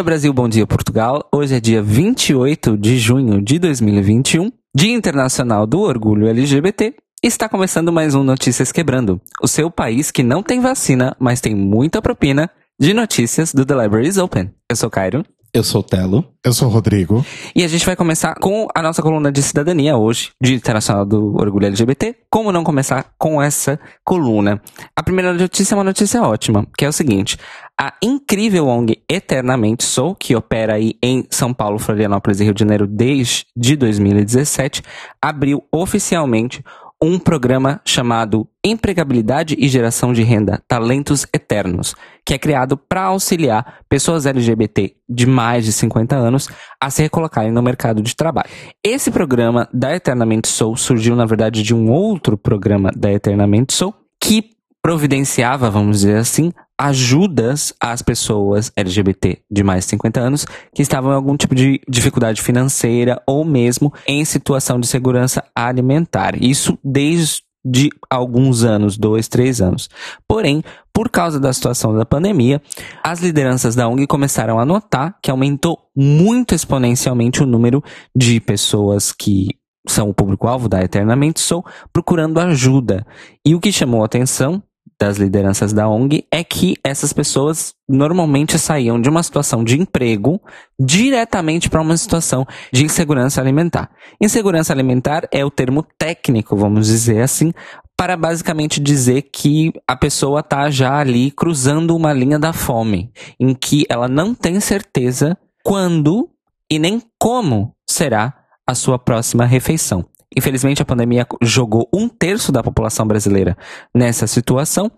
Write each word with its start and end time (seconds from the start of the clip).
dia 0.00 0.04
Brasil, 0.04 0.32
bom 0.32 0.48
dia 0.48 0.66
Portugal. 0.66 1.28
Hoje 1.30 1.56
é 1.56 1.60
dia 1.60 1.82
28 1.82 2.74
de 2.78 2.98
junho 2.98 3.42
de 3.42 3.58
2021, 3.58 4.50
Dia 4.74 4.94
Internacional 4.94 5.66
do 5.66 5.80
Orgulho 5.80 6.26
LGBT. 6.26 6.94
Está 7.22 7.50
começando 7.50 7.92
mais 7.92 8.14
um 8.14 8.24
Notícias 8.24 8.72
Quebrando, 8.72 9.20
o 9.42 9.46
seu 9.46 9.70
país 9.70 10.10
que 10.10 10.22
não 10.22 10.42
tem 10.42 10.58
vacina, 10.58 11.14
mas 11.20 11.42
tem 11.42 11.54
muita 11.54 12.00
propina 12.00 12.50
de 12.80 12.94
notícias 12.94 13.52
do 13.52 13.66
The 13.66 13.74
Libraries 13.74 14.16
Open. 14.16 14.50
Eu 14.70 14.76
sou 14.76 14.88
Cairo. 14.88 15.22
Eu 15.52 15.64
sou 15.64 15.80
o 15.80 15.84
Telo. 15.84 16.24
Eu 16.44 16.52
sou 16.52 16.68
o 16.68 16.70
Rodrigo. 16.70 17.26
E 17.56 17.64
a 17.64 17.68
gente 17.68 17.84
vai 17.84 17.96
começar 17.96 18.34
com 18.36 18.68
a 18.72 18.80
nossa 18.80 19.02
coluna 19.02 19.32
de 19.32 19.42
cidadania 19.42 19.96
hoje, 19.96 20.30
Dia 20.40 20.54
Internacional 20.54 21.04
do 21.04 21.36
Orgulho 21.36 21.66
LGBT. 21.66 22.14
Como 22.30 22.52
não 22.52 22.62
começar 22.62 23.12
com 23.18 23.42
essa 23.42 23.78
coluna? 24.04 24.62
A 24.94 25.02
primeira 25.02 25.32
notícia 25.32 25.74
é 25.74 25.76
uma 25.76 25.82
notícia 25.82 26.22
ótima, 26.22 26.64
que 26.78 26.84
é 26.84 26.88
o 26.88 26.92
seguinte: 26.92 27.36
a 27.80 27.94
incrível 28.00 28.68
ONG 28.68 29.02
Eternamente 29.08 29.82
Sou, 29.82 30.14
que 30.14 30.36
opera 30.36 30.74
aí 30.74 30.94
em 31.02 31.26
São 31.30 31.52
Paulo, 31.52 31.80
Florianópolis 31.80 32.40
e 32.40 32.44
Rio 32.44 32.54
de 32.54 32.60
Janeiro 32.60 32.86
desde 32.86 33.44
2017, 33.76 34.82
abriu 35.20 35.64
oficialmente 35.72 36.62
um 37.02 37.18
programa 37.18 37.80
chamado 37.84 38.46
Empregabilidade 38.62 39.56
e 39.58 39.68
Geração 39.68 40.12
de 40.12 40.22
Renda 40.22 40.62
Talentos 40.68 41.26
Eternos, 41.32 41.94
que 42.26 42.34
é 42.34 42.38
criado 42.38 42.76
para 42.76 43.04
auxiliar 43.04 43.78
pessoas 43.88 44.26
LGBT 44.26 44.94
de 45.08 45.26
mais 45.26 45.64
de 45.64 45.72
50 45.72 46.14
anos 46.14 46.48
a 46.78 46.90
se 46.90 47.00
recolocarem 47.02 47.50
no 47.50 47.62
mercado 47.62 48.02
de 48.02 48.14
trabalho. 48.14 48.50
Esse 48.84 49.10
programa 49.10 49.66
da 49.72 49.94
Eternamente 49.96 50.48
Sou 50.48 50.76
surgiu, 50.76 51.16
na 51.16 51.24
verdade, 51.24 51.62
de 51.62 51.74
um 51.74 51.90
outro 51.90 52.36
programa 52.36 52.90
da 52.94 53.10
Eternamente 53.10 53.72
Sou, 53.72 53.94
que 54.22 54.50
providenciava, 54.82 55.70
vamos 55.70 56.00
dizer 56.00 56.16
assim, 56.16 56.52
ajudas 56.78 57.74
às 57.78 58.00
pessoas 58.00 58.72
LGBT 58.74 59.38
de 59.50 59.62
mais 59.62 59.84
de 59.84 59.90
50 59.90 60.20
anos 60.20 60.46
que 60.74 60.80
estavam 60.80 61.12
em 61.12 61.14
algum 61.14 61.36
tipo 61.36 61.54
de 61.54 61.80
dificuldade 61.86 62.40
financeira 62.40 63.22
ou 63.26 63.44
mesmo 63.44 63.92
em 64.06 64.24
situação 64.24 64.80
de 64.80 64.86
segurança 64.86 65.44
alimentar. 65.54 66.42
Isso 66.42 66.78
desde 66.82 67.42
de 67.62 67.90
alguns 68.08 68.64
anos, 68.64 68.96
dois, 68.96 69.28
três 69.28 69.60
anos. 69.60 69.90
Porém, 70.26 70.64
por 70.94 71.10
causa 71.10 71.38
da 71.38 71.52
situação 71.52 71.94
da 71.94 72.06
pandemia, 72.06 72.60
as 73.02 73.20
lideranças 73.20 73.74
da 73.74 73.86
ONG 73.86 74.06
começaram 74.06 74.58
a 74.58 74.64
notar 74.64 75.18
que 75.22 75.30
aumentou 75.30 75.78
muito 75.94 76.54
exponencialmente 76.54 77.42
o 77.42 77.46
número 77.46 77.82
de 78.16 78.40
pessoas 78.40 79.12
que 79.12 79.48
são 79.86 80.08
o 80.08 80.14
público-alvo 80.14 80.68
da 80.68 80.82
Eternamente 80.82 81.40
Sou 81.40 81.64
procurando 81.92 82.38
ajuda. 82.38 83.06
E 83.44 83.54
o 83.54 83.60
que 83.60 83.72
chamou 83.72 84.02
a 84.02 84.06
atenção 84.06 84.62
das 85.00 85.16
lideranças 85.16 85.72
da 85.72 85.88
ONG 85.88 86.26
é 86.30 86.44
que 86.44 86.76
essas 86.84 87.12
pessoas 87.12 87.74
normalmente 87.88 88.58
saíam 88.58 89.00
de 89.00 89.08
uma 89.08 89.22
situação 89.22 89.64
de 89.64 89.80
emprego 89.80 90.38
diretamente 90.78 91.70
para 91.70 91.80
uma 91.80 91.96
situação 91.96 92.46
de 92.70 92.84
insegurança 92.84 93.40
alimentar. 93.40 93.90
Insegurança 94.20 94.74
alimentar 94.74 95.26
é 95.32 95.42
o 95.42 95.50
termo 95.50 95.82
técnico, 95.98 96.54
vamos 96.54 96.86
dizer 96.86 97.22
assim, 97.22 97.50
para 97.96 98.14
basicamente 98.14 98.78
dizer 98.78 99.22
que 99.32 99.72
a 99.88 99.96
pessoa 99.96 100.40
está 100.40 100.70
já 100.70 100.98
ali 100.98 101.30
cruzando 101.30 101.96
uma 101.96 102.12
linha 102.12 102.38
da 102.38 102.52
fome, 102.52 103.10
em 103.38 103.54
que 103.54 103.86
ela 103.88 104.08
não 104.08 104.34
tem 104.34 104.60
certeza 104.60 105.36
quando 105.64 106.28
e 106.70 106.78
nem 106.78 107.02
como 107.18 107.74
será 107.88 108.34
a 108.66 108.74
sua 108.74 108.98
próxima 108.98 109.44
refeição. 109.44 110.04
Infelizmente, 110.36 110.80
a 110.80 110.84
pandemia 110.84 111.26
jogou 111.42 111.88
um 111.92 112.08
terço 112.08 112.52
da 112.52 112.62
população 112.62 113.06
brasileira 113.06 113.56
nessa 113.94 114.26
situação. 114.26 114.90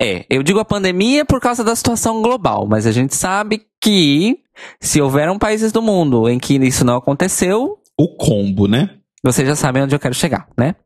É, 0.00 0.24
eu 0.30 0.42
digo 0.42 0.60
a 0.60 0.64
pandemia 0.64 1.24
por 1.24 1.40
causa 1.40 1.64
da 1.64 1.74
situação 1.74 2.22
global, 2.22 2.66
mas 2.68 2.86
a 2.86 2.92
gente 2.92 3.14
sabe 3.16 3.62
que 3.82 4.38
se 4.80 5.00
houveram 5.00 5.38
países 5.38 5.72
do 5.72 5.82
mundo 5.82 6.28
em 6.28 6.38
que 6.38 6.54
isso 6.54 6.84
não 6.84 6.96
aconteceu. 6.96 7.78
O 7.98 8.16
combo, 8.16 8.68
né? 8.68 8.90
Vocês 9.24 9.46
já 9.48 9.56
sabem 9.56 9.82
onde 9.82 9.94
eu 9.94 9.98
quero 9.98 10.14
chegar, 10.14 10.48
né? 10.56 10.76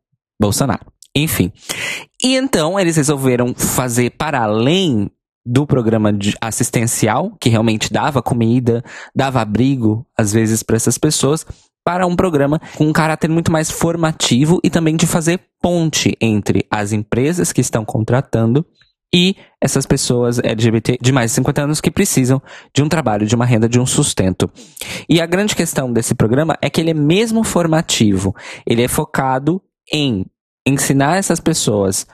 Bolsonaro. 0.41 0.87
Enfim. 1.15 1.53
E 2.22 2.37
então 2.37 2.81
eles 2.81 2.97
resolveram 2.97 3.55
fazer 3.55 4.10
para 4.10 4.43
além 4.43 5.10
do 5.44 5.66
programa 5.66 6.10
assistencial, 6.41 7.37
que 7.41 7.49
realmente 7.49 7.93
dava 7.93 8.22
comida, 8.22 8.84
dava 9.15 9.41
abrigo, 9.41 10.06
às 10.16 10.33
vezes, 10.33 10.62
para 10.62 10.77
essas 10.77 10.99
pessoas, 10.99 11.47
para 11.91 12.06
um 12.06 12.15
programa 12.15 12.61
com 12.77 12.84
um 12.84 12.93
caráter 12.93 13.28
muito 13.28 13.51
mais 13.51 13.69
formativo 13.69 14.61
e 14.62 14.71
também 14.71 14.95
de 14.95 15.09
fazer 15.09 15.41
ponte 15.61 16.17
entre 16.21 16.65
as 16.71 16.93
empresas 16.93 17.53
que 17.53 17.61
estão 17.61 17.84
contratando 17.84 18.65
e 19.12 19.34
essas 19.61 19.87
pessoas 19.87 20.39
LGBT 20.39 20.99
de 21.01 21.11
mais 21.11 21.33
de 21.33 21.34
50 21.34 21.62
anos 21.62 21.81
que 21.81 21.91
precisam 21.91 22.41
de 22.73 22.81
um 22.81 22.89
trabalho, 22.89 23.27
de 23.27 23.34
uma 23.34 23.45
renda, 23.45 23.69
de 23.69 23.81
um 23.81 23.84
sustento. 23.84 24.49
E 25.09 25.21
a 25.21 25.27
grande 25.27 25.56
questão 25.56 25.93
desse 25.93 26.15
programa 26.15 26.56
é 26.62 26.71
que 26.71 26.81
ele 26.81 26.91
é 26.91 26.95
mesmo 26.95 27.43
formativo. 27.43 28.37
Ele 28.65 28.84
é 28.84 28.89
focado 28.89 29.61
em 29.93 30.25
ensinar 30.65 31.17
essas 31.17 31.41
pessoas 31.41 32.07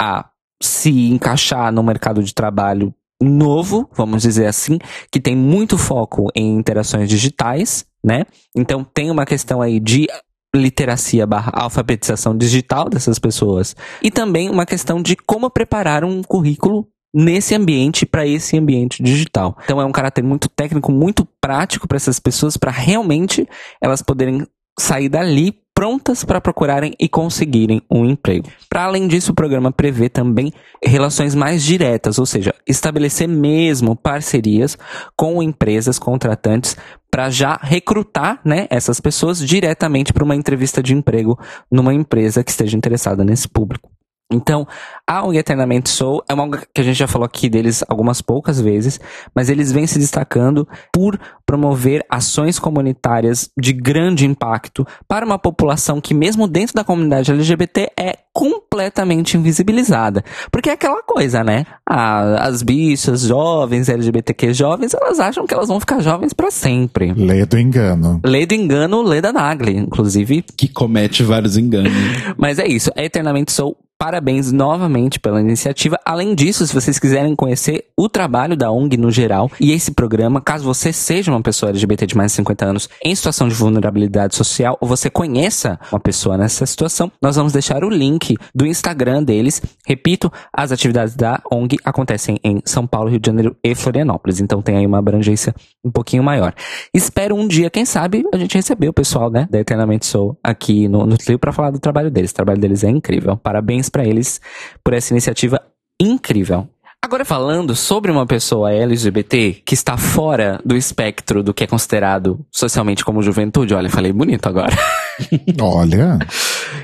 a 0.00 0.24
se 0.62 1.10
encaixar 1.10 1.70
no 1.70 1.82
mercado 1.82 2.22
de 2.22 2.32
trabalho 2.32 2.94
novo, 3.20 3.88
vamos 3.94 4.22
dizer 4.22 4.46
assim, 4.46 4.78
que 5.10 5.20
tem 5.20 5.36
muito 5.36 5.76
foco 5.76 6.28
em 6.34 6.56
interações 6.56 7.08
digitais, 7.08 7.84
né? 8.04 8.24
Então 8.56 8.84
tem 8.84 9.10
uma 9.10 9.26
questão 9.26 9.60
aí 9.60 9.80
de 9.80 10.06
literacia 10.54 11.26
barra 11.26 11.52
alfabetização 11.54 12.36
digital 12.36 12.88
dessas 12.88 13.18
pessoas 13.18 13.76
e 14.02 14.10
também 14.10 14.48
uma 14.48 14.64
questão 14.64 15.02
de 15.02 15.14
como 15.14 15.50
preparar 15.50 16.04
um 16.04 16.22
currículo 16.22 16.88
nesse 17.12 17.54
ambiente 17.54 18.06
para 18.06 18.26
esse 18.26 18.56
ambiente 18.56 19.02
digital. 19.02 19.56
Então 19.64 19.80
é 19.80 19.84
um 19.84 19.92
caráter 19.92 20.22
muito 20.22 20.48
técnico, 20.48 20.92
muito 20.92 21.26
prático 21.40 21.86
para 21.88 21.96
essas 21.96 22.20
pessoas 22.20 22.56
para 22.56 22.70
realmente 22.70 23.48
elas 23.80 24.02
poderem 24.02 24.46
sair 24.78 25.08
dali 25.08 25.54
prontas 25.78 26.24
para 26.24 26.40
procurarem 26.40 26.92
e 26.98 27.08
conseguirem 27.08 27.80
um 27.88 28.04
emprego. 28.04 28.48
Para 28.68 28.82
além 28.82 29.06
disso, 29.06 29.30
o 29.30 29.34
programa 29.34 29.70
prevê 29.70 30.08
também 30.08 30.52
relações 30.82 31.36
mais 31.36 31.62
diretas, 31.62 32.18
ou 32.18 32.26
seja, 32.26 32.52
estabelecer 32.66 33.28
mesmo 33.28 33.94
parcerias 33.94 34.76
com 35.16 35.40
empresas 35.40 35.96
contratantes 35.96 36.76
para 37.08 37.30
já 37.30 37.56
recrutar 37.62 38.40
né, 38.44 38.66
essas 38.70 38.98
pessoas 38.98 39.38
diretamente 39.38 40.12
para 40.12 40.24
uma 40.24 40.34
entrevista 40.34 40.82
de 40.82 40.92
emprego 40.92 41.38
numa 41.70 41.94
empresa 41.94 42.42
que 42.42 42.50
esteja 42.50 42.76
interessada 42.76 43.22
nesse 43.22 43.46
público. 43.48 43.88
Então, 44.30 44.66
a 45.06 45.24
ONG 45.24 45.38
Eternamente 45.38 45.88
Sou 45.88 46.22
é 46.28 46.34
uma 46.34 46.44
ONG 46.44 46.58
que 46.74 46.82
a 46.82 46.84
gente 46.84 46.98
já 46.98 47.06
falou 47.06 47.24
aqui 47.24 47.48
deles 47.48 47.82
algumas 47.88 48.20
poucas 48.20 48.60
vezes, 48.60 49.00
mas 49.34 49.48
eles 49.48 49.72
vêm 49.72 49.86
se 49.86 49.98
destacando 49.98 50.68
por 50.92 51.18
promover 51.46 52.04
ações 52.10 52.58
comunitárias 52.58 53.48
de 53.58 53.72
grande 53.72 54.26
impacto 54.26 54.86
para 55.08 55.24
uma 55.24 55.38
população 55.38 55.98
que, 55.98 56.12
mesmo 56.12 56.46
dentro 56.46 56.74
da 56.74 56.84
comunidade 56.84 57.32
LGBT, 57.32 57.90
é 57.98 58.18
completamente 58.34 59.36
invisibilizada. 59.38 60.22
Porque 60.52 60.68
é 60.68 60.74
aquela 60.74 61.02
coisa, 61.02 61.42
né? 61.42 61.64
Ah, 61.88 62.46
as 62.46 62.62
bichas 62.62 63.22
jovens, 63.22 63.88
LGBTQ 63.88 64.52
jovens, 64.52 64.92
elas 64.92 65.18
acham 65.18 65.46
que 65.46 65.54
elas 65.54 65.68
vão 65.68 65.80
ficar 65.80 66.00
jovens 66.00 66.34
para 66.34 66.50
sempre. 66.50 67.14
Lê 67.14 67.46
do 67.46 67.58
engano. 67.58 68.20
Lê 68.22 68.44
do 68.44 68.54
engano, 68.54 69.02
lê 69.02 69.22
da 69.22 69.32
Nagli, 69.32 69.74
inclusive. 69.76 70.42
Que 70.42 70.68
comete 70.68 71.22
vários 71.22 71.56
enganos. 71.56 71.92
mas 72.36 72.58
é 72.58 72.68
isso, 72.68 72.90
é 72.94 73.06
Eternamente 73.06 73.52
Sou 73.52 73.74
Parabéns 74.00 74.52
novamente 74.52 75.18
pela 75.18 75.40
iniciativa. 75.40 75.98
Além 76.04 76.32
disso, 76.32 76.64
se 76.64 76.72
vocês 76.72 77.00
quiserem 77.00 77.34
conhecer 77.34 77.86
o 77.96 78.08
trabalho 78.08 78.56
da 78.56 78.70
ONG 78.70 78.96
no 78.96 79.10
geral 79.10 79.50
e 79.58 79.72
esse 79.72 79.90
programa, 79.90 80.40
caso 80.40 80.62
você 80.62 80.92
seja 80.92 81.32
uma 81.32 81.42
pessoa 81.42 81.70
LGBT 81.70 82.06
de 82.06 82.16
mais 82.16 82.30
de 82.30 82.36
50 82.36 82.64
anos 82.64 82.88
em 83.04 83.12
situação 83.12 83.48
de 83.48 83.56
vulnerabilidade 83.56 84.36
social 84.36 84.78
ou 84.80 84.86
você 84.86 85.10
conheça 85.10 85.80
uma 85.90 85.98
pessoa 85.98 86.38
nessa 86.38 86.64
situação, 86.64 87.10
nós 87.20 87.34
vamos 87.34 87.52
deixar 87.52 87.82
o 87.82 87.88
link 87.90 88.36
do 88.54 88.64
Instagram 88.64 89.24
deles. 89.24 89.60
Repito, 89.84 90.32
as 90.52 90.70
atividades 90.70 91.16
da 91.16 91.42
ONG 91.50 91.76
acontecem 91.84 92.38
em 92.44 92.62
São 92.64 92.86
Paulo, 92.86 93.10
Rio 93.10 93.18
de 93.18 93.26
Janeiro 93.26 93.56
e 93.64 93.74
Florianópolis, 93.74 94.38
então 94.38 94.62
tem 94.62 94.76
aí 94.76 94.86
uma 94.86 95.00
abrangência 95.00 95.52
um 95.84 95.90
pouquinho 95.90 96.22
maior. 96.22 96.54
Espero 96.94 97.34
um 97.34 97.48
dia, 97.48 97.68
quem 97.68 97.84
sabe, 97.84 98.24
a 98.32 98.38
gente 98.38 98.54
receber 98.54 98.88
o 98.88 98.92
pessoal, 98.92 99.28
né, 99.28 99.48
da 99.50 99.58
Eternamente 99.58 100.06
Sou 100.06 100.38
aqui 100.40 100.86
no, 100.86 101.04
no 101.04 101.18
Trio 101.18 101.36
para 101.36 101.50
falar 101.50 101.72
do 101.72 101.80
trabalho 101.80 102.12
deles. 102.12 102.30
O 102.30 102.34
trabalho 102.34 102.60
deles 102.60 102.84
é 102.84 102.90
incrível. 102.90 103.36
Parabéns 103.36 103.87
parabéns 103.88 103.90
para 103.90 104.04
eles 104.04 104.40
por 104.84 104.94
essa 104.94 105.12
iniciativa 105.12 105.60
incrível. 106.00 106.68
Agora 107.02 107.24
falando 107.24 107.76
sobre 107.76 108.10
uma 108.10 108.26
pessoa 108.26 108.72
LGBT 108.72 109.62
que 109.64 109.74
está 109.74 109.96
fora 109.96 110.60
do 110.64 110.76
espectro 110.76 111.42
do 111.42 111.54
que 111.54 111.64
é 111.64 111.66
considerado 111.66 112.44
socialmente 112.50 113.04
como 113.04 113.22
juventude, 113.22 113.72
olha, 113.72 113.88
falei 113.88 114.12
bonito 114.12 114.46
agora. 114.48 114.76
Olha. 115.60 116.18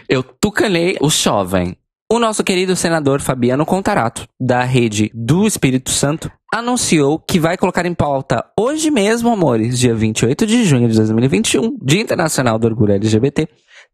Eu 0.08 0.22
tucanei 0.22 0.96
o 1.00 1.10
jovem. 1.10 1.76
O 2.10 2.18
nosso 2.18 2.44
querido 2.44 2.76
senador 2.76 3.20
Fabiano 3.20 3.66
Contarato, 3.66 4.26
da 4.40 4.62
rede 4.62 5.10
do 5.12 5.46
Espírito 5.46 5.90
Santo, 5.90 6.30
anunciou 6.52 7.18
que 7.18 7.40
vai 7.40 7.56
colocar 7.56 7.84
em 7.86 7.94
pauta 7.94 8.44
hoje 8.58 8.90
mesmo, 8.90 9.30
amores, 9.30 9.78
dia 9.78 9.94
28 9.94 10.46
de 10.46 10.64
junho 10.64 10.88
de 10.88 10.96
2021, 10.96 11.76
Dia 11.82 12.00
Internacional 12.00 12.58
do 12.58 12.66
Orgulho 12.66 12.92
LGBT, 12.92 13.48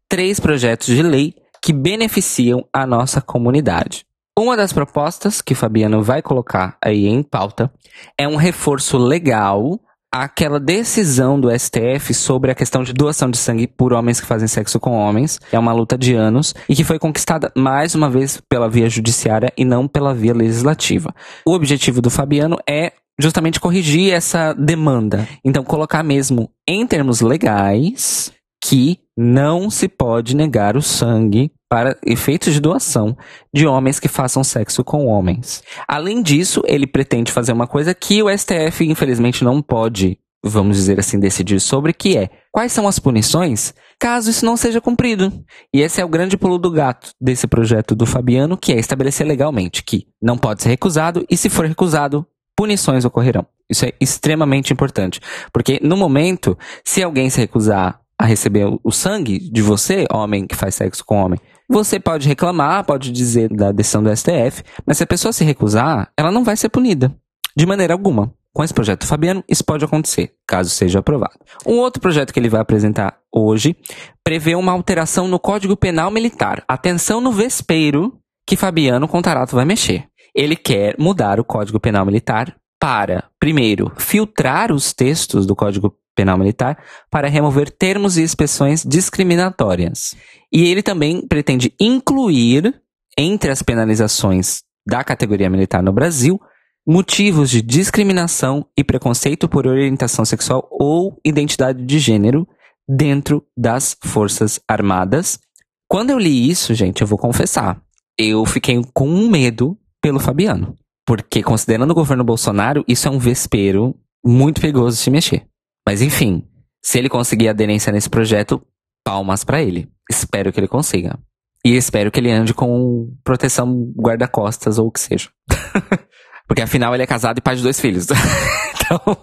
três 0.07 0.39
projetos 0.39 0.87
de 0.87 1.01
lei 1.01 1.33
que 1.61 1.71
beneficiam 1.71 2.65
a 2.73 2.85
nossa 2.85 3.21
comunidade. 3.21 4.05
Uma 4.37 4.57
das 4.57 4.73
propostas 4.73 5.41
que 5.41 5.53
Fabiano 5.53 6.01
vai 6.01 6.21
colocar 6.21 6.77
aí 6.83 7.05
em 7.05 7.21
pauta 7.21 7.71
é 8.17 8.27
um 8.27 8.37
reforço 8.37 8.97
legal 8.97 9.79
aquela 10.13 10.59
decisão 10.59 11.39
do 11.39 11.49
STF 11.57 12.13
sobre 12.13 12.51
a 12.51 12.55
questão 12.55 12.83
de 12.83 12.91
doação 12.91 13.29
de 13.29 13.37
sangue 13.37 13.65
por 13.65 13.93
homens 13.93 14.19
que 14.19 14.27
fazem 14.27 14.47
sexo 14.47 14.79
com 14.79 14.91
homens. 14.91 15.39
É 15.51 15.59
uma 15.59 15.71
luta 15.71 15.97
de 15.97 16.13
anos 16.13 16.53
e 16.67 16.75
que 16.75 16.83
foi 16.83 16.99
conquistada 16.99 17.51
mais 17.55 17.95
uma 17.95 18.09
vez 18.09 18.41
pela 18.49 18.69
via 18.69 18.89
judiciária 18.89 19.53
e 19.55 19.63
não 19.63 19.87
pela 19.87 20.13
via 20.13 20.33
legislativa. 20.33 21.13
O 21.45 21.53
objetivo 21.53 22.01
do 22.01 22.09
Fabiano 22.09 22.57
é 22.67 22.91
justamente 23.19 23.59
corrigir 23.59 24.11
essa 24.13 24.53
demanda. 24.53 25.27
Então, 25.45 25.63
colocar 25.63 26.03
mesmo 26.03 26.49
em 26.67 26.85
termos 26.85 27.21
legais 27.21 28.33
que 28.63 28.99
não 29.21 29.69
se 29.69 29.87
pode 29.87 30.35
negar 30.35 30.75
o 30.75 30.81
sangue 30.81 31.51
para 31.69 31.95
efeitos 32.03 32.55
de 32.55 32.59
doação 32.59 33.15
de 33.53 33.67
homens 33.67 33.99
que 33.99 34.07
façam 34.07 34.43
sexo 34.43 34.83
com 34.83 35.05
homens. 35.05 35.61
Além 35.87 36.23
disso, 36.23 36.63
ele 36.65 36.87
pretende 36.87 37.31
fazer 37.31 37.53
uma 37.53 37.67
coisa 37.67 37.93
que 37.93 38.23
o 38.23 38.35
STF, 38.35 38.83
infelizmente, 38.83 39.43
não 39.43 39.61
pode, 39.61 40.17
vamos 40.43 40.75
dizer 40.75 40.99
assim, 40.99 41.19
decidir 41.19 41.59
sobre, 41.59 41.93
que 41.93 42.17
é 42.17 42.31
quais 42.51 42.71
são 42.71 42.87
as 42.87 42.97
punições 42.97 43.75
caso 43.99 44.31
isso 44.31 44.43
não 44.43 44.57
seja 44.57 44.81
cumprido. 44.81 45.31
E 45.71 45.81
esse 45.81 46.01
é 46.01 46.05
o 46.05 46.09
grande 46.09 46.35
pulo 46.35 46.57
do 46.57 46.71
gato 46.71 47.11
desse 47.21 47.45
projeto 47.45 47.93
do 47.93 48.07
Fabiano, 48.07 48.57
que 48.57 48.73
é 48.73 48.79
estabelecer 48.79 49.27
legalmente 49.27 49.83
que 49.83 50.07
não 50.19 50.35
pode 50.35 50.63
ser 50.63 50.69
recusado 50.69 51.23
e, 51.29 51.37
se 51.37 51.47
for 51.47 51.67
recusado, 51.67 52.25
punições 52.57 53.05
ocorrerão. 53.05 53.45
Isso 53.69 53.85
é 53.85 53.93
extremamente 54.01 54.73
importante. 54.73 55.21
Porque 55.53 55.79
no 55.83 55.95
momento, 55.95 56.57
se 56.83 57.03
alguém 57.03 57.29
se 57.29 57.39
recusar 57.39 58.01
a 58.21 58.25
receber 58.25 58.67
o 58.83 58.91
sangue 58.91 59.39
de 59.39 59.63
você, 59.63 60.05
homem 60.13 60.45
que 60.45 60.55
faz 60.55 60.75
sexo 60.75 61.03
com 61.03 61.23
homem, 61.23 61.39
você 61.67 61.99
pode 61.99 62.27
reclamar, 62.27 62.85
pode 62.85 63.11
dizer 63.11 63.49
da 63.49 63.71
decisão 63.71 64.03
do 64.03 64.15
STF, 64.15 64.61
mas 64.85 64.97
se 64.97 65.03
a 65.03 65.07
pessoa 65.07 65.33
se 65.33 65.43
recusar, 65.43 66.11
ela 66.15 66.31
não 66.31 66.43
vai 66.43 66.55
ser 66.55 66.69
punida. 66.69 67.11
De 67.57 67.65
maneira 67.65 67.95
alguma. 67.95 68.31
Com 68.53 68.63
esse 68.63 68.73
projeto 68.73 69.07
Fabiano, 69.07 69.43
isso 69.49 69.65
pode 69.65 69.83
acontecer, 69.83 70.33
caso 70.45 70.69
seja 70.69 70.99
aprovado. 70.99 71.39
Um 71.65 71.79
outro 71.79 71.99
projeto 71.99 72.31
que 72.31 72.39
ele 72.39 72.49
vai 72.49 72.61
apresentar 72.61 73.17
hoje 73.33 73.75
prevê 74.23 74.53
uma 74.53 74.71
alteração 74.71 75.27
no 75.27 75.39
Código 75.39 75.75
Penal 75.75 76.11
Militar. 76.11 76.63
Atenção 76.67 77.21
no 77.21 77.31
vespeiro 77.31 78.19
que 78.45 78.55
Fabiano 78.55 79.07
Contarato 79.07 79.55
vai 79.55 79.65
mexer. 79.65 80.05
Ele 80.35 80.55
quer 80.55 80.95
mudar 80.99 81.39
o 81.39 81.43
Código 81.43 81.79
Penal 81.79 82.05
Militar 82.05 82.55
para, 82.79 83.23
primeiro, 83.39 83.91
filtrar 83.97 84.71
os 84.71 84.93
textos 84.93 85.47
do 85.47 85.55
Código 85.55 85.95
Penal 86.15 86.37
Militar 86.37 86.77
para 87.09 87.27
remover 87.27 87.69
termos 87.69 88.17
e 88.17 88.23
expressões 88.23 88.83
discriminatórias. 88.83 90.15
E 90.51 90.65
ele 90.65 90.83
também 90.83 91.25
pretende 91.27 91.73
incluir, 91.79 92.81
entre 93.17 93.51
as 93.51 93.61
penalizações 93.61 94.61
da 94.85 95.03
categoria 95.03 95.49
militar 95.49 95.83
no 95.83 95.93
Brasil, 95.93 96.39
motivos 96.85 97.49
de 97.49 97.61
discriminação 97.61 98.65
e 98.75 98.83
preconceito 98.83 99.47
por 99.47 99.67
orientação 99.67 100.25
sexual 100.25 100.67
ou 100.71 101.19
identidade 101.23 101.85
de 101.85 101.99
gênero 101.99 102.47
dentro 102.87 103.45
das 103.55 103.95
Forças 104.03 104.59
Armadas. 104.67 105.39
Quando 105.87 106.09
eu 106.09 106.17
li 106.17 106.49
isso, 106.49 106.73
gente, 106.73 107.01
eu 107.01 107.07
vou 107.07 107.17
confessar, 107.17 107.81
eu 108.17 108.45
fiquei 108.45 108.81
com 108.93 109.07
medo 109.27 109.77
pelo 110.01 110.19
Fabiano. 110.19 110.75
Porque, 111.05 111.43
considerando 111.43 111.91
o 111.91 111.95
governo 111.95 112.23
Bolsonaro, 112.23 112.83
isso 112.87 113.07
é 113.07 113.11
um 113.11 113.19
vespeiro 113.19 113.95
muito 114.23 114.61
perigoso 114.61 114.97
de 114.97 115.03
se 115.03 115.09
mexer. 115.09 115.50
Mas, 115.87 116.01
enfim, 116.01 116.47
se 116.83 116.97
ele 116.97 117.09
conseguir 117.09 117.49
aderência 117.49 117.91
nesse 117.91 118.09
projeto, 118.09 118.61
palmas 119.03 119.43
para 119.43 119.61
ele. 119.61 119.89
Espero 120.09 120.51
que 120.51 120.59
ele 120.59 120.67
consiga. 120.67 121.19
E 121.65 121.75
espero 121.75 122.11
que 122.11 122.19
ele 122.19 122.31
ande 122.31 122.53
com 122.53 123.15
proteção 123.23 123.91
guarda-costas 123.95 124.79
ou 124.79 124.87
o 124.87 124.91
que 124.91 124.99
seja. 124.99 125.29
Porque 126.47 126.61
afinal 126.61 126.93
ele 126.93 127.03
é 127.03 127.07
casado 127.07 127.37
e 127.37 127.41
pai 127.41 127.55
de 127.55 127.63
dois 127.63 127.79
filhos. 127.79 128.07
então... 128.75 128.99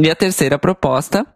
E 0.00 0.08
a 0.08 0.14
terceira 0.14 0.60
proposta 0.60 1.26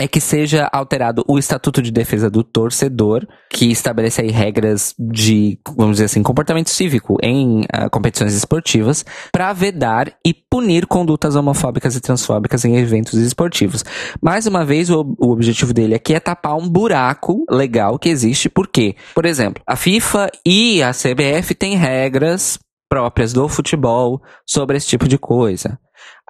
é 0.00 0.08
que 0.08 0.18
seja 0.18 0.66
alterado 0.72 1.22
o 1.28 1.38
Estatuto 1.38 1.82
de 1.82 1.90
Defesa 1.90 2.30
do 2.30 2.42
Torcedor, 2.42 3.26
que 3.50 3.70
estabelece 3.70 4.22
aí 4.22 4.30
regras 4.30 4.94
de, 4.98 5.58
vamos 5.76 5.96
dizer 5.96 6.06
assim, 6.06 6.22
comportamento 6.22 6.70
cívico 6.70 7.18
em 7.22 7.60
uh, 7.60 7.90
competições 7.90 8.34
esportivas, 8.34 9.04
para 9.30 9.52
vedar 9.52 10.10
e 10.26 10.32
punir 10.32 10.86
condutas 10.86 11.36
homofóbicas 11.36 11.94
e 11.96 12.00
transfóbicas 12.00 12.64
em 12.64 12.76
eventos 12.76 13.12
esportivos. 13.14 13.84
Mais 14.22 14.46
uma 14.46 14.64
vez, 14.64 14.88
o, 14.88 15.14
o 15.18 15.30
objetivo 15.30 15.74
dele 15.74 15.94
aqui 15.94 16.14
é 16.14 16.20
tapar 16.20 16.56
um 16.56 16.66
buraco 16.66 17.44
legal 17.50 17.98
que 17.98 18.08
existe, 18.08 18.48
porque, 18.48 18.96
por 19.14 19.26
exemplo, 19.26 19.62
a 19.66 19.76
FIFA 19.76 20.30
e 20.46 20.82
a 20.82 20.92
CBF 20.92 21.54
têm 21.54 21.76
regras 21.76 22.58
próprias 22.88 23.34
do 23.34 23.48
futebol 23.48 24.22
sobre 24.46 24.78
esse 24.78 24.88
tipo 24.88 25.06
de 25.06 25.18
coisa. 25.18 25.78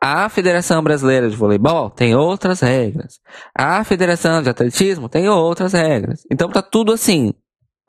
A 0.03 0.29
Federação 0.31 0.83
Brasileira 0.83 1.29
de 1.29 1.37
Voleibol 1.37 1.91
tem 1.91 2.15
outras 2.15 2.61
regras. 2.61 3.21
A 3.55 3.85
Federação 3.85 4.43
de 4.43 4.49
Atletismo 4.49 5.11
tem 5.11 5.29
outras 5.29 5.75
regras. 5.75 6.23
Então 6.31 6.49
tá 6.49 6.63
tudo 6.63 6.93
assim. 6.93 7.35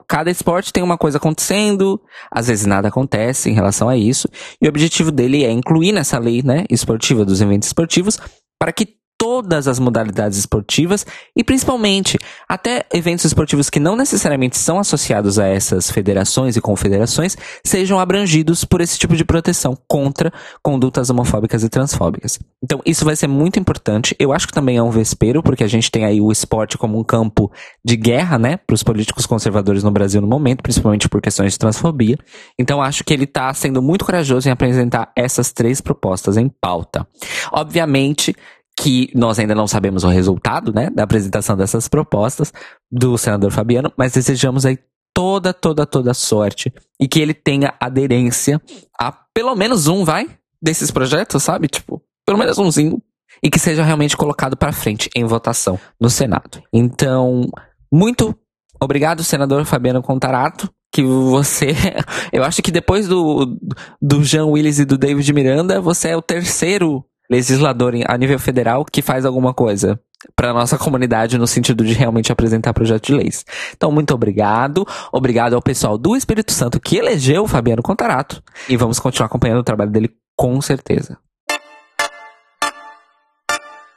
Cada 0.06 0.30
esporte 0.30 0.74
tem 0.74 0.82
uma 0.82 0.98
coisa 0.98 1.16
acontecendo, 1.16 1.98
às 2.30 2.48
vezes 2.48 2.66
nada 2.66 2.88
acontece 2.88 3.48
em 3.48 3.54
relação 3.54 3.88
a 3.88 3.96
isso. 3.96 4.28
E 4.60 4.66
o 4.66 4.68
objetivo 4.68 5.10
dele 5.10 5.42
é 5.42 5.50
incluir 5.50 5.92
nessa 5.92 6.18
lei, 6.18 6.42
né, 6.42 6.64
esportiva 6.68 7.24
dos 7.24 7.40
eventos 7.40 7.68
esportivos, 7.68 8.18
para 8.58 8.72
que 8.72 8.96
todas 9.22 9.68
as 9.68 9.78
modalidades 9.78 10.36
esportivas 10.36 11.06
e 11.36 11.44
principalmente 11.44 12.18
até 12.48 12.84
eventos 12.92 13.24
esportivos 13.24 13.70
que 13.70 13.78
não 13.78 13.94
necessariamente 13.94 14.58
são 14.58 14.80
associados 14.80 15.38
a 15.38 15.46
essas 15.46 15.88
federações 15.88 16.56
e 16.56 16.60
confederações 16.60 17.36
sejam 17.64 18.00
abrangidos 18.00 18.64
por 18.64 18.80
esse 18.80 18.98
tipo 18.98 19.14
de 19.14 19.24
proteção 19.24 19.78
contra 19.86 20.32
condutas 20.60 21.08
homofóbicas 21.08 21.62
e 21.62 21.68
transfóbicas. 21.68 22.40
Então 22.60 22.80
isso 22.84 23.04
vai 23.04 23.14
ser 23.14 23.28
muito 23.28 23.60
importante. 23.60 24.16
Eu 24.18 24.32
acho 24.32 24.48
que 24.48 24.52
também 24.52 24.76
é 24.76 24.82
um 24.82 24.90
vespeiro, 24.90 25.40
porque 25.40 25.62
a 25.62 25.68
gente 25.68 25.88
tem 25.88 26.04
aí 26.04 26.20
o 26.20 26.32
esporte 26.32 26.76
como 26.76 26.98
um 26.98 27.04
campo 27.04 27.48
de 27.84 27.94
guerra, 27.94 28.40
né, 28.40 28.56
para 28.56 28.74
os 28.74 28.82
políticos 28.82 29.24
conservadores 29.24 29.84
no 29.84 29.92
Brasil 29.92 30.20
no 30.20 30.26
momento, 30.26 30.64
principalmente 30.64 31.08
por 31.08 31.22
questões 31.22 31.52
de 31.52 31.60
transfobia. 31.60 32.18
Então 32.58 32.82
acho 32.82 33.04
que 33.04 33.14
ele 33.14 33.22
está 33.22 33.54
sendo 33.54 33.80
muito 33.80 34.04
corajoso 34.04 34.48
em 34.48 34.50
apresentar 34.50 35.12
essas 35.14 35.52
três 35.52 35.80
propostas 35.80 36.36
em 36.36 36.48
pauta. 36.48 37.06
Obviamente, 37.52 38.34
que 38.78 39.10
nós 39.14 39.38
ainda 39.38 39.54
não 39.54 39.66
sabemos 39.66 40.04
o 40.04 40.08
resultado, 40.08 40.72
né, 40.72 40.90
da 40.90 41.04
apresentação 41.04 41.56
dessas 41.56 41.88
propostas 41.88 42.52
do 42.90 43.16
senador 43.16 43.50
Fabiano, 43.50 43.92
mas 43.96 44.12
desejamos 44.12 44.64
aí 44.64 44.78
toda, 45.14 45.52
toda, 45.52 45.86
toda 45.86 46.14
sorte 46.14 46.72
e 47.00 47.06
que 47.06 47.20
ele 47.20 47.34
tenha 47.34 47.74
aderência 47.78 48.60
a 48.98 49.12
pelo 49.34 49.54
menos 49.54 49.86
um, 49.86 50.04
vai, 50.04 50.28
desses 50.60 50.90
projetos, 50.90 51.42
sabe? 51.42 51.68
Tipo, 51.68 52.02
pelo 52.24 52.38
menos 52.38 52.58
umzinho 52.58 53.02
e 53.42 53.50
que 53.50 53.58
seja 53.58 53.82
realmente 53.82 54.16
colocado 54.16 54.56
para 54.56 54.72
frente 54.72 55.10
em 55.14 55.24
votação 55.24 55.78
no 56.00 56.08
Senado. 56.08 56.62
Então, 56.72 57.50
muito 57.90 58.36
obrigado, 58.80 59.24
senador 59.24 59.64
Fabiano 59.64 60.02
Contarato, 60.02 60.70
que 60.92 61.02
você, 61.02 61.74
eu 62.32 62.44
acho 62.44 62.62
que 62.62 62.70
depois 62.70 63.08
do 63.08 63.58
do 64.00 64.22
Jean 64.22 64.46
Willis 64.46 64.78
e 64.78 64.84
do 64.84 64.98
David 64.98 65.32
Miranda, 65.32 65.80
você 65.80 66.10
é 66.10 66.16
o 66.16 66.22
terceiro 66.22 67.04
legislador 67.32 67.94
a 68.06 68.18
nível 68.18 68.38
federal 68.38 68.84
que 68.84 69.00
faz 69.00 69.24
alguma 69.24 69.54
coisa 69.54 69.98
para 70.36 70.52
nossa 70.52 70.78
comunidade 70.78 71.38
no 71.38 71.46
sentido 71.46 71.84
de 71.84 71.94
realmente 71.94 72.30
apresentar 72.30 72.72
projetos 72.72 73.08
de 73.08 73.14
leis. 73.14 73.44
Então, 73.74 73.90
muito 73.90 74.14
obrigado. 74.14 74.86
Obrigado 75.12 75.54
ao 75.54 75.62
pessoal 75.62 75.98
do 75.98 76.14
Espírito 76.14 76.52
Santo 76.52 76.78
que 76.78 76.96
elegeu 76.96 77.42
o 77.42 77.48
Fabiano 77.48 77.82
Contarato. 77.82 78.42
E 78.68 78.76
vamos 78.76 78.98
continuar 78.98 79.26
acompanhando 79.26 79.60
o 79.60 79.64
trabalho 79.64 79.90
dele 79.90 80.10
com 80.36 80.60
certeza. 80.60 81.18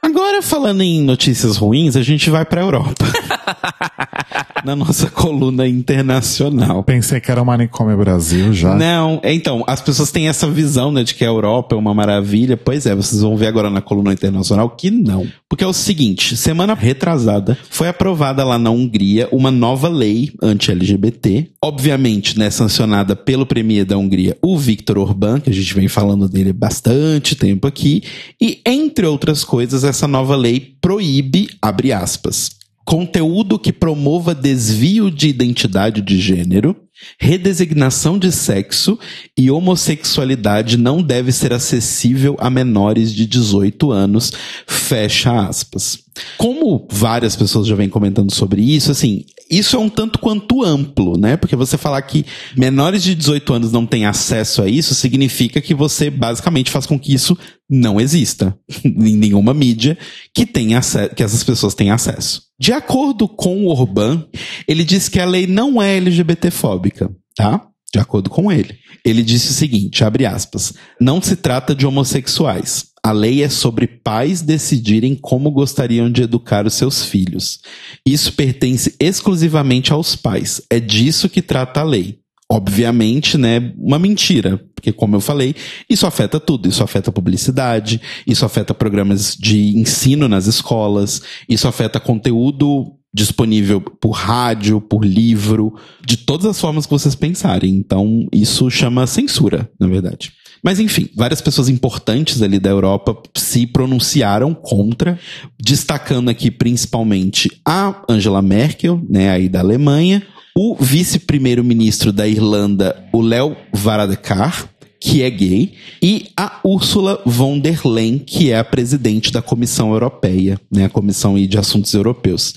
Agora, 0.02 0.40
falando 0.40 0.82
em 0.82 1.02
notícias 1.02 1.56
ruins, 1.56 1.96
a 1.96 2.02
gente 2.02 2.30
vai 2.30 2.44
pra 2.44 2.60
Europa. 2.60 3.04
Na 4.64 4.74
nossa 4.74 5.08
coluna 5.10 5.66
internacional. 5.68 6.82
Pensei 6.82 7.20
que 7.20 7.30
era 7.30 7.40
o 7.40 7.46
Manicômio 7.46 7.96
Brasil 7.96 8.52
já. 8.52 8.74
Não, 8.74 9.20
é, 9.22 9.32
então, 9.32 9.62
as 9.66 9.80
pessoas 9.80 10.10
têm 10.10 10.28
essa 10.28 10.50
visão, 10.50 10.90
né, 10.90 11.04
de 11.04 11.14
que 11.14 11.24
a 11.24 11.28
Europa 11.28 11.74
é 11.74 11.78
uma 11.78 11.94
maravilha. 11.94 12.56
Pois 12.56 12.86
é, 12.86 12.94
vocês 12.94 13.20
vão 13.20 13.36
ver 13.36 13.46
agora 13.46 13.70
na 13.70 13.80
coluna 13.80 14.12
internacional 14.12 14.70
que 14.70 14.90
não. 14.90 15.26
Porque 15.48 15.62
é 15.62 15.66
o 15.66 15.72
seguinte, 15.72 16.36
semana 16.36 16.74
retrasada 16.74 17.56
foi 17.70 17.88
aprovada 17.88 18.44
lá 18.44 18.58
na 18.58 18.70
Hungria 18.70 19.28
uma 19.30 19.50
nova 19.50 19.88
lei 19.88 20.32
anti-LGBT. 20.42 21.48
Obviamente, 21.62 22.38
né, 22.38 22.50
sancionada 22.50 23.14
pelo 23.14 23.46
premier 23.46 23.84
da 23.84 23.96
Hungria, 23.96 24.36
o 24.42 24.58
Viktor 24.58 24.98
Orbán, 24.98 25.40
que 25.40 25.50
a 25.50 25.52
gente 25.52 25.72
vem 25.74 25.88
falando 25.88 26.28
dele 26.28 26.52
bastante 26.52 27.36
tempo 27.36 27.66
aqui. 27.66 28.02
E, 28.40 28.60
entre 28.66 29.06
outras 29.06 29.44
coisas, 29.44 29.84
essa 29.84 30.08
nova 30.08 30.34
lei 30.34 30.76
proíbe, 30.80 31.48
abre 31.60 31.92
aspas, 31.92 32.50
conteúdo 32.86 33.58
que 33.58 33.72
promova 33.72 34.32
desvio 34.32 35.10
de 35.10 35.28
identidade 35.28 36.00
de 36.00 36.20
gênero, 36.20 36.74
redesignação 37.18 38.16
de 38.16 38.30
sexo 38.30 38.96
e 39.36 39.50
homossexualidade 39.50 40.76
não 40.76 41.02
deve 41.02 41.32
ser 41.32 41.52
acessível 41.52 42.36
a 42.38 42.48
menores 42.48 43.12
de 43.12 43.26
18 43.26 43.90
anos, 43.90 44.32
fecha 44.68 45.48
aspas. 45.48 45.98
Como 46.38 46.86
várias 46.90 47.34
pessoas 47.34 47.66
já 47.66 47.74
vêm 47.74 47.88
comentando 47.88 48.32
sobre 48.32 48.62
isso, 48.62 48.92
assim, 48.92 49.24
isso 49.50 49.76
é 49.76 49.78
um 49.78 49.88
tanto 49.88 50.18
quanto 50.18 50.64
amplo, 50.64 51.16
né? 51.18 51.36
Porque 51.36 51.54
você 51.54 51.78
falar 51.78 52.02
que 52.02 52.26
menores 52.56 53.02
de 53.02 53.14
18 53.14 53.54
anos 53.54 53.72
não 53.72 53.86
têm 53.86 54.06
acesso 54.06 54.62
a 54.62 54.68
isso 54.68 54.94
significa 54.94 55.60
que 55.60 55.74
você 55.74 56.10
basicamente 56.10 56.70
faz 56.70 56.86
com 56.86 56.98
que 56.98 57.14
isso 57.14 57.36
não 57.68 58.00
exista 58.00 58.56
em 58.84 59.16
nenhuma 59.16 59.54
mídia 59.54 59.96
que 60.34 60.44
tenha 60.44 60.80
que 61.14 61.22
essas 61.22 61.44
pessoas 61.44 61.74
tenham 61.74 61.94
acesso. 61.94 62.42
De 62.58 62.72
acordo 62.72 63.28
com 63.28 63.64
o 63.64 63.68
Orban, 63.68 64.26
ele 64.66 64.84
diz 64.84 65.08
que 65.08 65.20
a 65.20 65.26
lei 65.26 65.46
não 65.46 65.80
é 65.80 65.96
LGBTfóbica, 65.96 67.10
tá? 67.36 67.68
De 67.92 68.00
acordo 68.00 68.28
com 68.28 68.50
ele. 68.50 68.74
Ele 69.04 69.22
disse 69.22 69.50
o 69.50 69.54
seguinte, 69.54 70.02
abre 70.02 70.26
aspas, 70.26 70.74
não 71.00 71.22
se 71.22 71.36
trata 71.36 71.74
de 71.74 71.86
homossexuais. 71.86 72.86
A 73.06 73.12
lei 73.12 73.44
é 73.44 73.48
sobre 73.48 73.86
pais 73.86 74.42
decidirem 74.42 75.14
como 75.14 75.52
gostariam 75.52 76.10
de 76.10 76.22
educar 76.22 76.66
os 76.66 76.74
seus 76.74 77.04
filhos. 77.04 77.60
Isso 78.04 78.32
pertence 78.32 78.96
exclusivamente 78.98 79.92
aos 79.92 80.16
pais. 80.16 80.60
É 80.68 80.80
disso 80.80 81.28
que 81.28 81.40
trata 81.40 81.78
a 81.78 81.84
lei. 81.84 82.18
Obviamente, 82.50 83.38
né, 83.38 83.72
uma 83.78 83.96
mentira, 83.96 84.60
porque 84.74 84.90
como 84.92 85.14
eu 85.14 85.20
falei, 85.20 85.54
isso 85.88 86.04
afeta 86.04 86.40
tudo, 86.40 86.68
isso 86.68 86.82
afeta 86.82 87.12
publicidade, 87.12 88.00
isso 88.26 88.44
afeta 88.44 88.74
programas 88.74 89.36
de 89.36 89.78
ensino 89.78 90.26
nas 90.26 90.48
escolas, 90.48 91.22
isso 91.48 91.68
afeta 91.68 92.00
conteúdo 92.00 92.92
disponível 93.14 93.80
por 93.80 94.10
rádio, 94.10 94.80
por 94.80 95.04
livro, 95.04 95.78
de 96.04 96.16
todas 96.16 96.46
as 96.46 96.60
formas 96.60 96.86
que 96.86 96.92
vocês 96.92 97.14
pensarem. 97.14 97.70
Então, 97.72 98.26
isso 98.32 98.68
chama 98.68 99.06
censura, 99.06 99.70
na 99.78 99.86
verdade. 99.86 100.32
Mas 100.62 100.80
enfim, 100.80 101.08
várias 101.14 101.40
pessoas 101.40 101.68
importantes 101.68 102.42
ali 102.42 102.58
da 102.58 102.70
Europa 102.70 103.16
se 103.34 103.66
pronunciaram 103.66 104.54
contra, 104.54 105.18
destacando 105.58 106.28
aqui 106.28 106.50
principalmente 106.50 107.50
a 107.64 108.02
Angela 108.08 108.42
Merkel, 108.42 109.00
né, 109.08 109.30
aí 109.30 109.48
da 109.48 109.60
Alemanha, 109.60 110.22
o 110.56 110.74
vice-primeiro-ministro 110.74 112.12
da 112.12 112.26
Irlanda, 112.26 113.04
o 113.12 113.20
Léo 113.20 113.56
Varadkar, 113.72 114.68
que 115.00 115.22
é 115.22 115.30
gay, 115.30 115.72
e 116.02 116.28
a 116.36 116.60
Ursula 116.64 117.20
von 117.24 117.58
der 117.58 117.86
Leyen, 117.86 118.18
que 118.18 118.50
é 118.50 118.58
a 118.58 118.64
presidente 118.64 119.30
da 119.30 119.42
Comissão 119.42 119.92
Europeia, 119.92 120.60
né, 120.70 120.86
a 120.86 120.88
Comissão 120.88 121.36
de 121.36 121.58
Assuntos 121.58 121.92
Europeus. 121.94 122.54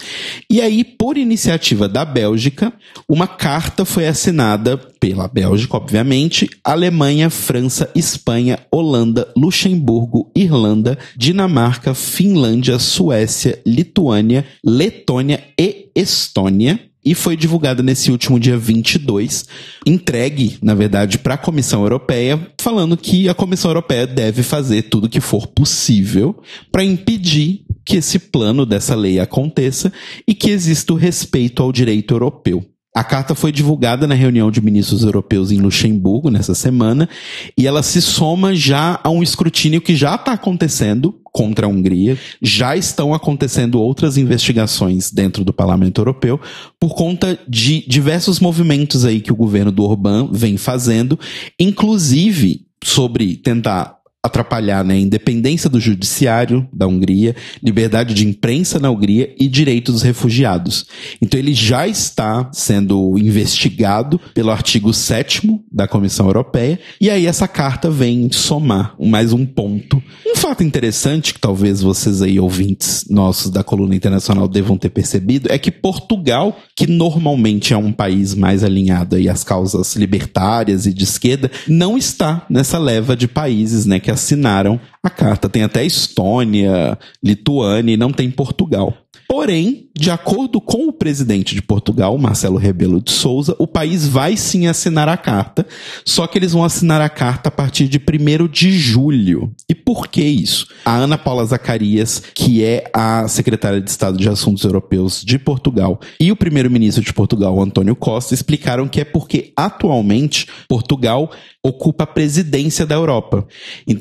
E 0.50 0.62
aí, 0.62 0.84
por 0.84 1.17
iniciativa 1.17 1.88
da 1.88 2.05
Bélgica, 2.05 2.74
uma 3.08 3.27
carta 3.27 3.86
foi 3.86 4.08
assinada 4.08 4.77
pela 4.77 5.27
Bélgica, 5.27 5.77
obviamente, 5.77 6.50
Alemanha, 6.63 7.29
França, 7.29 7.89
Espanha, 7.96 8.60
Holanda, 8.72 9.31
Luxemburgo, 9.36 10.31
Irlanda, 10.36 10.98
Dinamarca, 11.15 11.93
Finlândia, 11.93 12.79
Suécia, 12.79 13.62
Lituânia, 13.65 14.46
Letônia 14.63 15.43
e 15.58 15.89
Estônia 15.96 16.88
e 17.09 17.15
foi 17.15 17.35
divulgada 17.35 17.81
nesse 17.81 18.11
último 18.11 18.39
dia 18.39 18.55
22, 18.55 19.47
entregue, 19.83 20.59
na 20.61 20.75
verdade, 20.75 21.17
para 21.17 21.33
a 21.33 21.37
Comissão 21.39 21.81
Europeia, 21.81 22.39
falando 22.61 22.95
que 22.95 23.27
a 23.27 23.33
Comissão 23.33 23.71
Europeia 23.71 24.05
deve 24.05 24.43
fazer 24.43 24.83
tudo 24.83 25.05
o 25.05 25.09
que 25.09 25.19
for 25.19 25.47
possível 25.47 26.39
para 26.71 26.83
impedir 26.83 27.65
que 27.83 27.97
esse 27.97 28.19
plano 28.19 28.63
dessa 28.63 28.93
lei 28.93 29.19
aconteça 29.19 29.91
e 30.27 30.35
que 30.35 30.51
exista 30.51 30.93
o 30.93 30.95
respeito 30.95 31.63
ao 31.63 31.71
direito 31.71 32.13
europeu. 32.13 32.63
A 32.95 33.03
carta 33.03 33.33
foi 33.33 33.51
divulgada 33.51 34.05
na 34.05 34.13
reunião 34.13 34.51
de 34.51 34.61
ministros 34.61 35.03
europeus 35.03 35.51
em 35.51 35.57
Luxemburgo 35.57 36.29
nessa 36.29 36.53
semana 36.53 37.09
e 37.57 37.65
ela 37.65 37.81
se 37.81 38.03
soma 38.03 38.53
já 38.53 38.99
a 39.03 39.09
um 39.09 39.23
escrutínio 39.23 39.81
que 39.81 39.95
já 39.95 40.13
está 40.13 40.33
acontecendo 40.33 41.18
contra 41.31 41.65
a 41.65 41.69
Hungria. 41.69 42.17
Já 42.41 42.75
estão 42.75 43.13
acontecendo 43.13 43.81
outras 43.81 44.17
investigações 44.17 45.12
dentro 45.12 45.43
do 45.43 45.53
Parlamento 45.53 46.01
Europeu 46.01 46.39
por 46.79 46.95
conta 46.95 47.38
de 47.48 47.83
diversos 47.88 48.39
movimentos 48.39 49.05
aí 49.05 49.21
que 49.21 49.31
o 49.31 49.36
governo 49.36 49.71
do 49.71 49.83
Orbán 49.83 50.29
vem 50.31 50.57
fazendo, 50.57 51.19
inclusive 51.59 52.65
sobre 52.83 53.36
tentar 53.36 53.99
atrapalhar 54.21 54.83
né, 54.83 54.99
independência 54.99 55.69
do 55.69 55.79
judiciário 55.79 56.67
da 56.73 56.85
Hungria, 56.85 57.35
liberdade 57.63 58.13
de 58.13 58.27
imprensa 58.27 58.77
na 58.77 58.91
Hungria 58.91 59.33
e 59.39 59.47
direitos 59.47 59.95
dos 59.95 60.03
refugiados. 60.03 60.85
Então 61.21 61.39
ele 61.39 61.53
já 61.53 61.88
está 61.88 62.49
sendo 62.51 63.17
investigado 63.17 64.19
pelo 64.33 64.51
artigo 64.51 64.93
7 64.93 65.61
da 65.71 65.88
Comissão 65.88 66.25
Europeia, 66.25 66.77
e 66.99 67.09
aí 67.09 67.25
essa 67.25 67.47
carta 67.47 67.89
vem 67.89 68.29
somar 68.31 68.93
mais 68.99 69.31
um 69.31 69.45
ponto. 69.45 70.03
Um 70.27 70.35
fato 70.35 70.63
interessante 70.63 71.33
que 71.33 71.39
talvez 71.39 71.81
vocês 71.81 72.21
aí 72.21 72.39
ouvintes 72.39 73.05
nossos 73.09 73.49
da 73.49 73.63
coluna 73.63 73.95
internacional 73.95 74.49
devam 74.49 74.77
ter 74.77 74.89
percebido 74.89 75.49
é 75.49 75.57
que 75.57 75.71
Portugal, 75.71 76.59
que 76.75 76.88
normalmente 76.88 77.73
é 77.73 77.77
um 77.77 77.91
país 77.91 78.35
mais 78.35 78.65
alinhado 78.65 79.15
aí 79.15 79.29
às 79.29 79.45
causas 79.45 79.95
libertárias 79.95 80.85
e 80.85 80.93
de 80.93 81.05
esquerda, 81.05 81.49
não 81.67 81.97
está 81.97 82.45
nessa 82.49 82.77
leva 82.77 83.15
de 83.15 83.27
países, 83.27 83.85
né, 83.85 83.99
que 84.09 84.11
assinaram 84.11 84.79
a 85.03 85.09
carta. 85.09 85.47
Tem 85.47 85.61
até 85.61 85.85
Estônia, 85.85 86.97
Lituânia 87.23 87.93
e 87.93 87.97
não 87.97 88.11
tem 88.11 88.31
Portugal. 88.31 88.97
Porém, 89.27 89.89
de 89.95 90.09
acordo 90.09 90.59
com 90.59 90.87
o 90.87 90.93
presidente 90.93 91.53
de 91.53 91.61
Portugal, 91.61 92.17
Marcelo 92.17 92.57
Rebelo 92.57 92.99
de 92.99 93.11
Souza, 93.11 93.55
o 93.59 93.67
país 93.67 94.07
vai 94.07 94.35
sim 94.35 94.65
assinar 94.65 95.07
a 95.07 95.15
carta, 95.15 95.67
só 96.03 96.25
que 96.25 96.39
eles 96.39 96.53
vão 96.53 96.63
assinar 96.63 96.99
a 96.99 97.09
carta 97.09 97.49
a 97.49 97.51
partir 97.51 97.87
de 97.87 97.99
1 97.99 98.47
de 98.47 98.71
julho. 98.71 99.53
E 99.69 99.75
por 99.75 100.07
que 100.07 100.23
isso? 100.23 100.67
A 100.83 100.95
Ana 100.95 101.15
Paula 101.17 101.45
Zacarias, 101.45 102.23
que 102.33 102.63
é 102.63 102.89
a 102.91 103.27
secretária 103.27 103.79
de 103.79 103.89
Estado 103.89 104.17
de 104.17 104.27
Assuntos 104.27 104.63
Europeus 104.63 105.23
de 105.23 105.37
Portugal, 105.37 105.99
e 106.19 106.31
o 106.31 106.35
primeiro-ministro 106.35 107.03
de 107.03 107.13
Portugal, 107.13 107.61
Antônio 107.61 107.95
Costa, 107.95 108.33
explicaram 108.33 108.87
que 108.87 109.01
é 109.01 109.05
porque 109.05 109.53
atualmente 109.55 110.47
Portugal 110.67 111.29
ocupa 111.63 112.05
a 112.05 112.07
presidência 112.07 112.85
da 112.85 112.95
Europa. 112.95 113.45
Então, 113.85 113.99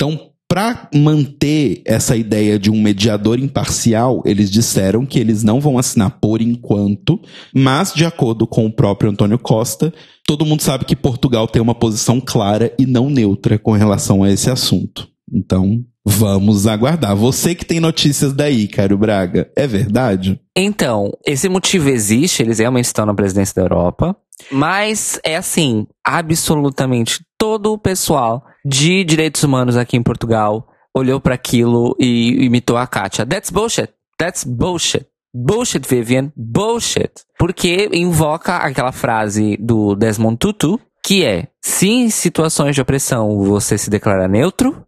para 0.49 0.89
manter 0.95 1.83
essa 1.85 2.17
ideia 2.17 2.59
de 2.59 2.71
um 2.71 2.81
mediador 2.81 3.39
imparcial, 3.39 4.23
eles 4.25 4.51
disseram 4.51 5.05
que 5.05 5.19
eles 5.19 5.43
não 5.43 5.61
vão 5.61 5.77
assinar 5.77 6.19
por 6.19 6.41
enquanto, 6.41 7.21
mas 7.55 7.93
de 7.93 8.07
acordo 8.07 8.47
com 8.47 8.65
o 8.65 8.73
próprio 8.73 9.11
Antônio 9.11 9.39
Costa, 9.39 9.93
todo 10.27 10.47
mundo 10.47 10.63
sabe 10.63 10.87
que 10.87 10.97
Portugal 10.97 11.47
tem 11.47 11.61
uma 11.61 11.75
posição 11.75 12.19
clara 12.19 12.75
e 12.79 12.87
não 12.87 13.11
neutra 13.11 13.59
com 13.59 13.73
relação 13.73 14.23
a 14.23 14.31
esse 14.31 14.51
assunto. 14.51 15.07
Então, 15.31 15.85
vamos 16.03 16.67
aguardar. 16.67 17.15
Você 17.15 17.55
que 17.55 17.67
tem 17.67 17.79
notícias 17.79 18.33
daí, 18.33 18.67
Caro 18.67 18.97
Braga, 18.97 19.51
é 19.55 19.67
verdade? 19.67 20.41
Então, 20.57 21.13
esse 21.27 21.47
motivo 21.49 21.91
existe, 21.91 22.43
eles 22.43 22.59
realmente 22.59 22.87
estão 22.87 23.05
na 23.05 23.13
presidência 23.13 23.55
da 23.55 23.63
Europa, 23.63 24.17
mas 24.51 25.21
é 25.23 25.37
assim, 25.37 25.87
absolutamente 26.03 27.21
todo 27.39 27.73
o 27.73 27.79
pessoal 27.79 28.43
de 28.69 29.03
direitos 29.03 29.43
humanos 29.43 29.79
aqui 29.79 29.97
em 29.97 30.03
Portugal 30.03 30.69
olhou 30.95 31.19
para 31.19 31.35
aquilo 31.35 31.97
e 31.99 32.45
imitou 32.45 32.77
a 32.77 32.87
Kátia. 32.87 33.25
That's 33.25 33.51
bullshit. 33.51 33.89
That's 34.19 34.45
bullshit. 34.45 35.07
Bullshit, 35.35 35.89
Vivian. 35.89 36.31
Bullshit. 36.37 37.11
Porque 37.39 37.89
invoca 37.95 38.57
aquela 38.57 38.93
frase 38.93 39.57
do 39.57 39.95
Desmond 39.95 40.37
Tutu, 40.37 40.79
que 41.03 41.25
é: 41.25 41.49
se 41.65 41.89
em 41.89 42.11
situações 42.11 42.75
de 42.75 42.83
opressão 42.83 43.43
você 43.43 43.79
se 43.79 43.89
declara 43.89 44.29
neutro. 44.29 44.85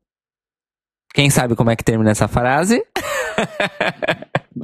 Quem 1.14 1.30
sabe 1.30 1.56
como 1.56 1.70
é 1.70 1.76
que 1.76 1.82
termina 1.82 2.10
essa 2.10 2.28
frase? 2.28 2.84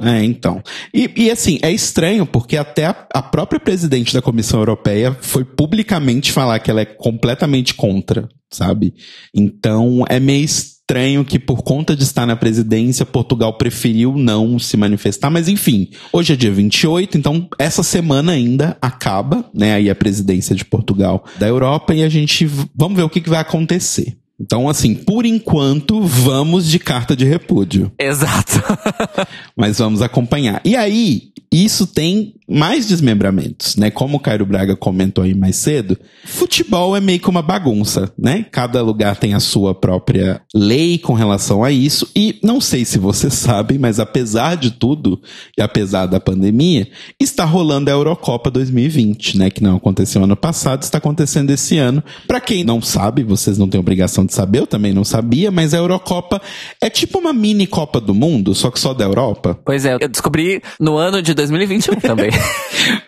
É, 0.01 0.23
então. 0.23 0.61
E, 0.93 1.09
e, 1.15 1.31
assim, 1.31 1.59
é 1.61 1.71
estranho 1.71 2.25
porque 2.25 2.57
até 2.57 2.85
a, 2.85 3.07
a, 3.13 3.21
própria 3.21 3.59
presidente 3.59 4.13
da 4.13 4.21
Comissão 4.21 4.59
Europeia 4.59 5.15
foi 5.21 5.43
publicamente 5.43 6.31
falar 6.31 6.59
que 6.59 6.69
ela 6.69 6.81
é 6.81 6.85
completamente 6.85 7.73
contra, 7.73 8.27
sabe? 8.51 8.93
Então 9.33 10.03
é 10.09 10.19
meio 10.19 10.45
estranho 10.45 11.25
que 11.25 11.37
por 11.37 11.63
conta 11.63 11.95
de 11.95 12.03
estar 12.03 12.25
na 12.25 12.35
presidência, 12.35 13.05
Portugal 13.05 13.57
preferiu 13.57 14.15
não 14.15 14.57
se 14.57 14.77
manifestar, 14.77 15.29
mas 15.29 15.49
enfim, 15.49 15.89
hoje 16.13 16.33
é 16.33 16.35
dia 16.35 16.51
28, 16.51 17.17
então 17.17 17.47
essa 17.59 17.83
semana 17.83 18.31
ainda 18.31 18.77
acaba, 18.81 19.49
né, 19.53 19.73
aí 19.73 19.89
a 19.89 19.95
presidência 19.95 20.55
de 20.55 20.63
Portugal 20.63 21.25
da 21.37 21.47
Europa 21.47 21.93
e 21.93 22.03
a 22.03 22.09
gente 22.09 22.45
vamos 22.73 22.95
ver 22.95 23.03
o 23.03 23.09
que, 23.09 23.19
que 23.19 23.29
vai 23.29 23.39
acontecer. 23.39 24.17
Então, 24.39 24.69
assim, 24.69 24.93
por 24.93 25.25
enquanto, 25.25 26.01
vamos 26.01 26.67
de 26.67 26.77
carta 26.77 27.15
de 27.15 27.25
repúdio. 27.25 27.91
Exato. 27.99 28.61
Mas 29.57 29.79
vamos 29.79 30.01
acompanhar. 30.01 30.61
E 30.63 30.75
aí, 30.75 31.31
isso 31.51 31.87
tem 31.87 32.35
mais 32.47 32.87
desmembramentos, 32.87 33.75
né? 33.75 33.89
Como 33.89 34.17
o 34.17 34.19
Cairo 34.19 34.45
Braga 34.45 34.75
comentou 34.75 35.23
aí 35.23 35.33
mais 35.33 35.55
cedo, 35.55 35.97
futebol 36.25 36.95
é 36.95 37.01
meio 37.01 37.19
que 37.19 37.29
uma 37.29 37.41
bagunça, 37.41 38.11
né? 38.17 38.45
Cada 38.51 38.81
lugar 38.81 39.17
tem 39.17 39.33
a 39.33 39.39
sua 39.39 39.73
própria 39.73 40.41
lei 40.53 40.97
com 40.97 41.13
relação 41.13 41.63
a 41.63 41.71
isso. 41.71 42.07
E 42.15 42.39
não 42.43 42.61
sei 42.61 42.85
se 42.85 42.99
vocês 42.99 43.33
sabem, 43.35 43.77
mas 43.77 43.99
apesar 43.99 44.55
de 44.55 44.71
tudo, 44.71 45.21
e 45.57 45.61
apesar 45.61 46.05
da 46.05 46.19
pandemia, 46.19 46.87
está 47.19 47.43
rolando 47.43 47.89
a 47.89 47.93
Eurocopa 47.93 48.51
2020, 48.51 49.37
né? 49.37 49.49
Que 49.49 49.63
não 49.63 49.77
aconteceu 49.77 50.23
ano 50.23 50.35
passado, 50.35 50.83
está 50.83 50.99
acontecendo 50.99 51.49
esse 51.49 51.77
ano. 51.77 52.03
Para 52.27 52.39
quem 52.39 52.63
não 52.63 52.81
sabe, 52.81 53.23
vocês 53.23 53.57
não 53.57 53.67
têm 53.67 53.79
obrigação 53.79 54.26
importante 54.27 54.33
saber, 54.33 54.59
eu 54.59 54.67
também 54.67 54.93
não 54.93 55.03
sabia, 55.03 55.49
mas 55.49 55.73
a 55.73 55.77
Eurocopa 55.77 56.41
é 56.81 56.89
tipo 56.89 57.17
uma 57.17 57.33
mini 57.33 57.65
Copa 57.65 57.99
do 57.99 58.13
Mundo, 58.13 58.53
só 58.53 58.69
que 58.69 58.79
só 58.79 58.93
da 58.93 59.05
Europa. 59.05 59.57
Pois 59.65 59.85
é, 59.85 59.93
eu 59.93 60.09
descobri 60.09 60.61
no 60.79 60.97
ano 60.97 61.21
de 61.21 61.33
2021 61.33 61.95
também. 62.01 62.29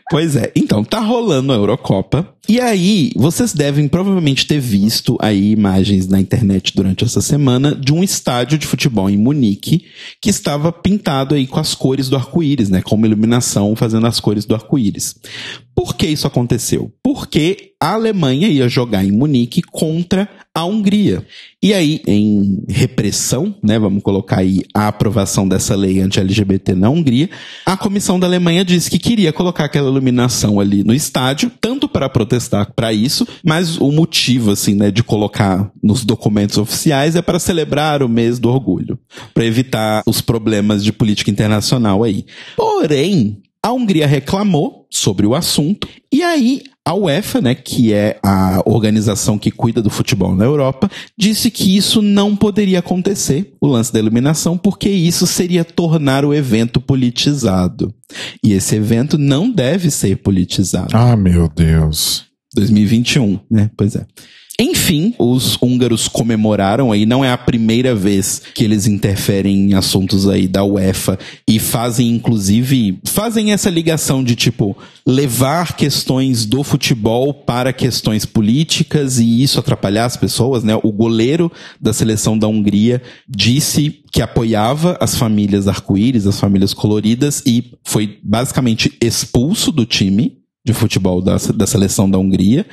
Pois 0.09 0.35
é, 0.35 0.51
então 0.55 0.83
tá 0.83 0.99
rolando 0.99 1.51
a 1.51 1.55
Eurocopa. 1.55 2.27
E 2.47 2.59
aí, 2.59 3.11
vocês 3.15 3.53
devem 3.53 3.87
provavelmente 3.87 4.47
ter 4.47 4.59
visto 4.59 5.15
aí 5.21 5.51
imagens 5.51 6.07
na 6.07 6.19
internet 6.19 6.73
durante 6.75 7.03
essa 7.03 7.21
semana 7.21 7.75
de 7.75 7.93
um 7.93 8.03
estádio 8.03 8.57
de 8.57 8.65
futebol 8.65 9.07
em 9.07 9.17
Munique 9.17 9.85
que 10.19 10.31
estava 10.31 10.71
pintado 10.71 11.35
aí 11.35 11.45
com 11.45 11.59
as 11.59 11.75
cores 11.75 12.09
do 12.09 12.15
arco-íris, 12.15 12.69
né? 12.69 12.81
Com 12.81 12.95
uma 12.95 13.05
iluminação 13.05 13.75
fazendo 13.75 14.07
as 14.07 14.19
cores 14.19 14.45
do 14.45 14.55
arco-íris. 14.55 15.13
Por 15.79 15.95
que 15.95 16.07
isso 16.07 16.27
aconteceu? 16.27 16.91
Porque 17.01 17.71
a 17.79 17.93
Alemanha 17.93 18.49
ia 18.49 18.67
jogar 18.67 19.05
em 19.05 19.13
Munique 19.13 19.61
contra 19.61 20.27
a 20.53 20.65
Hungria. 20.65 21.25
E 21.63 21.73
aí, 21.73 22.01
em 22.05 22.65
repressão, 22.67 23.55
né, 23.63 23.79
vamos 23.79 24.03
colocar 24.03 24.39
aí 24.39 24.61
a 24.75 24.89
aprovação 24.89 25.47
dessa 25.47 25.77
lei 25.77 26.01
anti-LGBT 26.01 26.75
na 26.75 26.89
Hungria, 26.89 27.29
a 27.65 27.77
comissão 27.77 28.19
da 28.19 28.27
Alemanha 28.27 28.65
disse 28.65 28.89
que 28.89 28.99
queria 28.99 29.31
colocar 29.31 29.63
aquela 29.63 29.89
iluminação 29.89 30.59
ali 30.59 30.83
no 30.83 30.93
estádio, 30.93 31.49
tanto 31.61 31.87
para 31.87 32.09
protestar 32.09 32.73
para 32.75 32.91
isso, 32.91 33.25
mas 33.41 33.77
o 33.77 33.89
motivo, 33.89 34.51
assim, 34.51 34.75
né, 34.75 34.91
de 34.91 35.01
colocar 35.01 35.71
nos 35.81 36.03
documentos 36.03 36.57
oficiais 36.57 37.15
é 37.15 37.21
para 37.21 37.39
celebrar 37.39 38.03
o 38.03 38.09
mês 38.09 38.37
do 38.37 38.49
orgulho, 38.49 38.99
para 39.33 39.45
evitar 39.45 40.03
os 40.05 40.19
problemas 40.19 40.83
de 40.83 40.91
política 40.91 41.31
internacional 41.31 42.03
aí. 42.03 42.25
Porém, 42.57 43.41
a 43.63 43.71
Hungria 43.71 44.07
reclamou 44.07 44.87
sobre 44.89 45.25
o 45.25 45.35
assunto 45.35 45.87
e 46.11 46.23
aí 46.23 46.63
a 46.89 46.93
UEFA, 46.95 47.39
né, 47.39 47.53
que 47.53 47.93
é 47.93 48.17
a 48.23 48.63
organização 48.65 49.37
que 49.37 49.51
cuida 49.51 49.79
do 49.79 49.91
futebol 49.91 50.35
na 50.35 50.43
Europa, 50.43 50.89
disse 51.15 51.51
que 51.51 51.77
isso 51.77 52.01
não 52.01 52.35
poderia 52.35 52.79
acontecer, 52.79 53.53
o 53.61 53.67
lance 53.67 53.93
da 53.93 53.99
iluminação, 53.99 54.57
porque 54.57 54.89
isso 54.89 55.27
seria 55.27 55.63
tornar 55.63 56.25
o 56.25 56.33
evento 56.33 56.81
politizado. 56.81 57.93
E 58.43 58.53
esse 58.53 58.75
evento 58.75 59.19
não 59.19 59.51
deve 59.51 59.91
ser 59.91 60.15
politizado. 60.17 60.97
Ah, 60.97 61.15
meu 61.15 61.47
Deus. 61.47 62.25
2021, 62.55 63.39
né? 63.51 63.69
Pois 63.77 63.95
é. 63.95 64.07
Enfim, 64.61 65.15
os 65.17 65.57
húngaros 65.61 66.09
comemoraram 66.09 66.91
aí, 66.91 67.05
não 67.05 67.23
é 67.23 67.31
a 67.31 67.37
primeira 67.37 67.95
vez 67.95 68.41
que 68.53 68.65
eles 68.65 68.87
interferem 68.87 69.71
em 69.71 69.73
assuntos 69.73 70.27
aí 70.27 70.49
da 70.49 70.65
UEFA 70.65 71.17
e 71.47 71.57
fazem, 71.57 72.09
inclusive, 72.09 72.99
fazem 73.05 73.53
essa 73.53 73.69
ligação 73.69 74.21
de 74.21 74.35
tipo, 74.35 74.75
levar 75.07 75.77
questões 75.77 76.45
do 76.45 76.61
futebol 76.61 77.33
para 77.33 77.71
questões 77.71 78.25
políticas 78.25 79.17
e 79.17 79.41
isso 79.41 79.61
atrapalhar 79.61 80.03
as 80.03 80.17
pessoas, 80.17 80.61
né? 80.61 80.77
O 80.83 80.91
goleiro 80.91 81.49
da 81.79 81.93
seleção 81.93 82.37
da 82.37 82.47
Hungria 82.47 83.01
disse 83.29 84.01
que 84.11 84.21
apoiava 84.21 84.97
as 84.99 85.15
famílias 85.15 85.69
arco-íris, 85.69 86.27
as 86.27 86.37
famílias 86.37 86.73
coloridas 86.73 87.41
e 87.45 87.77
foi 87.81 88.19
basicamente 88.21 88.91
expulso 89.01 89.71
do 89.71 89.85
time 89.85 90.38
de 90.69 90.73
futebol 90.73 91.19
da, 91.19 91.35
da 91.55 91.65
seleção 91.65 92.07
da 92.07 92.19
Hungria, 92.19 92.63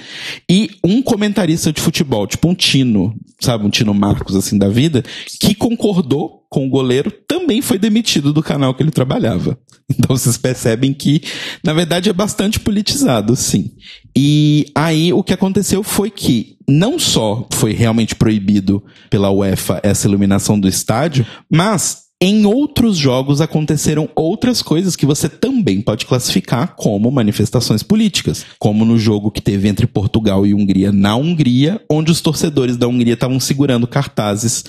e 0.49 0.71
um 0.85 1.01
comentarista 1.01 1.73
de 1.73 1.81
futebol, 1.81 2.27
tipo 2.27 2.47
um 2.47 2.55
Tino, 2.55 3.15
sabe, 3.41 3.65
um 3.65 3.71
Tino 3.71 3.95
Marcos 3.95 4.37
assim 4.37 4.59
da 4.59 4.69
vida, 4.69 5.03
que 5.41 5.55
concordou 5.55 6.45
com 6.51 6.67
o 6.67 6.71
goleiro, 6.71 7.11
também 7.27 7.63
foi 7.63 7.79
demitido 7.79 8.35
do 8.35 8.43
canal 8.43 8.75
que 8.75 8.83
ele 8.83 8.91
trabalhava. 8.91 9.59
Então 9.89 10.17
vocês 10.17 10.37
percebem 10.37 10.93
que, 10.93 11.23
na 11.63 11.73
verdade, 11.73 12.11
é 12.11 12.13
bastante 12.13 12.59
politizado, 12.59 13.37
sim. 13.37 13.71
E 14.17 14.67
aí 14.75 15.13
o 15.13 15.23
que 15.23 15.33
aconteceu 15.33 15.81
foi 15.85 16.11
que 16.11 16.57
não 16.69 16.99
só 16.99 17.47
foi 17.53 17.73
realmente 17.73 18.17
proibido 18.17 18.83
pela 19.09 19.31
UEFA 19.31 19.79
essa 19.85 20.09
iluminação 20.09 20.59
do 20.59 20.67
estádio, 20.67 21.25
mas 21.49 22.06
em 22.23 22.47
outros 22.47 22.97
jogos 22.97 23.43
aconteceram 23.43 24.09
outras 24.17 24.63
coisas 24.63 24.97
que 24.97 25.05
você 25.05 25.29
também 25.29 25.83
pode 25.83 26.07
classificar 26.07 26.75
como 26.75 27.11
manifestações 27.11 27.83
políticas, 27.83 28.47
como 28.59 28.87
no 28.87 28.99
jogo 28.99 29.31
que 29.31 29.43
teve 29.43 29.69
entre 29.69 29.87
Portugal 29.87 30.47
e 30.47 30.55
Hungria 30.55 30.91
na 30.91 31.15
Hungria, 31.15 31.81
onde 31.91 32.11
os 32.11 32.23
torcedores 32.23 32.79
da 32.79 32.89
Hungria 32.89 33.15
estavam 33.15 33.39
segurando 33.39 33.87
cartazes 33.87 34.65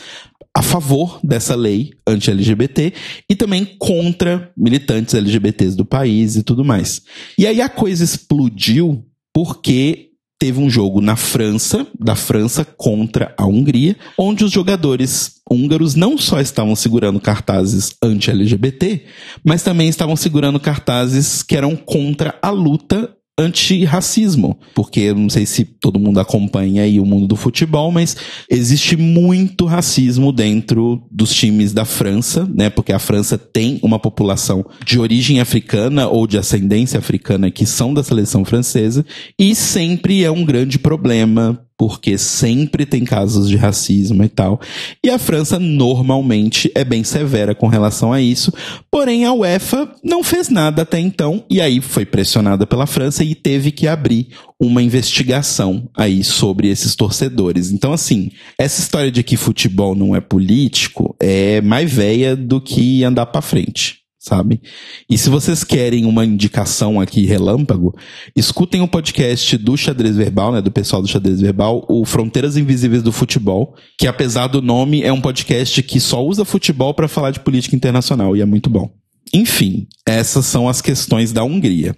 a 0.54 0.62
favor 0.62 1.20
dessa 1.24 1.56
lei 1.56 1.92
anti-LGBT 2.06 2.94
e 3.30 3.36
também 3.36 3.64
contra 3.80 4.52
militantes 4.58 5.14
LGBTs 5.14 5.78
do 5.78 5.86
país 5.86 6.36
e 6.36 6.44
tudo 6.44 6.66
mais. 6.66 7.02
E 7.38 7.48
aí 7.48 7.62
a 7.62 7.70
coisa 7.70 8.04
explodiu 8.04 9.06
porque 9.34 10.07
teve 10.40 10.60
um 10.60 10.70
jogo 10.70 11.02
na 11.02 11.16
França, 11.16 11.88
da 12.00 12.16
França 12.16 12.64
contra 12.64 13.34
a 13.38 13.46
Hungria, 13.46 13.96
onde 14.18 14.44
os 14.44 14.52
jogadores 14.52 15.38
húngaros 15.50 15.96
não 15.96 16.18
só 16.18 16.40
estavam 16.40 16.76
segurando 16.76 17.20
cartazes 17.20 17.96
anti-LGBT, 18.02 19.04
mas 19.44 19.64
também 19.64 19.90
estavam 19.90 20.16
segurando 20.16 20.60
cartazes 20.60 21.42
que 21.42 21.56
eram 21.56 21.76
contra 21.76 22.36
a 22.42 22.50
luta 22.50 23.17
antirracismo, 23.40 24.58
porque 24.74 25.14
não 25.14 25.30
sei 25.30 25.46
se 25.46 25.64
todo 25.64 26.00
mundo 26.00 26.20
acompanha 26.20 26.82
aí 26.82 27.00
o 27.00 27.06
mundo 27.06 27.28
do 27.28 27.36
futebol, 27.36 27.92
mas 27.92 28.18
existe 28.50 28.98
muito 28.98 29.66
racismo 29.66 30.32
dentro 30.32 31.04
dos 31.12 31.34
times 31.34 31.72
da 31.72 31.86
França, 31.86 32.50
né? 32.52 32.70
Porque 32.70 32.92
a 32.92 33.00
França 33.00 33.38
tem 33.38 33.80
uma 33.84 34.00
população 34.00 34.66
de 34.84 35.00
origem 35.00 35.40
africana 35.40 36.08
ou 36.08 36.26
de 36.26 36.38
ascendência 36.38 36.98
africana 36.98 37.52
que 37.52 37.66
são 37.66 37.94
da 37.94 38.04
seleção 38.04 38.44
francesa 38.44 39.06
e 39.38 39.54
sempre 39.54 40.24
é 40.24 40.32
um 40.32 40.44
grande 40.44 40.80
problema 40.80 41.67
porque 41.78 42.18
sempre 42.18 42.86
tem 42.86 43.06
casos 43.06 43.48
de 43.48 43.56
racismo 43.56 44.24
e 44.24 44.30
tal. 44.30 44.60
E 45.04 45.10
a 45.10 45.20
França 45.20 45.60
normalmente 45.60 46.72
é 46.74 46.84
bem 46.84 47.04
severa 47.04 47.54
com 47.54 47.68
relação 47.68 48.12
a 48.12 48.20
isso, 48.20 48.52
porém 48.90 49.26
a 49.26 49.34
UEFA 49.34 49.90
não 50.04 50.24
fez 50.24 50.50
nada 50.50 50.82
até 50.82 51.00
então 51.00 51.44
e 51.50 51.62
aí 51.62 51.80
foi 51.80 52.06
pressionada 52.06 52.66
pela 52.66 52.88
França 52.88 53.24
e 53.24 53.36
teve 53.36 53.72
que 53.72 53.88
abrir 53.88 54.30
uma 54.60 54.82
investigação 54.82 55.88
aí 55.96 56.24
sobre 56.24 56.68
esses 56.70 56.96
torcedores. 56.96 57.72
Então 57.72 57.94
assim, 57.94 58.32
essa 58.58 58.82
história 58.82 59.12
de 59.12 59.22
que 59.22 59.38
futebol 59.38 59.94
não 59.94 60.16
é 60.16 60.20
político 60.20 61.16
é 61.20 61.62
mais 61.62 61.92
velha 61.92 62.36
do 62.36 62.60
que 62.60 63.04
andar 63.04 63.28
para 63.28 63.42
frente 63.42 63.97
sabe? 64.28 64.62
E 65.10 65.18
se 65.18 65.30
vocês 65.30 65.64
querem 65.64 66.06
uma 66.06 66.26
indicação 66.26 67.00
aqui 67.00 67.26
relâmpago, 67.26 67.96
escutem 68.36 68.82
o 68.82 68.88
podcast 68.88 69.58
do 69.58 69.78
Xadrez 69.78 70.16
Verbal, 70.16 70.52
né, 70.52 70.62
do 70.62 70.72
pessoal 70.72 71.02
do 71.02 71.08
Xadrez 71.08 71.40
Verbal, 71.40 71.86
o 71.90 72.06
Fronteiras 72.06 72.58
Invisíveis 72.58 73.02
do 73.02 73.12
Futebol, 73.12 73.74
que 73.98 74.08
apesar 74.08 74.48
do 74.48 74.62
nome 74.62 75.02
é 75.02 75.12
um 75.12 75.22
podcast 75.22 75.82
que 75.82 76.00
só 76.00 76.24
usa 76.24 76.44
futebol 76.44 76.94
para 76.94 77.08
falar 77.08 77.32
de 77.32 77.40
política 77.40 77.76
internacional 77.76 78.36
e 78.36 78.42
é 78.42 78.46
muito 78.46 78.70
bom. 78.70 78.92
Enfim, 79.34 79.88
essas 80.06 80.46
são 80.46 80.70
as 80.70 80.82
questões 80.82 81.34
da 81.34 81.44
Hungria. 81.44 81.96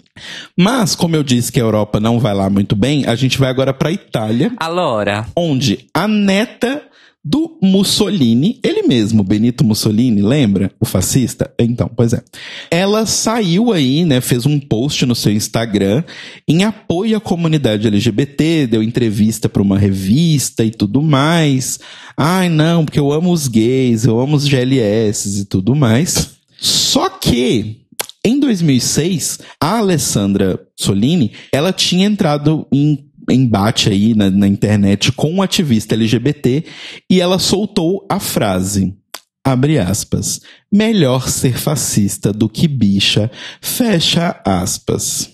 Mas, 0.57 0.95
como 0.95 1.15
eu 1.15 1.23
disse 1.23 1.51
que 1.51 1.59
a 1.59 1.63
Europa 1.63 1.99
não 1.99 2.19
vai 2.19 2.33
lá 2.33 2.49
muito 2.49 2.75
bem, 2.75 3.05
a 3.05 3.15
gente 3.15 3.37
vai 3.37 3.49
agora 3.49 3.73
para 3.73 3.89
a 3.89 3.93
Itália. 3.93 4.51
Alora. 4.57 5.27
Onde 5.35 5.87
a 5.93 6.07
neta 6.07 6.81
do 7.23 7.57
Mussolini, 7.61 8.59
ele 8.63 8.83
mesmo, 8.83 9.23
Benito 9.23 9.63
Mussolini, 9.63 10.21
lembra? 10.21 10.71
O 10.79 10.85
fascista? 10.85 11.53
Então, 11.59 11.91
pois 11.93 12.13
é. 12.13 12.23
Ela 12.71 13.05
saiu 13.05 13.73
aí, 13.73 14.05
né, 14.05 14.21
fez 14.21 14.45
um 14.45 14.59
post 14.59 15.05
no 15.05 15.13
seu 15.13 15.33
Instagram 15.33 16.03
em 16.47 16.63
apoio 16.63 17.17
à 17.17 17.19
comunidade 17.19 17.87
LGBT, 17.87 18.67
deu 18.67 18.81
entrevista 18.81 19.49
para 19.49 19.61
uma 19.61 19.77
revista 19.77 20.63
e 20.63 20.71
tudo 20.71 21.01
mais. 21.01 21.79
Ai, 22.15 22.47
não, 22.47 22.85
porque 22.85 22.99
eu 22.99 23.11
amo 23.11 23.31
os 23.31 23.47
gays, 23.47 24.05
eu 24.05 24.19
amo 24.19 24.35
os 24.35 24.47
GLS 24.47 25.41
e 25.41 25.45
tudo 25.45 25.75
mais. 25.75 26.37
Só 26.57 27.09
que 27.09 27.81
em 28.23 28.39
2006, 28.39 29.39
a 29.61 29.77
Alessandra 29.77 30.59
Solini, 30.75 31.31
ela 31.53 31.71
tinha 31.71 32.05
entrado 32.05 32.67
em 32.71 33.08
embate 33.33 33.89
aí 33.89 34.13
na, 34.13 34.29
na 34.29 34.47
internet 34.47 35.11
com 35.11 35.31
um 35.31 35.41
ativista 35.41 35.95
LGBT 35.95 36.63
e 37.09 37.21
ela 37.21 37.39
soltou 37.39 38.05
a 38.09 38.19
frase 38.19 38.95
abre 39.43 39.79
aspas, 39.79 40.41
melhor 40.71 41.27
ser 41.27 41.57
fascista 41.57 42.31
do 42.31 42.47
que 42.47 42.67
bicha, 42.67 43.31
fecha 43.61 44.39
aspas. 44.45 45.29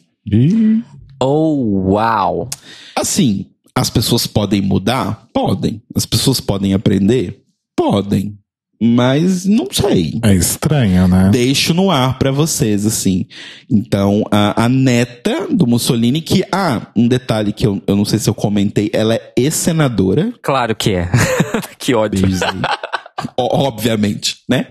Oh, 1.22 1.92
uau! 1.92 2.50
Assim, 2.96 3.48
as 3.76 3.90
pessoas 3.90 4.26
podem 4.26 4.62
mudar? 4.62 5.28
Podem. 5.34 5.82
As 5.94 6.06
pessoas 6.06 6.40
podem 6.40 6.74
aprender? 6.74 7.42
Podem. 7.76 8.38
Mas 8.82 9.46
não 9.46 9.68
sei. 9.72 10.20
É 10.24 10.34
estranho, 10.34 11.08
né? 11.08 11.30
Deixo 11.32 11.74
no 11.74 11.90
ar 11.90 12.20
para 12.20 12.32
vocês, 12.32 12.86
assim. 12.86 13.26
Então, 13.70 14.24
a, 14.32 14.66
a 14.66 14.70
neta 14.70 15.48
do 15.50 15.66
Mussolini, 15.66 16.22
que, 16.22 16.44
ah, 16.52 16.88
um 16.96 17.08
detalhe 17.08 17.54
que 17.54 17.66
eu, 17.66 17.82
eu 17.88 17.96
não 17.96 18.06
sei 18.06 18.20
se 18.20 18.30
eu 18.30 18.34
comentei, 18.34 18.90
ela 18.94 19.16
é 19.16 19.34
ex-senadora. 19.38 20.34
Claro 20.42 20.76
que 20.76 20.92
é. 20.92 21.10
que 21.80 21.94
ódio. 21.94 22.28
Obviamente, 23.38 24.38
né? 24.50 24.68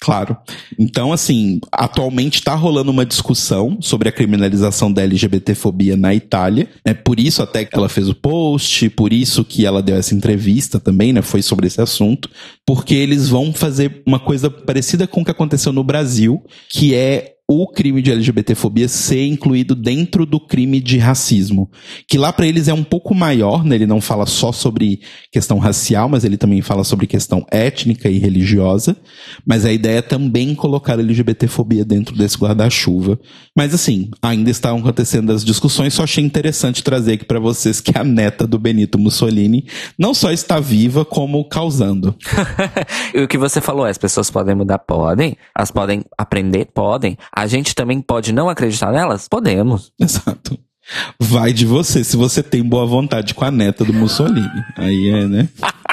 Claro. 0.00 0.34
Então, 0.78 1.12
assim, 1.12 1.60
atualmente 1.70 2.36
está 2.36 2.54
rolando 2.54 2.90
uma 2.90 3.04
discussão 3.04 3.76
sobre 3.82 4.08
a 4.08 4.12
criminalização 4.12 4.90
da 4.90 5.02
LGBTfobia 5.02 5.94
na 5.94 6.14
Itália. 6.14 6.70
É 6.84 6.94
por 6.94 7.20
isso 7.20 7.42
até 7.42 7.66
que 7.66 7.76
ela 7.76 7.88
fez 7.88 8.08
o 8.08 8.14
post, 8.14 8.88
por 8.90 9.12
isso 9.12 9.44
que 9.44 9.66
ela 9.66 9.82
deu 9.82 9.96
essa 9.96 10.14
entrevista 10.14 10.80
também, 10.80 11.12
né? 11.12 11.20
Foi 11.20 11.42
sobre 11.42 11.66
esse 11.66 11.82
assunto. 11.82 12.30
Porque 12.66 12.94
eles 12.94 13.28
vão 13.28 13.52
fazer 13.52 14.02
uma 14.06 14.18
coisa 14.18 14.48
parecida 14.48 15.06
com 15.06 15.20
o 15.20 15.24
que 15.24 15.30
aconteceu 15.30 15.70
no 15.70 15.84
Brasil, 15.84 16.42
que 16.70 16.94
é 16.94 17.34
o 17.52 17.66
crime 17.66 18.00
de 18.00 18.12
LGBTfobia 18.12 18.86
ser 18.86 19.26
incluído 19.26 19.74
dentro 19.74 20.24
do 20.24 20.38
crime 20.38 20.78
de 20.78 20.98
racismo, 20.98 21.68
que 22.08 22.16
lá 22.16 22.32
para 22.32 22.46
eles 22.46 22.68
é 22.68 22.72
um 22.72 22.84
pouco 22.84 23.12
maior, 23.12 23.64
né? 23.64 23.74
Ele 23.74 23.88
não 23.88 24.00
fala 24.00 24.24
só 24.24 24.52
sobre 24.52 25.00
questão 25.32 25.58
racial, 25.58 26.08
mas 26.08 26.22
ele 26.22 26.36
também 26.36 26.62
fala 26.62 26.84
sobre 26.84 27.08
questão 27.08 27.44
étnica 27.50 28.08
e 28.08 28.20
religiosa, 28.20 28.96
mas 29.44 29.64
a 29.64 29.72
ideia 29.72 29.98
é 29.98 30.02
também 30.02 30.54
colocar 30.54 30.96
a 30.96 31.02
LGBTfobia 31.02 31.84
dentro 31.84 32.16
desse 32.16 32.38
guarda-chuva. 32.38 33.18
Mas 33.56 33.74
assim, 33.74 34.12
ainda 34.22 34.48
estão 34.48 34.78
acontecendo 34.78 35.32
as 35.32 35.44
discussões, 35.44 35.92
só 35.92 36.04
achei 36.04 36.22
interessante 36.22 36.84
trazer 36.84 37.14
aqui 37.14 37.24
para 37.24 37.40
vocês 37.40 37.80
que 37.80 37.98
a 37.98 38.04
neta 38.04 38.46
do 38.46 38.60
Benito 38.60 38.96
Mussolini 38.96 39.66
não 39.98 40.14
só 40.14 40.30
está 40.30 40.60
viva, 40.60 41.04
como 41.04 41.44
causando. 41.48 42.14
e 43.12 43.20
o 43.20 43.26
que 43.26 43.36
você 43.36 43.60
falou, 43.60 43.86
as 43.86 43.98
pessoas 43.98 44.30
podem 44.30 44.54
mudar, 44.54 44.78
podem, 44.78 45.36
elas 45.58 45.72
podem 45.72 46.04
aprender, 46.16 46.66
podem, 46.72 47.18
gente 47.46 47.74
também 47.74 48.00
pode 48.00 48.32
não 48.32 48.48
acreditar 48.48 48.92
nelas? 48.92 49.28
Podemos. 49.28 49.92
Exato. 50.00 50.58
Vai 51.20 51.52
de 51.52 51.64
você, 51.64 52.02
se 52.02 52.16
você 52.16 52.42
tem 52.42 52.62
boa 52.62 52.84
vontade 52.84 53.34
com 53.34 53.44
a 53.44 53.50
neta 53.50 53.84
do 53.84 53.92
Mussolini. 53.92 54.48
Aí 54.76 55.08
é, 55.08 55.26
né? 55.26 55.48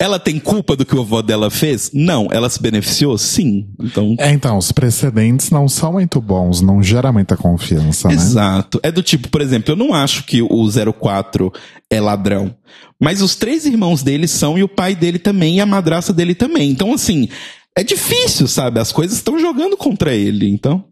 Ela 0.00 0.18
tem 0.18 0.38
culpa 0.38 0.74
do 0.74 0.86
que 0.86 0.96
o 0.96 1.00
avô 1.00 1.20
dela 1.20 1.50
fez? 1.50 1.90
Não. 1.92 2.28
Ela 2.30 2.48
se 2.48 2.60
beneficiou? 2.60 3.18
Sim. 3.18 3.68
Então. 3.78 4.16
É, 4.18 4.30
então, 4.30 4.56
os 4.56 4.72
precedentes 4.72 5.50
não 5.50 5.68
são 5.68 5.92
muito 5.92 6.22
bons, 6.22 6.62
não 6.62 6.82
gera 6.82 7.12
muita 7.12 7.36
confiança, 7.36 8.08
né? 8.08 8.14
Exato. 8.14 8.80
É 8.82 8.90
do 8.90 9.02
tipo, 9.02 9.28
por 9.28 9.42
exemplo, 9.42 9.72
eu 9.72 9.76
não 9.76 9.92
acho 9.92 10.24
que 10.24 10.40
o 10.40 10.66
04 10.98 11.52
é 11.90 12.00
ladrão. 12.00 12.54
Mas 12.98 13.20
os 13.20 13.34
três 13.36 13.66
irmãos 13.66 14.02
dele 14.02 14.26
são, 14.26 14.56
e 14.56 14.62
o 14.62 14.68
pai 14.68 14.94
dele 14.94 15.18
também, 15.18 15.56
e 15.56 15.60
a 15.60 15.66
madraça 15.66 16.14
dele 16.14 16.34
também. 16.34 16.70
Então, 16.70 16.94
assim, 16.94 17.28
é 17.76 17.84
difícil, 17.84 18.46
sabe? 18.46 18.80
As 18.80 18.92
coisas 18.92 19.16
estão 19.16 19.38
jogando 19.38 19.76
contra 19.76 20.14
ele, 20.14 20.48
então. 20.48 20.84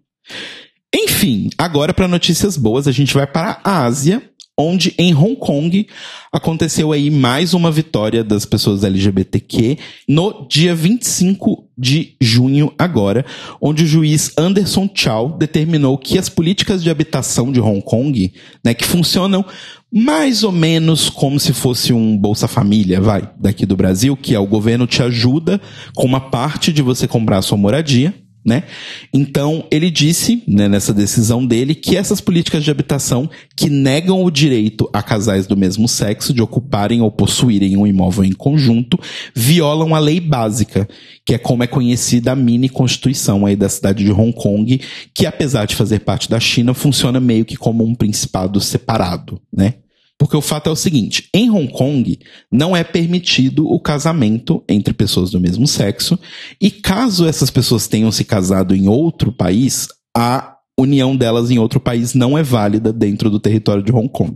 Enfim, 0.95 1.51
agora 1.59 1.93
para 1.93 2.09
notícias 2.09 2.57
boas, 2.57 2.89
a 2.89 2.93
gente 2.93 3.13
vai 3.15 3.27
para 3.27 3.61
a 3.63 3.85
Ásia, 3.85 4.23
onde 4.59 4.93
em 4.99 5.15
Hong 5.15 5.37
Kong 5.37 5.87
aconteceu 6.33 6.91
aí 6.91 7.11
mais 7.11 7.55
uma 7.55 7.71
vitória 7.71 8.25
das 8.25 8.45
pessoas 8.45 8.83
LGBTQ 8.83 9.79
no 10.09 10.47
dia 10.49 10.75
25 10.75 11.69
de 11.79 12.17
junho 12.21 12.75
agora, 12.77 13.25
onde 13.61 13.85
o 13.85 13.87
juiz 13.87 14.33
Anderson 14.37 14.91
Chow 14.93 15.37
determinou 15.39 15.97
que 15.97 16.19
as 16.19 16.29
políticas 16.29 16.83
de 16.83 16.91
habitação 16.91 17.53
de 17.53 17.61
Hong 17.61 17.81
Kong, 17.83 18.33
né, 18.65 18.75
que 18.75 18.85
funcionam 18.85 19.45
mais 19.93 20.45
ou 20.45 20.53
menos 20.53 21.09
como 21.09 21.41
se 21.41 21.53
fosse 21.53 21.93
um 21.93 22.17
Bolsa 22.17 22.47
Família, 22.47 23.01
vai, 23.01 23.31
daqui 23.39 23.65
do 23.65 23.77
Brasil, 23.77 24.17
que 24.17 24.35
é 24.35 24.39
o 24.39 24.47
governo 24.47 24.87
te 24.87 25.03
ajuda 25.03 25.61
com 25.95 26.07
uma 26.07 26.21
parte 26.21 26.73
de 26.73 26.83
você 26.83 27.09
comprar 27.09 27.39
a 27.39 27.43
sua 27.43 27.57
moradia, 27.57 28.15
né? 28.49 28.65
Então, 29.13 29.67
ele 29.71 29.91
disse, 29.91 30.43
né, 30.49 30.69
nessa 30.69 30.95
decisão 30.95 31.47
dele, 31.47 31.75
que 31.75 31.97
essas 31.97 32.21
políticas 32.21 32.65
de 32.65 32.71
habitação 32.71 33.29
que 33.55 33.69
negam 33.69 34.25
o 34.25 34.31
direito 34.31 34.89
a 34.93 35.03
casais 35.03 35.47
do 35.47 35.57
mesmo 35.57 35.87
sexo 35.87 36.33
de 36.33 36.41
ocuparem 36.41 37.03
ou 37.03 37.13
possuírem 37.13 37.77
um 37.77 37.87
imóvel 37.87 38.25
em 38.25 38.33
conjunto 38.33 38.99
violam 39.35 39.95
a 39.95 39.99
lei 39.99 40.19
básica, 40.19 40.89
que 41.27 41.35
é 41.35 41.39
como 41.39 41.63
é 41.63 41.67
conhecida 41.67 42.33
a 42.33 42.37
mini 42.37 42.71
constituição 42.71 43.45
aí 43.45 43.55
da 43.55 43.69
cidade 43.69 44.03
de 44.03 44.11
Hong 44.11 44.33
Kong, 44.33 44.81
que 45.15 45.27
apesar 45.27 45.67
de 45.67 45.77
fazer 45.77 46.01
parte 46.01 46.31
da 46.31 46.41
China, 46.41 46.73
funciona 46.73 47.21
meio 47.21 47.45
que 47.45 47.57
como 47.57 47.85
um 47.85 47.95
principado 47.95 48.61
separado, 48.61 49.39
né? 49.55 49.75
Porque 50.19 50.37
o 50.37 50.43
fato 50.43 50.69
é 50.69 50.73
o 50.73 50.77
seguinte: 50.77 51.29
em 51.33 51.49
Hong 51.49 51.73
Kong 51.73 52.19
não 52.51 52.77
é 52.77 52.83
permitido 52.83 53.67
o 53.71 53.79
casamento 53.79 54.63
entre 54.69 54.93
pessoas 54.93 55.31
do 55.31 55.41
mesmo 55.41 55.67
sexo, 55.67 56.19
e 56.61 56.71
caso 56.71 57.27
essas 57.27 57.51
pessoas 57.51 57.87
tenham 57.87 58.11
se 58.11 58.25
casado 58.25 58.75
em 58.75 58.89
outro 58.89 59.31
país, 59.31 59.89
a 60.17 60.57
união 60.79 61.17
delas 61.17 61.51
em 61.51 61.59
outro 61.59 61.81
país 61.81 62.15
não 62.15 62.37
é 62.37 62.43
válida 62.43 62.93
dentro 62.93 63.31
do 63.31 63.41
território 63.41 63.83
de 63.83 63.93
Hong 63.93 64.09
Kong. 64.09 64.35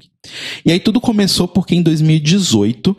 E 0.65 0.73
aí 0.73 0.81
tudo 0.81 1.01
começou 1.01 1.47
porque 1.47 1.75
em 1.75 1.83
2018 1.83 2.97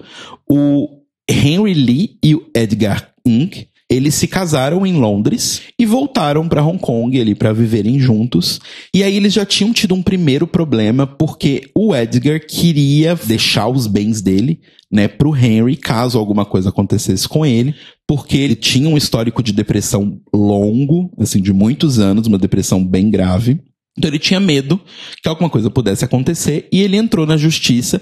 o 0.50 0.88
Henry 1.30 1.74
Lee 1.74 2.18
e 2.24 2.36
o 2.36 2.50
Edgar 2.56 3.14
Ng 3.26 3.68
eles 3.90 4.16
se 4.16 4.28
casaram 4.28 4.86
em 4.86 4.94
Londres 4.94 5.62
e 5.78 5.86
voltaram 5.86 6.48
para 6.48 6.64
Hong 6.64 6.80
Kong 6.80 7.20
ali 7.20 7.36
para 7.36 7.54
viverem 7.54 8.00
juntos. 8.00 8.60
E 8.94 9.04
aí 9.04 9.16
eles 9.16 9.34
já 9.34 9.46
tinham 9.46 9.74
tido 9.74 9.94
um 9.94 10.02
primeiro 10.02 10.48
problema 10.48 11.06
porque 11.06 11.70
o 11.76 11.96
Edgar 11.96 12.40
queria 12.46 13.16
deixar 13.16 13.68
os 13.68 13.86
bens 13.86 14.22
dele, 14.22 14.60
né, 14.92 15.08
pro 15.08 15.36
Henry 15.36 15.76
caso 15.76 16.18
alguma 16.18 16.46
coisa 16.46 16.70
acontecesse 16.70 17.28
com 17.28 17.46
ele, 17.46 17.76
porque 18.08 18.38
ele 18.38 18.56
tinha 18.56 18.88
um 18.88 18.98
histórico 18.98 19.44
de 19.44 19.52
depressão 19.52 20.20
longo, 20.34 21.12
assim, 21.20 21.42
de 21.42 21.52
muitos 21.54 22.00
anos, 22.00 22.28
uma 22.28 22.38
depressão 22.38 22.86
bem 22.86 23.10
grave. 23.10 23.60
Então 23.98 24.10
ele 24.10 24.20
tinha 24.20 24.40
medo 24.40 24.82
que 25.22 25.30
alguma 25.30 25.50
coisa 25.50 25.70
pudesse 25.70 26.04
acontecer 26.04 26.68
e 26.72 26.82
ele 26.82 26.98
entrou 26.98 27.28
na 27.28 27.38
justiça 27.38 28.02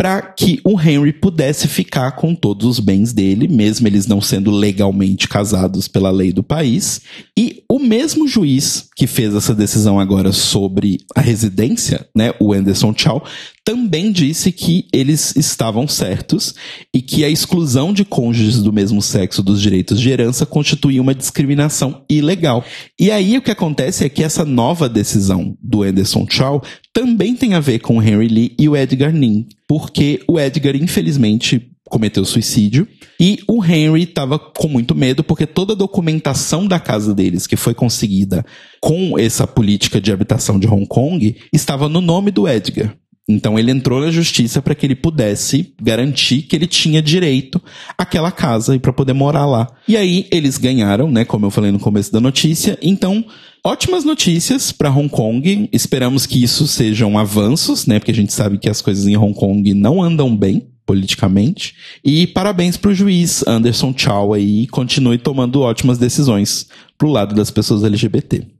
para 0.00 0.22
que 0.22 0.62
o 0.64 0.80
Henry 0.80 1.12
pudesse 1.12 1.68
ficar 1.68 2.12
com 2.12 2.34
todos 2.34 2.66
os 2.66 2.80
bens 2.80 3.12
dele, 3.12 3.46
mesmo 3.46 3.86
eles 3.86 4.06
não 4.06 4.18
sendo 4.18 4.50
legalmente 4.50 5.28
casados 5.28 5.88
pela 5.88 6.10
lei 6.10 6.32
do 6.32 6.42
país. 6.42 7.02
E 7.38 7.62
o 7.68 7.78
mesmo 7.78 8.26
juiz 8.26 8.88
que 8.96 9.06
fez 9.06 9.34
essa 9.34 9.54
decisão 9.54 10.00
agora 10.00 10.32
sobre 10.32 11.00
a 11.14 11.20
residência, 11.20 12.08
né, 12.16 12.32
o 12.40 12.54
Anderson 12.54 12.94
Chow, 12.96 13.22
também 13.64 14.10
disse 14.10 14.50
que 14.50 14.86
eles 14.92 15.36
estavam 15.36 15.86
certos 15.86 16.54
e 16.94 17.00
que 17.02 17.24
a 17.24 17.28
exclusão 17.28 17.92
de 17.92 18.04
cônjuges 18.04 18.62
do 18.62 18.72
mesmo 18.72 19.02
sexo 19.02 19.42
dos 19.42 19.60
direitos 19.60 20.00
de 20.00 20.10
herança 20.10 20.46
constituía 20.46 21.00
uma 21.00 21.14
discriminação 21.14 22.04
ilegal. 22.08 22.64
E 22.98 23.10
aí 23.10 23.36
o 23.36 23.42
que 23.42 23.50
acontece 23.50 24.04
é 24.04 24.08
que 24.08 24.24
essa 24.24 24.44
nova 24.44 24.88
decisão 24.88 25.56
do 25.62 25.82
Anderson 25.82 26.26
Chow 26.28 26.62
também 26.92 27.36
tem 27.36 27.54
a 27.54 27.60
ver 27.60 27.80
com 27.80 27.98
o 27.98 28.02
Henry 28.02 28.28
Lee 28.28 28.54
e 28.58 28.68
o 28.68 28.76
Edgar 28.76 29.12
Nin, 29.12 29.46
porque 29.68 30.22
o 30.26 30.40
Edgar, 30.40 30.74
infelizmente, 30.74 31.70
cometeu 31.90 32.24
suicídio 32.24 32.88
e 33.18 33.40
o 33.46 33.62
Henry 33.64 34.04
estava 34.04 34.38
com 34.38 34.68
muito 34.68 34.94
medo 34.94 35.22
porque 35.22 35.46
toda 35.46 35.72
a 35.72 35.76
documentação 35.76 36.66
da 36.66 36.78
casa 36.78 37.12
deles 37.12 37.46
que 37.46 37.56
foi 37.56 37.74
conseguida 37.74 38.46
com 38.80 39.18
essa 39.18 39.46
política 39.46 40.00
de 40.00 40.12
habitação 40.12 40.58
de 40.58 40.68
Hong 40.68 40.86
Kong 40.86 41.36
estava 41.52 41.88
no 41.88 42.00
nome 42.00 42.30
do 42.30 42.48
Edgar. 42.48 42.96
Então 43.30 43.58
ele 43.58 43.70
entrou 43.70 44.00
na 44.00 44.10
justiça 44.10 44.60
para 44.60 44.74
que 44.74 44.84
ele 44.84 44.94
pudesse 44.94 45.72
garantir 45.80 46.42
que 46.42 46.56
ele 46.56 46.66
tinha 46.66 47.00
direito 47.00 47.60
àquela 47.96 48.32
casa 48.32 48.74
e 48.74 48.78
para 48.78 48.92
poder 48.92 49.12
morar 49.12 49.46
lá. 49.46 49.68
E 49.86 49.96
aí 49.96 50.26
eles 50.30 50.58
ganharam, 50.58 51.10
né, 51.10 51.24
como 51.24 51.46
eu 51.46 51.50
falei 51.50 51.70
no 51.70 51.78
começo 51.78 52.12
da 52.12 52.20
notícia. 52.20 52.78
Então, 52.82 53.24
ótimas 53.64 54.04
notícias 54.04 54.72
para 54.72 54.90
Hong 54.90 55.08
Kong. 55.08 55.68
Esperamos 55.72 56.26
que 56.26 56.42
isso 56.42 56.66
sejam 56.66 57.18
avanços, 57.18 57.86
né, 57.86 57.98
porque 57.98 58.12
a 58.12 58.14
gente 58.14 58.32
sabe 58.32 58.58
que 58.58 58.68
as 58.68 58.82
coisas 58.82 59.06
em 59.06 59.16
Hong 59.16 59.34
Kong 59.34 59.72
não 59.74 60.02
andam 60.02 60.36
bem 60.36 60.66
politicamente. 60.84 61.74
E 62.04 62.26
parabéns 62.26 62.76
pro 62.76 62.92
juiz 62.92 63.46
Anderson 63.46 63.94
Chow 63.96 64.34
aí, 64.34 64.66
continue 64.66 65.18
tomando 65.18 65.60
ótimas 65.60 65.98
decisões 65.98 66.66
pro 66.98 67.08
lado 67.08 67.34
das 67.34 67.50
pessoas 67.50 67.84
LGBT. 67.84 68.59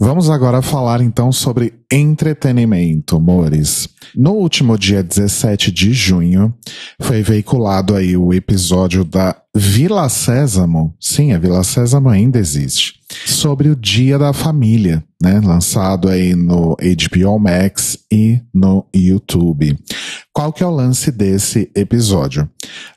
Vamos 0.00 0.30
agora 0.30 0.62
falar 0.62 1.00
então 1.00 1.32
sobre 1.32 1.74
entretenimento, 1.90 3.16
amores. 3.16 3.88
No 4.14 4.30
último 4.30 4.78
dia 4.78 5.02
17 5.02 5.72
de 5.72 5.92
junho, 5.92 6.54
foi 7.00 7.20
veiculado 7.20 7.96
aí 7.96 8.16
o 8.16 8.32
episódio 8.32 9.04
da 9.04 9.34
Vila 9.52 10.08
Sésamo. 10.08 10.94
Sim, 11.00 11.32
a 11.32 11.38
Vila 11.38 11.64
Sésamo 11.64 12.08
ainda 12.08 12.38
existe. 12.38 12.94
Sobre 13.26 13.70
o 13.70 13.74
Dia 13.74 14.16
da 14.20 14.32
Família, 14.32 15.02
né? 15.20 15.40
Lançado 15.44 16.08
aí 16.08 16.32
no 16.32 16.76
HBO 16.76 17.36
Max 17.40 17.98
e 18.08 18.40
no 18.54 18.86
YouTube. 18.94 19.76
Qual 20.32 20.52
que 20.52 20.62
é 20.62 20.66
o 20.66 20.70
lance 20.70 21.10
desse 21.10 21.72
episódio? 21.74 22.48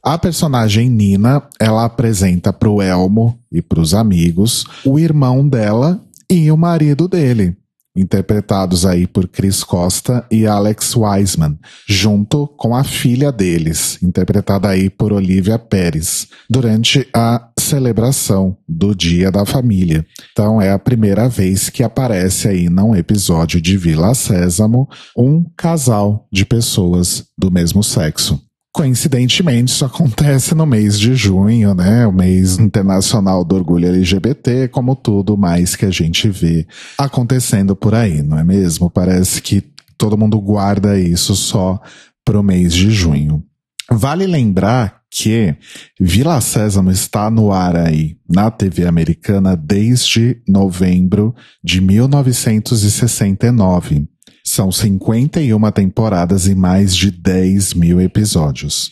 A 0.03 0.19
personagem 0.19 0.87
Nina, 0.87 1.41
ela 1.59 1.83
apresenta 1.83 2.53
pro 2.53 2.79
Elmo 2.79 3.39
e 3.51 3.59
pros 3.59 3.95
amigos 3.95 4.65
o 4.85 4.99
irmão 4.99 5.49
dela 5.49 5.99
e 6.31 6.49
o 6.49 6.55
marido 6.55 7.09
dele, 7.09 7.57
interpretados 7.93 8.85
aí 8.85 9.05
por 9.05 9.27
Chris 9.27 9.65
Costa 9.65 10.25
e 10.31 10.47
Alex 10.47 10.95
Wiseman, 10.95 11.59
junto 11.85 12.47
com 12.47 12.73
a 12.73 12.85
filha 12.85 13.33
deles, 13.33 14.01
interpretada 14.01 14.69
aí 14.69 14.89
por 14.89 15.11
Olivia 15.11 15.59
Pérez, 15.59 16.29
durante 16.49 17.05
a 17.13 17.49
celebração 17.59 18.55
do 18.65 18.95
Dia 18.95 19.29
da 19.29 19.45
Família. 19.45 20.05
Então 20.31 20.61
é 20.61 20.71
a 20.71 20.79
primeira 20.79 21.27
vez 21.27 21.69
que 21.69 21.83
aparece 21.83 22.47
aí 22.47 22.69
num 22.69 22.95
episódio 22.95 23.61
de 23.61 23.75
Vila 23.75 24.13
Sésamo 24.13 24.87
um 25.17 25.43
casal 25.57 26.29
de 26.31 26.45
pessoas 26.45 27.25
do 27.37 27.51
mesmo 27.51 27.83
sexo. 27.83 28.41
Coincidentemente, 28.73 29.73
isso 29.73 29.83
acontece 29.83 30.55
no 30.55 30.65
mês 30.65 30.97
de 30.97 31.13
junho, 31.13 31.75
né? 31.75 32.07
O 32.07 32.11
mês 32.11 32.57
internacional 32.57 33.43
do 33.43 33.55
orgulho 33.55 33.89
LGBT, 33.89 34.69
como 34.69 34.95
tudo 34.95 35.37
mais 35.37 35.75
que 35.75 35.85
a 35.85 35.91
gente 35.91 36.29
vê 36.29 36.65
acontecendo 36.97 37.75
por 37.75 37.93
aí, 37.93 38.21
não 38.21 38.39
é 38.39 38.45
mesmo? 38.45 38.89
Parece 38.89 39.41
que 39.41 39.61
todo 39.97 40.17
mundo 40.17 40.39
guarda 40.39 40.97
isso 40.97 41.35
só 41.35 41.81
pro 42.23 42.41
mês 42.41 42.73
de 42.73 42.91
junho. 42.91 43.43
Vale 43.91 44.25
lembrar 44.25 45.01
que 45.11 45.53
Vila 45.99 46.39
Sésamo 46.39 46.89
está 46.89 47.29
no 47.29 47.51
ar 47.51 47.75
aí 47.75 48.15
na 48.29 48.49
TV 48.49 48.87
americana 48.87 49.57
desde 49.57 50.41
novembro 50.47 51.35
de 51.61 51.81
1969. 51.81 54.07
São 54.43 54.71
51 54.71 55.71
temporadas 55.71 56.47
e 56.47 56.55
mais 56.55 56.95
de 56.95 57.11
10 57.11 57.73
mil 57.73 58.01
episódios. 58.01 58.91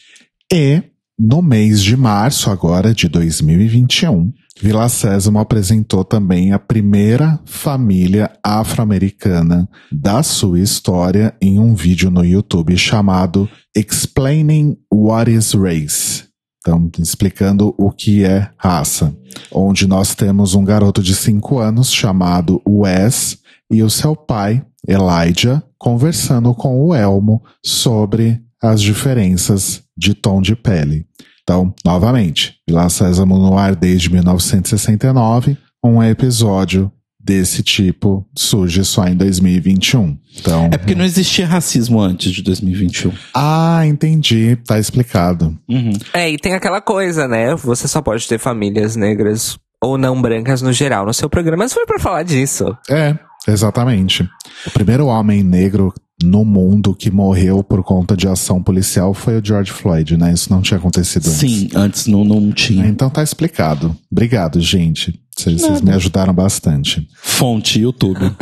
E, 0.52 0.82
no 1.18 1.42
mês 1.42 1.82
de 1.82 1.98
março 1.98 2.50
agora 2.50 2.94
de 2.94 3.08
2021, 3.08 4.32
Vila 4.62 4.90
Sésamo 4.90 5.40
apresentou 5.40 6.04
também 6.04 6.52
a 6.52 6.60
primeira 6.60 7.40
família 7.46 8.30
afro-americana 8.44 9.70
da 9.90 10.22
sua 10.22 10.60
história 10.60 11.34
em 11.42 11.58
um 11.60 11.74
vídeo 11.74 12.12
no 12.12 12.26
YouTube 12.26 12.76
chamado 12.78 13.50
Explaining 13.74 14.76
What 14.94 15.32
is 15.32 15.54
Race. 15.54 16.26
Então, 16.60 16.92
explicando 17.00 17.74
o 17.78 17.90
que 17.90 18.26
é 18.26 18.50
raça. 18.58 19.16
Onde 19.50 19.88
nós 19.88 20.14
temos 20.14 20.54
um 20.56 20.66
garoto 20.66 21.02
de 21.02 21.16
5 21.16 21.58
anos 21.60 21.90
chamado 21.90 22.62
Wes 22.68 23.38
e 23.72 23.84
o 23.84 23.90
seu 23.90 24.16
pai, 24.16 24.64
Elijah, 24.88 25.62
conversando 25.78 26.54
com 26.54 26.82
o 26.82 26.94
Elmo 26.94 27.42
sobre 27.64 28.42
as 28.62 28.82
diferenças 28.82 29.84
de 29.98 30.14
tom 30.14 30.42
de 30.42 30.56
pele. 30.56 31.06
Então, 31.44 31.74
novamente, 31.86 32.56
Vila 32.68 32.90
Sésamo 32.90 33.38
no 33.38 33.58
ar 33.58 33.76
desde 33.76 34.12
1969, 34.12 35.58
um 35.84 36.02
episódio 36.04 36.92
desse 37.22 37.62
tipo 37.62 38.26
surge 38.38 38.84
só 38.84 39.06
em 39.08 39.16
2021. 39.16 40.18
Então, 40.40 40.70
É 40.72 40.78
porque 40.78 40.96
não 40.96 41.06
existia 41.06 41.46
racismo 41.46 42.00
antes 42.00 42.32
de 42.32 42.42
2021. 42.42 43.12
ah, 43.36 43.82
entendi, 43.86 44.56
tá 44.66 44.80
explicado. 44.80 45.58
Uhum. 45.70 45.94
É, 46.14 46.30
e 46.32 46.38
tem 46.38 46.54
aquela 46.54 46.82
coisa, 46.82 47.28
né? 47.28 47.56
Você 47.56 47.88
só 47.88 48.02
pode 48.02 48.28
ter 48.28 48.40
famílias 48.40 48.96
negras 48.96 49.58
ou 49.82 49.98
não 49.98 50.22
brancas 50.22 50.62
no 50.62 50.74
geral 50.74 51.06
no 51.06 51.14
seu 51.14 51.30
programa, 51.30 51.64
mas 51.64 51.74
foi 51.74 51.86
pra 51.86 52.00
falar 52.00 52.24
disso. 52.24 52.66
É, 52.90 53.18
exatamente. 53.52 54.28
O 54.66 54.72
primeiro 54.72 55.08
homem 55.08 55.44
negro 55.44 55.94
no 56.22 56.44
mundo 56.44 56.94
que 56.94 57.10
morreu 57.10 57.64
por 57.64 57.82
conta 57.82 58.16
de 58.16 58.28
ação 58.28 58.62
policial 58.62 59.14
foi 59.14 59.40
o 59.40 59.46
George 59.46 59.72
Floyd, 59.72 60.18
né? 60.18 60.34
Isso 60.34 60.52
não 60.52 60.62
tinha 60.62 60.78
acontecido 60.78 61.28
antes. 61.28 61.40
Sim, 61.40 61.70
antes 61.74 62.08
não, 62.08 62.26
não 62.26 62.52
tinha. 62.52 62.86
Então 62.86 63.10
tá 63.10 63.24
explicado. 63.24 63.96
Obrigado, 64.12 64.60
gente. 64.60 65.18
Vocês, 65.36 65.62
vocês 65.62 65.82
me 65.82 65.92
ajudaram 65.92 66.34
bastante. 66.34 67.08
Fonte 67.16 67.80
YouTube. 67.80 68.20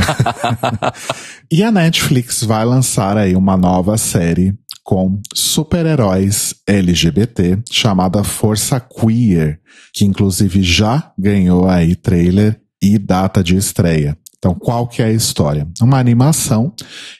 E 1.50 1.64
a 1.64 1.72
Netflix 1.72 2.44
vai 2.44 2.66
lançar 2.66 3.16
aí 3.18 3.34
uma 3.34 3.56
nova 3.56 3.98
série 3.98 4.54
com 4.84 5.18
super-heróis 5.34 6.54
LGBT 6.68 7.60
chamada 7.72 8.22
Força 8.22 8.82
Queer, 8.82 9.58
que 9.94 10.04
inclusive 10.04 10.62
já 10.62 11.10
ganhou 11.18 11.66
aí 11.66 11.96
trailer 11.96 12.60
e 12.82 12.98
data 12.98 13.42
de 13.42 13.56
estreia. 13.56 14.18
Então, 14.38 14.54
qual 14.54 14.88
que 14.88 15.02
é 15.02 15.06
a 15.06 15.12
história? 15.12 15.68
Uma 15.82 15.98
animação 15.98 16.74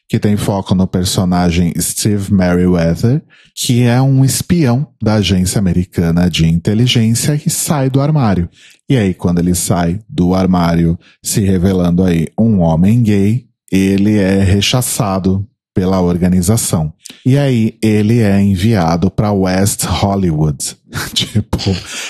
que 0.08 0.20
tem 0.20 0.38
foco 0.38 0.76
no 0.76 0.88
personagem 0.88 1.74
Steve 1.80 2.32
Merriweather, 2.32 3.24
que 3.56 3.82
é 3.84 4.00
um 4.02 4.24
espião 4.24 4.88
da 5.02 5.16
agência 5.16 5.58
americana 5.58 6.30
de 6.30 6.46
inteligência 6.46 7.38
que 7.38 7.50
sai 7.50 7.90
do 7.90 8.00
armário. 8.00 8.48
E 8.88 8.96
aí, 8.96 9.14
quando 9.14 9.40
ele 9.40 9.56
sai 9.56 10.00
do 10.08 10.36
armário, 10.36 10.98
se 11.24 11.42
revelando 11.42 12.04
aí 12.04 12.28
um 12.40 12.60
homem 12.60 13.02
gay, 13.02 13.48
ele 13.72 14.18
é 14.18 14.44
rechaçado 14.44 15.46
pela 15.78 16.02
organização. 16.02 16.92
E 17.24 17.38
aí 17.38 17.76
ele 17.84 18.20
é 18.20 18.42
enviado 18.42 19.12
para 19.12 19.32
West 19.32 19.84
Hollywood. 19.84 20.76
tipo, 21.14 21.60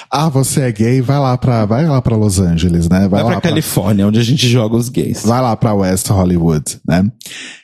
ah, 0.09 0.29
você 0.29 0.61
é 0.61 0.71
gay, 0.71 1.01
vai 1.01 1.19
lá 1.19 1.37
para 1.37 1.65
vai 1.65 1.85
lá 1.85 2.01
para 2.01 2.15
Los 2.15 2.39
Angeles, 2.39 2.87
né? 2.87 3.09
Vai 3.09 3.23
lá 3.23 3.31
pra 3.31 3.41
Califórnia, 3.41 4.07
onde 4.07 4.19
a 4.19 4.23
gente 4.23 4.47
joga 4.47 4.77
os 4.77 4.87
gays. 4.87 5.23
vai 5.25 5.41
lá 5.41 5.53
para 5.57 5.73
West 5.73 6.07
Hollywood, 6.07 6.79
né? 6.87 7.11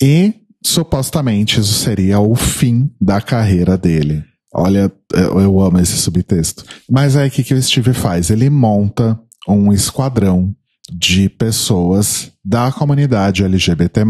E 0.02 0.34
supostamente 0.62 1.62
isso 1.62 1.72
seria 1.72 2.20
o 2.20 2.36
fim 2.36 2.92
da 3.00 3.22
carreira 3.22 3.78
dele. 3.78 4.26
Olha, 4.54 4.92
eu, 5.13 5.39
eu 5.39 5.62
amo 5.62 5.80
esse 5.80 5.98
subtexto. 5.98 6.66
Mas 6.92 7.16
aí 7.16 7.30
o 7.30 7.32
que, 7.32 7.46
que 7.46 7.54
o 7.54 7.63
Steve 7.63 7.94
faz? 7.94 8.30
Ele 8.30 8.50
monta 8.50 9.18
um 9.48 9.72
esquadrão 9.72 10.54
de 10.93 11.29
pessoas 11.29 12.32
da 12.43 12.71
comunidade 12.71 13.43
LGBT+, 13.43 14.01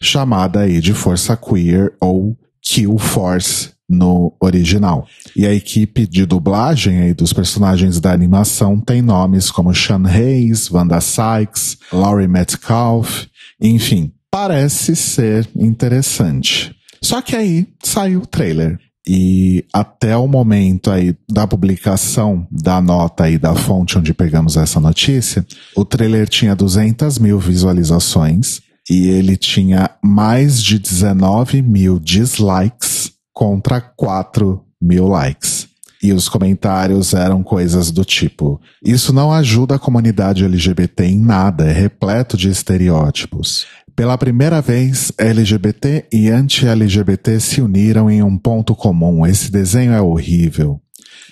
chamada 0.00 0.60
aí 0.60 0.80
de 0.80 0.94
Força 0.94 1.36
Queer 1.36 1.92
ou 2.00 2.36
Kill 2.62 2.98
Force 2.98 3.70
no 3.88 4.34
original. 4.40 5.06
E 5.36 5.46
a 5.46 5.52
equipe 5.52 6.06
de 6.06 6.24
dublagem 6.24 7.00
aí 7.00 7.14
dos 7.14 7.32
personagens 7.32 8.00
da 8.00 8.12
animação 8.12 8.80
tem 8.80 9.02
nomes 9.02 9.50
como 9.50 9.74
Sean 9.74 10.02
Hayes, 10.06 10.70
Wanda 10.70 11.00
Sykes, 11.00 11.78
Laurie 11.92 12.28
Metcalf, 12.28 13.26
enfim, 13.60 14.12
parece 14.30 14.96
ser 14.96 15.48
interessante. 15.54 16.74
Só 17.02 17.20
que 17.20 17.36
aí 17.36 17.68
saiu 17.82 18.22
o 18.22 18.26
trailer. 18.26 18.78
E 19.06 19.64
até 19.72 20.16
o 20.16 20.26
momento 20.26 20.90
aí 20.90 21.14
da 21.30 21.46
publicação 21.46 22.46
da 22.50 22.80
nota 22.80 23.24
aí 23.24 23.36
da 23.36 23.54
fonte 23.54 23.98
onde 23.98 24.14
pegamos 24.14 24.56
essa 24.56 24.80
notícia, 24.80 25.44
o 25.76 25.84
trailer 25.84 26.26
tinha 26.26 26.56
200 26.56 27.18
mil 27.18 27.38
visualizações 27.38 28.62
e 28.88 29.08
ele 29.08 29.36
tinha 29.36 29.90
mais 30.02 30.62
de 30.62 30.78
19 30.78 31.60
mil 31.60 31.98
dislikes 31.98 33.12
contra 33.32 33.80
4 33.80 34.62
mil 34.80 35.06
likes. 35.08 35.68
E 36.02 36.12
os 36.12 36.28
comentários 36.28 37.14
eram 37.14 37.42
coisas 37.42 37.90
do 37.90 38.04
tipo: 38.04 38.60
Isso 38.84 39.10
não 39.10 39.32
ajuda 39.32 39.76
a 39.76 39.78
comunidade 39.78 40.44
LGBT 40.44 41.06
em 41.06 41.18
nada, 41.18 41.64
é 41.64 41.72
repleto 41.72 42.36
de 42.36 42.50
estereótipos. 42.50 43.66
Pela 43.96 44.18
primeira 44.18 44.60
vez, 44.60 45.12
LGBT 45.16 46.06
e 46.12 46.28
anti-LGBT 46.28 47.38
se 47.38 47.60
uniram 47.60 48.10
em 48.10 48.22
um 48.22 48.36
ponto 48.36 48.74
comum. 48.74 49.24
Esse 49.24 49.52
desenho 49.52 49.92
é 49.92 50.00
horrível. 50.00 50.80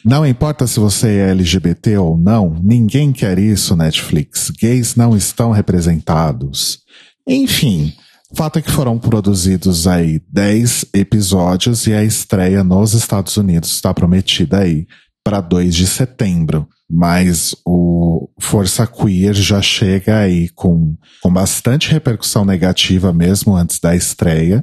Não 0.04 0.24
importa 0.24 0.66
se 0.66 0.78
você 0.78 1.08
é 1.08 1.30
LGBT 1.30 1.96
ou 1.98 2.16
não, 2.16 2.56
ninguém 2.62 3.12
quer 3.12 3.38
isso, 3.38 3.76
Netflix. 3.76 4.50
Gays 4.50 4.94
não 4.94 5.16
estão 5.16 5.50
representados. 5.50 6.78
Enfim, 7.26 7.92
fato 8.34 8.60
é 8.60 8.62
que 8.62 8.70
foram 8.70 8.98
produzidos 8.98 9.86
aí 9.86 10.20
10 10.28 10.86
episódios 10.94 11.86
e 11.86 11.92
a 11.92 12.04
estreia 12.04 12.62
nos 12.62 12.94
Estados 12.94 13.36
Unidos 13.36 13.72
está 13.72 13.92
prometida 13.92 14.60
aí 14.60 14.86
para 15.24 15.40
2 15.40 15.74
de 15.74 15.86
setembro. 15.86 16.68
Mas 16.94 17.56
o 17.64 18.28
Força 18.38 18.86
Queer 18.86 19.32
já 19.32 19.62
chega 19.62 20.18
aí 20.18 20.50
com, 20.50 20.94
com 21.22 21.32
bastante 21.32 21.90
repercussão 21.90 22.44
negativa 22.44 23.14
mesmo 23.14 23.56
antes 23.56 23.80
da 23.80 23.96
estreia. 23.96 24.62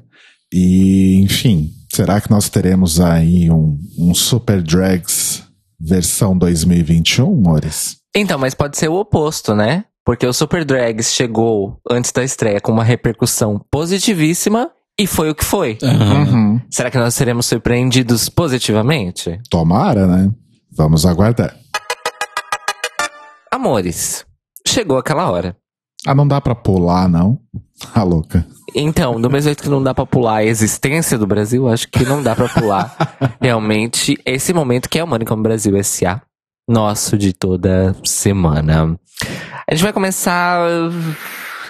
E, 0.53 1.15
enfim, 1.23 1.71
será 1.91 2.21
que 2.21 2.29
nós 2.29 2.47
teremos 2.47 2.99
aí 2.99 3.49
um, 3.49 3.79
um 3.97 4.13
Super 4.13 4.61
Drags 4.61 5.43
versão 5.79 6.37
2021, 6.37 7.33
Mores? 7.33 7.97
Então, 8.15 8.37
mas 8.37 8.53
pode 8.53 8.77
ser 8.77 8.89
o 8.89 8.99
oposto, 8.99 9.55
né? 9.55 9.85
Porque 10.05 10.25
o 10.25 10.33
Super 10.33 10.63
Drags 10.63 11.11
chegou 11.11 11.79
antes 11.89 12.11
da 12.11 12.23
estreia 12.23 12.61
com 12.61 12.71
uma 12.71 12.83
repercussão 12.83 13.59
positivíssima 13.71 14.69
e 14.99 15.07
foi 15.07 15.31
o 15.31 15.35
que 15.35 15.45
foi. 15.45 15.79
Uhum. 15.81 16.61
Será 16.69 16.91
que 16.91 16.97
nós 16.97 17.15
seremos 17.15 17.47
surpreendidos 17.47 18.29
positivamente? 18.29 19.39
Tomara, 19.49 20.05
né? 20.05 20.31
Vamos 20.71 21.05
aguardar. 21.05 21.58
Amores, 23.59 24.25
chegou 24.65 24.97
aquela 24.97 25.29
hora. 25.29 25.53
Ah, 26.07 26.15
não 26.15 26.25
dá 26.25 26.39
pra 26.39 26.55
pular, 26.55 27.09
não? 27.09 27.41
Ah, 27.93 28.03
louca. 28.03 28.47
Então, 28.73 29.19
do 29.19 29.29
mesmo 29.29 29.47
jeito 29.47 29.61
que 29.61 29.67
não 29.67 29.83
dá 29.83 29.93
pra 29.93 30.05
pular 30.05 30.37
a 30.37 30.45
existência 30.45 31.17
do 31.17 31.27
Brasil, 31.27 31.67
acho 31.67 31.89
que 31.89 32.05
não 32.05 32.23
dá 32.23 32.33
pra 32.33 32.47
pular 32.47 32.95
realmente 33.41 34.17
esse 34.25 34.53
momento 34.53 34.87
que 34.87 34.97
é 34.97 35.03
o 35.03 35.07
Manicom 35.07 35.41
Brasil 35.41 35.75
S.A. 35.75 36.21
Nosso 36.69 37.17
de 37.17 37.33
toda 37.33 37.93
semana. 38.05 38.97
A 39.69 39.75
gente 39.75 39.83
vai 39.83 39.91
começar 39.91 40.61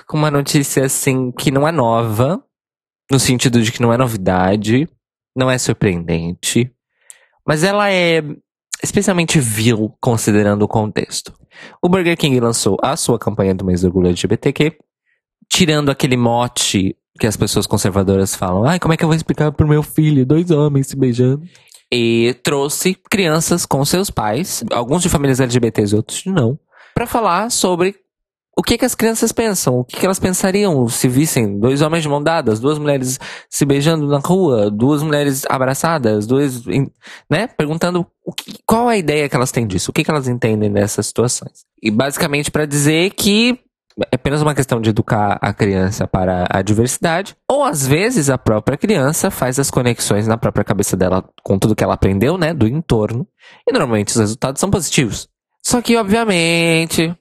com 0.08 0.16
uma 0.16 0.30
notícia 0.30 0.86
assim 0.86 1.32
que 1.32 1.50
não 1.50 1.68
é 1.68 1.72
nova, 1.72 2.40
no 3.10 3.18
sentido 3.20 3.64
de 3.64 3.72
que 3.72 3.82
não 3.82 3.92
é 3.92 3.98
novidade, 3.98 4.88
não 5.36 5.50
é 5.50 5.58
surpreendente, 5.58 6.72
mas 7.48 7.64
ela 7.64 7.90
é 7.92 8.22
especialmente 8.84 9.40
vil 9.40 9.94
considerando 10.02 10.64
o 10.64 10.68
contexto. 10.68 11.34
O 11.82 11.90
Burger 11.90 12.18
King 12.18 12.40
lançou 12.40 12.78
a 12.82 12.96
sua 12.96 13.20
campanha 13.20 13.54
do 13.54 13.66
mês 13.66 13.82
do 13.82 13.88
orgulho 13.88 14.08
LGBTQ, 14.08 14.78
tirando 15.50 15.90
aquele 15.90 16.16
mote 16.16 16.96
que 17.20 17.28
as 17.28 17.36
pessoas 17.36 17.68
conservadoras 17.68 18.36
falam, 18.36 18.64
ai, 18.64 18.80
como 18.80 18.94
é 18.94 18.98
que 18.98 19.04
eu 19.04 19.10
vou 19.10 19.16
explicar 19.16 19.52
pro 19.52 19.68
meu 19.68 19.84
filho, 19.84 20.26
dois 20.26 20.50
homens 20.52 20.88
se 20.88 20.96
beijando? 20.96 21.44
e 21.92 22.36
trouxe 22.44 22.96
crianças 23.10 23.66
com 23.66 23.84
seus 23.84 24.10
pais, 24.10 24.64
alguns 24.72 25.02
de 25.02 25.10
famílias 25.10 25.40
LGBTs 25.40 25.94
e 25.94 25.98
outros 25.98 26.26
não, 26.26 26.60
para 26.94 27.08
falar 27.08 27.50
sobre 27.50 27.96
o 28.60 28.62
que, 28.62 28.78
que 28.78 28.84
as 28.84 28.94
crianças 28.94 29.32
pensam, 29.32 29.80
o 29.80 29.86
que, 29.86 29.96
que 29.96 30.06
elas 30.06 30.20
pensariam 30.20 30.86
se 30.90 31.08
vissem 31.08 31.58
dois 31.58 31.82
homens 31.82 32.04
de 32.04 32.10
mão 32.10 32.22
dadas, 32.22 32.60
duas 32.60 32.78
mulheres 32.78 33.18
se 33.50 33.64
beijando 33.66 34.06
na 34.06 34.20
rua, 34.20 34.70
duas 34.70 35.02
mulheres 35.02 35.46
abraçadas, 35.50 36.28
duas, 36.28 36.66
né? 37.30 37.48
Perguntando 37.48 38.06
que, 38.36 38.60
qual 38.68 38.90
a 38.90 38.98
ideia 38.98 39.30
que 39.30 39.36
elas 39.38 39.54
têm 39.54 39.66
disso, 39.66 39.92
o 39.92 39.94
que, 39.94 40.04
que 40.04 40.12
elas 40.12 40.28
entendem 40.28 40.70
dessas 40.70 41.08
situações. 41.08 41.64
E 41.82 41.90
basicamente 41.90 42.52
para 42.52 42.66
dizer 42.66 43.12
que 43.12 43.58
é 44.12 44.16
apenas 44.16 44.42
uma 44.42 44.54
questão 44.54 44.82
de 44.82 44.90
educar 44.90 45.40
a 45.42 45.54
criança 45.54 46.06
para 46.06 46.46
a 46.50 46.62
diversidade, 46.62 47.38
ou 47.50 47.64
às 47.64 47.88
vezes 47.88 48.30
a 48.30 48.38
própria 48.38 48.78
criança 48.78 49.32
faz 49.32 49.58
as 49.58 49.72
conexões 49.72 50.28
na 50.28 50.38
própria 50.38 50.66
cabeça 50.66 50.98
dela 50.98 51.24
com 51.44 51.58
tudo 51.58 51.76
que 51.76 51.84
ela 51.84 51.94
aprendeu, 51.94 52.38
né, 52.38 52.54
do 52.54 52.68
entorno, 52.68 53.26
e 53.66 53.72
normalmente 53.72 54.10
os 54.10 54.18
resultados 54.18 54.60
são 54.60 54.70
positivos. 54.70 55.30
Só 55.66 55.82
que, 55.82 55.96
obviamente, 55.96 57.16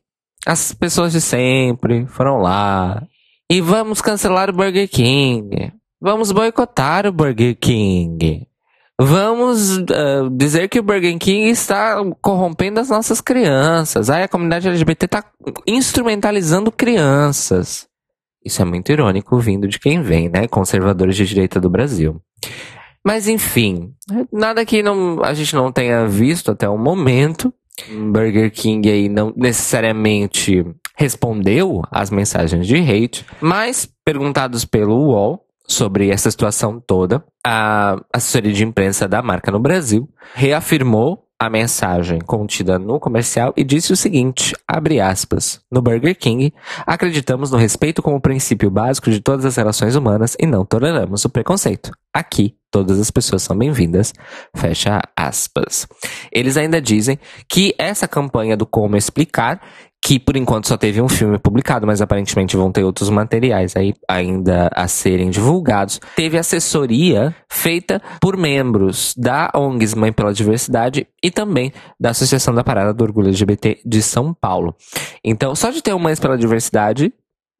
as 0.48 0.72
pessoas 0.72 1.12
de 1.12 1.20
sempre 1.20 2.06
foram 2.06 2.38
lá. 2.38 3.02
E 3.50 3.60
vamos 3.60 4.00
cancelar 4.00 4.48
o 4.48 4.52
Burger 4.54 4.88
King. 4.88 5.74
Vamos 6.00 6.32
boicotar 6.32 7.06
o 7.06 7.12
Burger 7.12 7.54
King. 7.54 8.46
Vamos 8.98 9.76
uh, 9.76 10.30
dizer 10.32 10.68
que 10.68 10.80
o 10.80 10.82
Burger 10.82 11.18
King 11.18 11.50
está 11.50 11.96
corrompendo 12.22 12.80
as 12.80 12.88
nossas 12.88 13.20
crianças. 13.20 14.08
Aí 14.08 14.22
a 14.22 14.28
comunidade 14.28 14.66
LGBT 14.68 15.04
está 15.04 15.22
instrumentalizando 15.66 16.72
crianças. 16.72 17.86
Isso 18.42 18.62
é 18.62 18.64
muito 18.64 18.90
irônico 18.90 19.38
vindo 19.38 19.68
de 19.68 19.78
quem 19.78 20.00
vem, 20.00 20.30
né? 20.30 20.48
Conservadores 20.48 21.14
de 21.14 21.26
direita 21.26 21.60
do 21.60 21.68
Brasil. 21.68 22.22
Mas 23.04 23.28
enfim, 23.28 23.92
nada 24.32 24.64
que 24.64 24.82
não, 24.82 25.22
a 25.22 25.34
gente 25.34 25.54
não 25.54 25.70
tenha 25.70 26.06
visto 26.06 26.50
até 26.50 26.66
o 26.66 26.78
momento. 26.78 27.52
Burger 28.12 28.50
King 28.50 28.88
aí 28.90 29.08
não 29.08 29.32
necessariamente 29.36 30.64
respondeu 30.96 31.82
às 31.90 32.10
mensagens 32.10 32.66
de 32.66 32.76
hate, 32.76 33.24
mas 33.40 33.88
perguntados 34.04 34.64
pelo 34.64 34.94
UOL 34.94 35.47
sobre 35.68 36.08
essa 36.10 36.30
situação 36.30 36.80
toda, 36.80 37.22
a 37.46 38.00
assessoria 38.12 38.52
de 38.52 38.64
imprensa 38.64 39.06
da 39.06 39.22
marca 39.22 39.52
no 39.52 39.60
Brasil 39.60 40.08
reafirmou 40.34 41.28
a 41.40 41.48
mensagem 41.48 42.18
contida 42.20 42.80
no 42.80 42.98
comercial 42.98 43.54
e 43.56 43.62
disse 43.62 43.92
o 43.92 43.96
seguinte, 43.96 44.56
abre 44.66 45.00
aspas, 45.00 45.60
no 45.70 45.80
Burger 45.80 46.18
King, 46.18 46.52
acreditamos 46.84 47.52
no 47.52 47.58
respeito 47.58 48.02
como 48.02 48.20
princípio 48.20 48.68
básico 48.68 49.08
de 49.08 49.20
todas 49.20 49.44
as 49.44 49.54
relações 49.54 49.94
humanas 49.94 50.36
e 50.40 50.46
não 50.46 50.64
toleramos 50.64 51.24
o 51.24 51.30
preconceito. 51.30 51.92
Aqui, 52.12 52.56
todas 52.72 52.98
as 52.98 53.12
pessoas 53.12 53.42
são 53.42 53.56
bem-vindas, 53.56 54.12
fecha 54.56 55.00
aspas. 55.16 55.86
Eles 56.32 56.56
ainda 56.56 56.80
dizem 56.80 57.20
que 57.48 57.72
essa 57.78 58.08
campanha 58.08 58.56
do 58.56 58.66
Como 58.66 58.96
Explicar 58.96 59.60
que 60.04 60.18
por 60.18 60.36
enquanto 60.36 60.68
só 60.68 60.76
teve 60.76 61.00
um 61.00 61.08
filme 61.08 61.38
publicado, 61.38 61.86
mas 61.86 62.00
aparentemente 62.00 62.56
vão 62.56 62.70
ter 62.70 62.84
outros 62.84 63.10
materiais 63.10 63.74
aí 63.76 63.94
ainda 64.08 64.70
a 64.74 64.86
serem 64.88 65.30
divulgados. 65.30 66.00
Teve 66.16 66.38
assessoria 66.38 67.34
feita 67.50 68.00
por 68.20 68.36
membros 68.36 69.14
da 69.16 69.50
ONGs 69.54 69.94
Mãe 69.94 70.12
pela 70.12 70.32
Diversidade 70.32 71.06
e 71.22 71.30
também 71.30 71.72
da 71.98 72.10
Associação 72.10 72.54
da 72.54 72.64
Parada 72.64 72.94
do 72.94 73.04
Orgulho 73.04 73.28
LGBT 73.28 73.80
de 73.84 74.02
São 74.02 74.32
Paulo. 74.32 74.74
Então, 75.24 75.54
só 75.54 75.70
de 75.70 75.82
ter 75.82 75.92
o 75.92 75.98
Mães 75.98 76.20
pela 76.20 76.38
Diversidade 76.38 77.12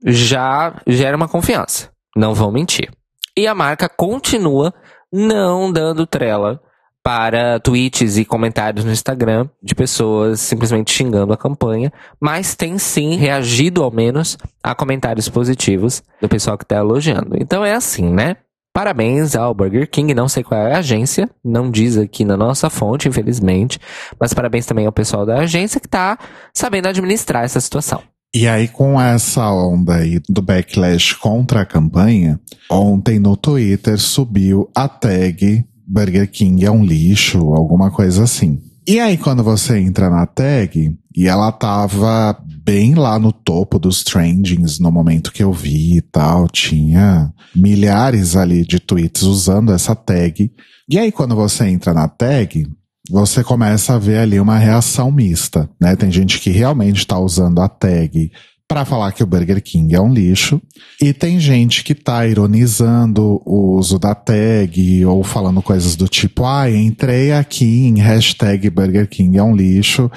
já 0.05 0.81
gera 0.87 1.17
uma 1.17 1.29
confiança. 1.29 1.91
Não 2.17 2.35
vão 2.35 2.53
mentir. 2.53 2.91
E 3.37 3.47
a 3.47 3.55
marca 3.55 3.89
continua 3.89 4.73
não 5.13 5.73
dando 5.73 6.07
trela 6.07 6.61
para 7.09 7.59
tweets 7.59 8.19
e 8.19 8.25
comentários 8.27 8.85
no 8.85 8.93
Instagram 8.93 9.49
de 9.63 9.75
pessoas 9.75 10.43
simplesmente 10.43 10.93
xingando 10.93 11.33
a 11.33 11.39
campanha, 11.39 11.91
mas 12.21 12.55
tem 12.55 12.77
sim 12.77 13.17
reagido 13.17 13.83
ao 13.83 13.91
menos 13.91 14.37
a 14.63 14.75
comentários 14.75 15.27
positivos 15.27 16.03
do 16.21 16.29
pessoal 16.29 16.59
que 16.59 16.65
está 16.65 16.77
elogiando. 16.77 17.35
Então 17.41 17.65
é 17.65 17.73
assim, 17.73 18.13
né? 18.13 18.37
Parabéns 18.75 19.35
ao 19.35 19.55
Burger 19.55 19.89
King, 19.91 20.13
não 20.13 20.29
sei 20.29 20.45
qual 20.45 20.61
é 20.61 20.75
a 20.75 20.81
agência, 20.81 21.31
não 21.43 21.71
diz 21.71 21.97
aqui 21.97 22.27
na 22.27 22.37
nossa 22.37 22.69
fonte, 22.69 23.09
infelizmente, 23.09 23.81
mas 24.21 24.35
parabéns 24.35 24.67
também 24.67 24.85
ao 24.85 24.93
pessoal 24.93 25.25
da 25.25 25.39
agência 25.39 25.81
que 25.81 25.87
está 25.87 26.19
sabendo 26.53 26.89
administrar 26.89 27.43
essa 27.43 27.59
situação. 27.59 28.03
E 28.35 28.47
aí, 28.47 28.69
com 28.69 29.01
essa 29.01 29.51
onda 29.51 29.95
aí 29.95 30.21
do 30.29 30.43
backlash 30.43 31.15
contra 31.15 31.63
a 31.63 31.67
campanha, 31.67 32.39
ontem 32.71 33.19
no 33.19 33.35
Twitter 33.35 33.99
subiu 33.99 34.71
a 34.77 34.87
tag 34.87 35.65
Burger 35.89 36.31
King 36.31 36.65
é 36.67 36.71
um 36.71 36.85
lixo, 36.85 37.39
alguma 37.55 37.91
coisa 37.91 38.25
assim. 38.25 38.61
E 38.87 39.01
aí, 39.01 39.17
quando 39.17 39.43
você 39.43 39.79
entra 39.79 40.09
na 40.11 40.27
tag, 40.27 40.97
e 41.17 41.27
ela 41.27 41.51
tava 41.51 42.39
bem 42.65 42.95
lá 42.95 43.19
no 43.19 43.33
topo 43.33 43.79
dos 43.79 44.05
trendings 44.05 44.79
no 44.79 44.93
momento 44.93 45.33
que 45.33 45.43
eu 45.43 45.53
vi 45.53 45.97
e 45.97 46.01
tal, 46.01 46.47
tinha 46.49 47.33
milhares 47.55 48.37
ali 48.37 48.65
de 48.65 48.79
tweets 48.79 49.23
usando 49.23 49.73
essa 49.73 49.95
tag. 49.95 50.51
E 50.89 50.99
aí, 50.99 51.11
quando 51.11 51.35
você 51.35 51.67
entra 51.67 51.93
na 51.93 52.07
tag, 52.09 52.67
você 53.11 53.43
começa 53.43 53.95
a 53.95 53.99
ver 53.99 54.19
ali 54.19 54.39
uma 54.39 54.59
reação 54.59 55.11
mista, 55.11 55.69
né? 55.81 55.97
Tem 55.97 56.11
gente 56.11 56.39
que 56.39 56.51
realmente 56.51 56.99
está 56.99 57.19
usando 57.19 57.61
a 57.61 57.69
tag 57.69 58.31
para 58.69 58.85
falar 58.85 59.13
que 59.13 59.23
o 59.23 59.27
Burger 59.27 59.63
King 59.63 59.95
é 59.95 60.01
um 60.01 60.13
lixo. 60.13 60.61
E 61.01 61.15
tem 61.15 61.41
gente 61.41 61.83
que 61.83 61.95
tá 61.95 62.27
ironizando 62.27 63.41
o 63.47 63.77
uso 63.79 63.99
da 63.99 64.15
tag 64.15 65.07
ou 65.07 65.25
falando 65.25 65.63
coisas 65.63 65.97
do 65.97 66.07
tipo, 66.07 66.45
ah, 66.45 66.71
entrei 66.71 67.33
aqui 67.33 67.87
em 67.87 67.99
hashtag 67.99 68.69
Burger 68.69 69.09
King 69.09 69.39
é 69.39 69.43
um 69.43 69.57
lixo 69.57 70.11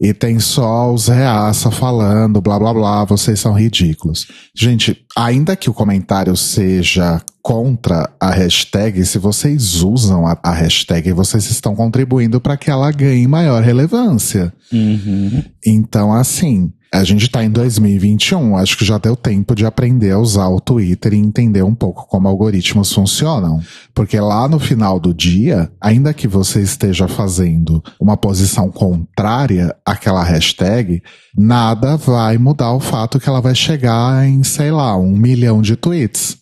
e 0.00 0.12
tem 0.12 0.40
só 0.40 0.92
os 0.92 1.06
reaça 1.06 1.70
falando, 1.70 2.40
blá 2.40 2.58
blá 2.58 2.74
blá, 2.74 3.04
vocês 3.04 3.38
são 3.38 3.52
ridículos. 3.52 4.26
Gente, 4.52 5.06
ainda 5.16 5.54
que 5.54 5.70
o 5.70 5.74
comentário 5.74 6.36
seja 6.36 7.22
contra 7.40 8.10
a 8.20 8.32
hashtag, 8.32 9.04
se 9.04 9.18
vocês 9.18 9.82
usam 9.82 10.26
a, 10.26 10.36
a 10.42 10.52
hashtag, 10.52 11.12
vocês 11.12 11.48
estão 11.48 11.76
contribuindo 11.76 12.40
para 12.40 12.56
que 12.56 12.68
ela 12.68 12.90
ganhe 12.90 13.28
maior 13.28 13.62
relevância. 13.62 14.52
Uhum. 14.72 15.44
Então, 15.64 16.12
assim, 16.12 16.72
a 16.92 17.04
gente 17.04 17.26
tá 17.30 17.42
em 17.42 17.48
2021, 17.48 18.54
acho 18.58 18.76
que 18.76 18.84
já 18.84 18.98
deu 18.98 19.16
tempo 19.16 19.54
de 19.54 19.64
aprender 19.64 20.10
a 20.10 20.18
usar 20.18 20.48
o 20.48 20.60
Twitter 20.60 21.14
e 21.14 21.16
entender 21.16 21.62
um 21.62 21.74
pouco 21.74 22.06
como 22.06 22.28
algoritmos 22.28 22.92
funcionam. 22.92 23.62
Porque 23.94 24.20
lá 24.20 24.46
no 24.46 24.60
final 24.60 25.00
do 25.00 25.14
dia, 25.14 25.72
ainda 25.80 26.12
que 26.12 26.28
você 26.28 26.60
esteja 26.60 27.08
fazendo 27.08 27.82
uma 27.98 28.14
posição 28.14 28.70
contrária 28.70 29.74
àquela 29.86 30.22
hashtag, 30.22 31.02
nada 31.34 31.96
vai 31.96 32.36
mudar 32.36 32.72
o 32.72 32.80
fato 32.80 33.18
que 33.18 33.28
ela 33.28 33.40
vai 33.40 33.54
chegar 33.54 34.28
em, 34.28 34.44
sei 34.44 34.70
lá, 34.70 34.94
um 34.94 35.16
milhão 35.16 35.62
de 35.62 35.76
tweets 35.76 36.41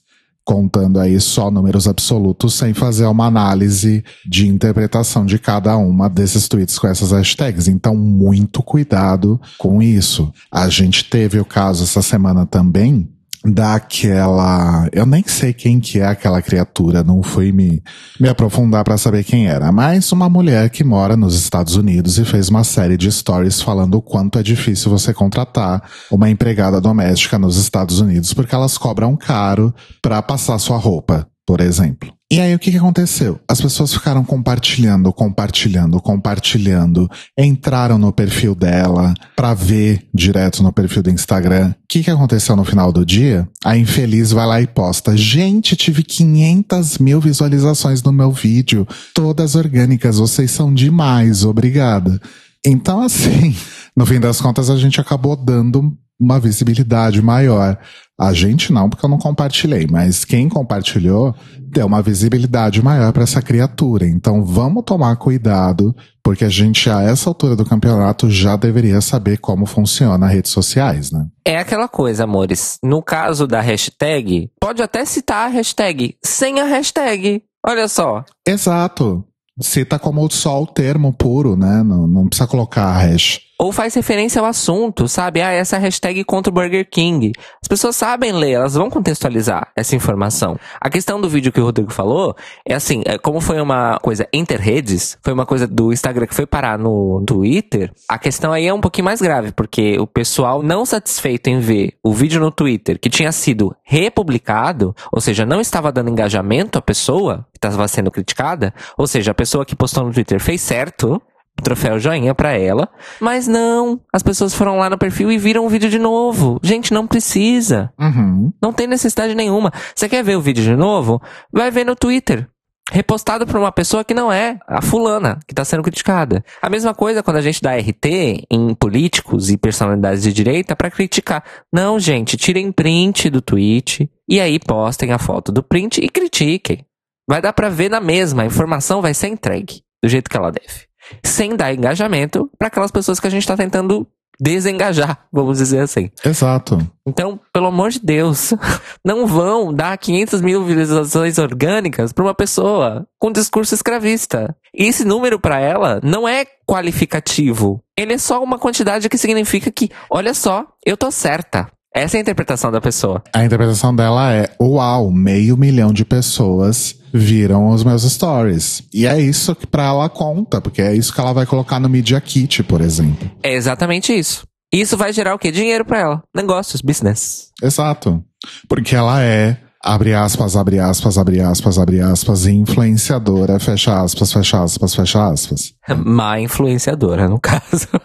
contando 0.50 0.98
aí 0.98 1.20
só 1.20 1.48
números 1.48 1.86
absolutos 1.86 2.54
sem 2.54 2.74
fazer 2.74 3.06
uma 3.06 3.26
análise 3.26 4.02
de 4.26 4.48
interpretação 4.48 5.24
de 5.24 5.38
cada 5.38 5.76
uma 5.76 6.10
desses 6.10 6.48
tweets 6.48 6.76
com 6.76 6.88
essas 6.88 7.12
hashtags. 7.12 7.68
Então, 7.68 7.94
muito 7.94 8.60
cuidado 8.60 9.40
com 9.56 9.80
isso. 9.80 10.32
A 10.50 10.68
gente 10.68 11.04
teve 11.04 11.38
o 11.38 11.44
caso 11.44 11.84
essa 11.84 12.02
semana 12.02 12.44
também 12.44 13.08
daquela, 13.44 14.86
eu 14.92 15.06
nem 15.06 15.22
sei 15.26 15.52
quem 15.52 15.80
que 15.80 15.98
é 15.98 16.06
aquela 16.06 16.42
criatura, 16.42 17.02
não 17.02 17.22
fui 17.22 17.52
me, 17.52 17.82
me 18.18 18.28
aprofundar 18.28 18.84
para 18.84 18.98
saber 18.98 19.24
quem 19.24 19.46
era, 19.46 19.72
mas 19.72 20.12
uma 20.12 20.28
mulher 20.28 20.68
que 20.68 20.84
mora 20.84 21.16
nos 21.16 21.34
Estados 21.34 21.74
Unidos 21.74 22.18
e 22.18 22.24
fez 22.24 22.50
uma 22.50 22.64
série 22.64 22.98
de 22.98 23.10
stories 23.10 23.62
falando 23.62 23.94
o 23.94 24.02
quanto 24.02 24.38
é 24.38 24.42
difícil 24.42 24.90
você 24.90 25.14
contratar 25.14 25.82
uma 26.10 26.28
empregada 26.28 26.80
doméstica 26.80 27.38
nos 27.38 27.56
Estados 27.56 28.00
Unidos 28.00 28.34
porque 28.34 28.54
elas 28.54 28.76
cobram 28.76 29.16
caro 29.16 29.74
para 30.02 30.20
passar 30.20 30.58
sua 30.58 30.76
roupa, 30.76 31.26
por 31.46 31.60
exemplo. 31.60 32.19
E 32.32 32.38
aí 32.40 32.54
o 32.54 32.60
que, 32.60 32.70
que 32.70 32.76
aconteceu? 32.76 33.40
As 33.48 33.60
pessoas 33.60 33.92
ficaram 33.92 34.24
compartilhando, 34.24 35.12
compartilhando, 35.12 36.00
compartilhando, 36.00 37.10
entraram 37.36 37.98
no 37.98 38.12
perfil 38.12 38.54
dela 38.54 39.12
para 39.34 39.52
ver 39.52 40.08
direto 40.14 40.62
no 40.62 40.72
perfil 40.72 41.02
do 41.02 41.10
Instagram. 41.10 41.70
O 41.70 41.74
que, 41.88 42.04
que 42.04 42.10
aconteceu 42.10 42.54
no 42.54 42.64
final 42.64 42.92
do 42.92 43.04
dia? 43.04 43.48
A 43.64 43.76
infeliz 43.76 44.30
vai 44.30 44.46
lá 44.46 44.60
e 44.60 44.66
posta: 44.68 45.16
Gente, 45.16 45.74
tive 45.74 46.04
500 46.04 46.98
mil 46.98 47.20
visualizações 47.20 48.00
no 48.00 48.12
meu 48.12 48.30
vídeo, 48.30 48.86
todas 49.12 49.56
orgânicas, 49.56 50.18
vocês 50.18 50.52
são 50.52 50.72
demais, 50.72 51.44
obrigada. 51.44 52.20
Então, 52.64 53.00
assim, 53.00 53.56
no 53.96 54.06
fim 54.06 54.20
das 54.20 54.40
contas, 54.40 54.70
a 54.70 54.76
gente 54.76 55.00
acabou 55.00 55.34
dando 55.34 55.98
uma 56.20 56.38
visibilidade 56.38 57.22
maior. 57.22 57.78
A 58.20 58.34
gente 58.34 58.70
não, 58.70 58.90
porque 58.90 59.04
eu 59.04 59.08
não 59.08 59.16
compartilhei, 59.16 59.86
mas 59.90 60.26
quem 60.26 60.46
compartilhou 60.46 61.34
deu 61.58 61.86
uma 61.86 62.02
visibilidade 62.02 62.82
maior 62.82 63.12
para 63.14 63.22
essa 63.22 63.40
criatura. 63.40 64.06
Então 64.06 64.44
vamos 64.44 64.84
tomar 64.84 65.16
cuidado, 65.16 65.96
porque 66.22 66.44
a 66.44 66.48
gente 66.50 66.90
a 66.90 67.02
essa 67.02 67.30
altura 67.30 67.56
do 67.56 67.64
campeonato 67.64 68.28
já 68.28 68.56
deveria 68.56 69.00
saber 69.00 69.38
como 69.38 69.64
funciona 69.64 70.26
as 70.26 70.32
redes 70.32 70.50
sociais, 70.50 71.10
né? 71.10 71.26
É 71.46 71.56
aquela 71.56 71.88
coisa, 71.88 72.24
amores. 72.24 72.78
No 72.84 73.02
caso 73.02 73.46
da 73.46 73.62
hashtag, 73.62 74.50
pode 74.60 74.82
até 74.82 75.06
citar 75.06 75.46
a 75.46 75.50
hashtag 75.50 76.14
sem 76.22 76.60
a 76.60 76.64
hashtag. 76.64 77.42
Olha 77.66 77.88
só. 77.88 78.22
Exato. 78.46 79.24
cita 79.62 79.98
como 79.98 80.30
só 80.30 80.62
o 80.62 80.66
termo 80.66 81.12
puro, 81.12 81.56
né? 81.56 81.82
Não, 81.82 82.06
não 82.06 82.26
precisa 82.26 82.46
colocar 82.46 82.84
a 82.84 82.98
hash. 82.98 83.40
Ou 83.60 83.72
faz 83.72 83.94
referência 83.94 84.40
ao 84.40 84.46
assunto, 84.46 85.06
sabe? 85.06 85.42
Ah, 85.42 85.50
essa 85.50 85.76
hashtag 85.76 86.24
contra 86.24 86.50
o 86.50 86.54
Burger 86.54 86.88
King. 86.90 87.30
As 87.60 87.68
pessoas 87.68 87.94
sabem 87.94 88.32
ler, 88.32 88.52
elas 88.52 88.72
vão 88.72 88.88
contextualizar 88.88 89.70
essa 89.76 89.94
informação. 89.94 90.58
A 90.80 90.88
questão 90.88 91.20
do 91.20 91.28
vídeo 91.28 91.52
que 91.52 91.60
o 91.60 91.64
Rodrigo 91.64 91.92
falou 91.92 92.34
é 92.66 92.72
assim, 92.72 93.02
é, 93.04 93.18
como 93.18 93.38
foi 93.38 93.60
uma 93.60 93.98
coisa 93.98 94.26
inter-redes, 94.32 95.18
foi 95.22 95.34
uma 95.34 95.44
coisa 95.44 95.66
do 95.66 95.92
Instagram 95.92 96.26
que 96.26 96.34
foi 96.34 96.46
parar 96.46 96.78
no 96.78 97.22
Twitter, 97.26 97.92
a 98.08 98.18
questão 98.18 98.50
aí 98.50 98.66
é 98.66 98.72
um 98.72 98.80
pouquinho 98.80 99.04
mais 99.04 99.20
grave, 99.20 99.52
porque 99.52 99.98
o 99.98 100.06
pessoal 100.06 100.62
não 100.62 100.86
satisfeito 100.86 101.48
em 101.48 101.60
ver 101.60 101.98
o 102.02 102.14
vídeo 102.14 102.40
no 102.40 102.50
Twitter 102.50 102.98
que 102.98 103.10
tinha 103.10 103.30
sido 103.30 103.76
republicado, 103.82 104.96
ou 105.12 105.20
seja, 105.20 105.44
não 105.44 105.60
estava 105.60 105.92
dando 105.92 106.08
engajamento 106.08 106.78
à 106.78 106.82
pessoa 106.82 107.46
que 107.52 107.58
estava 107.58 107.86
sendo 107.88 108.10
criticada, 108.10 108.72
ou 108.96 109.06
seja, 109.06 109.32
a 109.32 109.34
pessoa 109.34 109.66
que 109.66 109.76
postou 109.76 110.06
no 110.06 110.14
Twitter 110.14 110.40
fez 110.40 110.62
certo, 110.62 111.20
troféu 111.60 111.98
joinha 111.98 112.34
pra 112.34 112.52
ela. 112.52 112.88
Mas 113.20 113.46
não, 113.46 114.00
as 114.12 114.22
pessoas 114.22 114.54
foram 114.54 114.78
lá 114.78 114.90
no 114.90 114.98
perfil 114.98 115.30
e 115.30 115.38
viram 115.38 115.64
o 115.64 115.68
vídeo 115.68 115.90
de 115.90 115.98
novo. 115.98 116.58
Gente, 116.62 116.92
não 116.92 117.06
precisa. 117.06 117.92
Uhum. 117.98 118.52
Não 118.62 118.72
tem 118.72 118.86
necessidade 118.86 119.34
nenhuma. 119.34 119.72
Você 119.94 120.08
quer 120.08 120.22
ver 120.22 120.36
o 120.36 120.40
vídeo 120.40 120.62
de 120.62 120.76
novo? 120.76 121.20
Vai 121.52 121.70
ver 121.70 121.84
no 121.84 121.96
Twitter. 121.96 122.48
Repostado 122.92 123.46
por 123.46 123.56
uma 123.56 123.70
pessoa 123.70 124.02
que 124.02 124.12
não 124.12 124.32
é 124.32 124.58
a 124.66 124.82
fulana 124.82 125.38
que 125.46 125.52
está 125.52 125.64
sendo 125.64 125.82
criticada. 125.82 126.44
A 126.60 126.68
mesma 126.68 126.92
coisa 126.92 127.22
quando 127.22 127.36
a 127.36 127.40
gente 127.40 127.62
dá 127.62 127.76
RT 127.76 128.46
em 128.50 128.74
políticos 128.74 129.48
e 129.48 129.56
personalidades 129.56 130.24
de 130.24 130.32
direita 130.32 130.74
para 130.74 130.90
criticar. 130.90 131.44
Não, 131.72 132.00
gente, 132.00 132.36
tirem 132.36 132.72
print 132.72 133.30
do 133.30 133.40
tweet 133.40 134.10
e 134.28 134.40
aí 134.40 134.58
postem 134.58 135.12
a 135.12 135.18
foto 135.18 135.52
do 135.52 135.62
print 135.62 136.00
e 136.02 136.08
critiquem. 136.08 136.84
Vai 137.28 137.40
dar 137.40 137.52
para 137.52 137.68
ver 137.68 137.88
na 137.88 138.00
mesma, 138.00 138.42
a 138.42 138.46
informação 138.46 139.00
vai 139.00 139.14
ser 139.14 139.28
entregue 139.28 139.82
do 140.02 140.08
jeito 140.08 140.28
que 140.28 140.36
ela 140.36 140.50
deve 140.50 140.89
sem 141.24 141.56
dar 141.56 141.72
engajamento 141.74 142.50
para 142.58 142.68
aquelas 142.68 142.90
pessoas 142.90 143.20
que 143.20 143.26
a 143.26 143.30
gente 143.30 143.42
está 143.42 143.56
tentando 143.56 144.06
desengajar, 144.40 145.26
vamos 145.30 145.58
dizer 145.58 145.80
assim. 145.80 146.10
Exato. 146.24 146.78
Então, 147.06 147.38
pelo 147.52 147.66
amor 147.66 147.90
de 147.90 148.00
Deus, 148.00 148.54
não 149.04 149.26
vão 149.26 149.72
dar 149.72 149.96
500 149.98 150.40
mil 150.40 150.64
visualizações 150.64 151.36
orgânicas 151.38 152.12
para 152.12 152.24
uma 152.24 152.34
pessoa 152.34 153.06
com 153.18 153.30
discurso 153.30 153.74
escravista. 153.74 154.56
E 154.74 154.86
esse 154.86 155.04
número 155.04 155.38
para 155.38 155.60
ela 155.60 156.00
não 156.02 156.26
é 156.26 156.46
qualificativo. 156.66 157.82
Ele 157.96 158.14
é 158.14 158.18
só 158.18 158.42
uma 158.42 158.58
quantidade 158.58 159.08
que 159.08 159.18
significa 159.18 159.70
que, 159.70 159.90
olha 160.08 160.32
só, 160.32 160.66
eu 160.86 160.96
tô 160.96 161.10
certa. 161.10 161.68
Essa 161.94 162.16
é 162.16 162.18
a 162.18 162.20
interpretação 162.22 162.70
da 162.70 162.80
pessoa. 162.80 163.22
A 163.34 163.44
interpretação 163.44 163.94
dela 163.94 164.32
é: 164.32 164.48
uau, 164.60 165.10
meio 165.10 165.56
milhão 165.56 165.92
de 165.92 166.04
pessoas 166.04 166.99
viram 167.12 167.68
os 167.68 167.84
meus 167.84 168.02
stories. 168.02 168.82
E 168.92 169.06
é 169.06 169.20
isso 169.20 169.54
que 169.54 169.66
pra 169.66 169.84
ela 169.84 170.08
conta, 170.08 170.60
porque 170.60 170.82
é 170.82 170.94
isso 170.94 171.12
que 171.12 171.20
ela 171.20 171.32
vai 171.32 171.46
colocar 171.46 171.80
no 171.80 171.88
Media 171.88 172.20
Kit, 172.20 172.62
por 172.62 172.80
exemplo. 172.80 173.30
É 173.42 173.54
exatamente 173.54 174.16
isso. 174.16 174.44
Isso 174.72 174.96
vai 174.96 175.12
gerar 175.12 175.34
o 175.34 175.38
quê? 175.38 175.50
Dinheiro 175.50 175.84
para 175.84 175.98
ela. 175.98 176.22
Negócios, 176.34 176.80
business. 176.80 177.50
Exato. 177.62 178.22
Porque 178.68 178.94
ela 178.94 179.22
é 179.22 179.56
abre 179.82 180.14
aspas, 180.14 180.56
abre 180.56 180.78
aspas, 180.78 181.16
abre 181.16 181.40
aspas, 181.40 181.78
abre 181.78 182.00
aspas, 182.00 182.46
influenciadora, 182.46 183.58
fecha 183.58 184.00
aspas, 184.02 184.32
fecha 184.32 184.62
aspas, 184.62 184.94
fecha 184.94 185.26
aspas. 185.26 185.72
Má 186.04 186.38
influenciadora, 186.38 187.28
no 187.28 187.40
caso. 187.40 187.88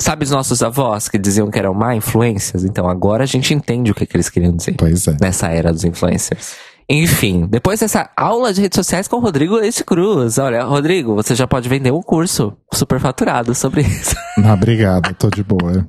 Sabe 0.00 0.24
os 0.24 0.30
nossos 0.30 0.62
avós 0.62 1.08
que 1.08 1.18
diziam 1.18 1.50
que 1.50 1.58
eram 1.58 1.72
má 1.72 1.96
influências? 1.96 2.62
Então 2.62 2.86
agora 2.86 3.24
a 3.24 3.26
gente 3.26 3.54
entende 3.54 3.90
o 3.90 3.94
que, 3.94 4.04
que 4.04 4.16
eles 4.16 4.28
queriam 4.28 4.54
dizer. 4.54 4.74
Pois 4.76 5.08
é. 5.08 5.16
Nessa 5.18 5.48
era 5.48 5.72
dos 5.72 5.82
influencers. 5.82 6.54
Enfim, 6.88 7.46
depois 7.46 7.80
dessa 7.80 8.10
aula 8.16 8.52
de 8.52 8.60
redes 8.60 8.76
sociais 8.76 9.08
com 9.08 9.16
o 9.16 9.20
Rodrigo 9.20 9.56
Leite 9.56 9.82
Cruz. 9.82 10.38
Olha, 10.38 10.64
Rodrigo, 10.64 11.14
você 11.14 11.34
já 11.34 11.46
pode 11.46 11.68
vender 11.68 11.90
um 11.90 12.02
curso 12.02 12.56
super 12.72 13.00
faturado 13.00 13.54
sobre 13.54 13.82
isso. 13.82 14.14
Não, 14.36 14.52
obrigado, 14.54 15.14
tô 15.14 15.30
de 15.30 15.42
boa. 15.42 15.88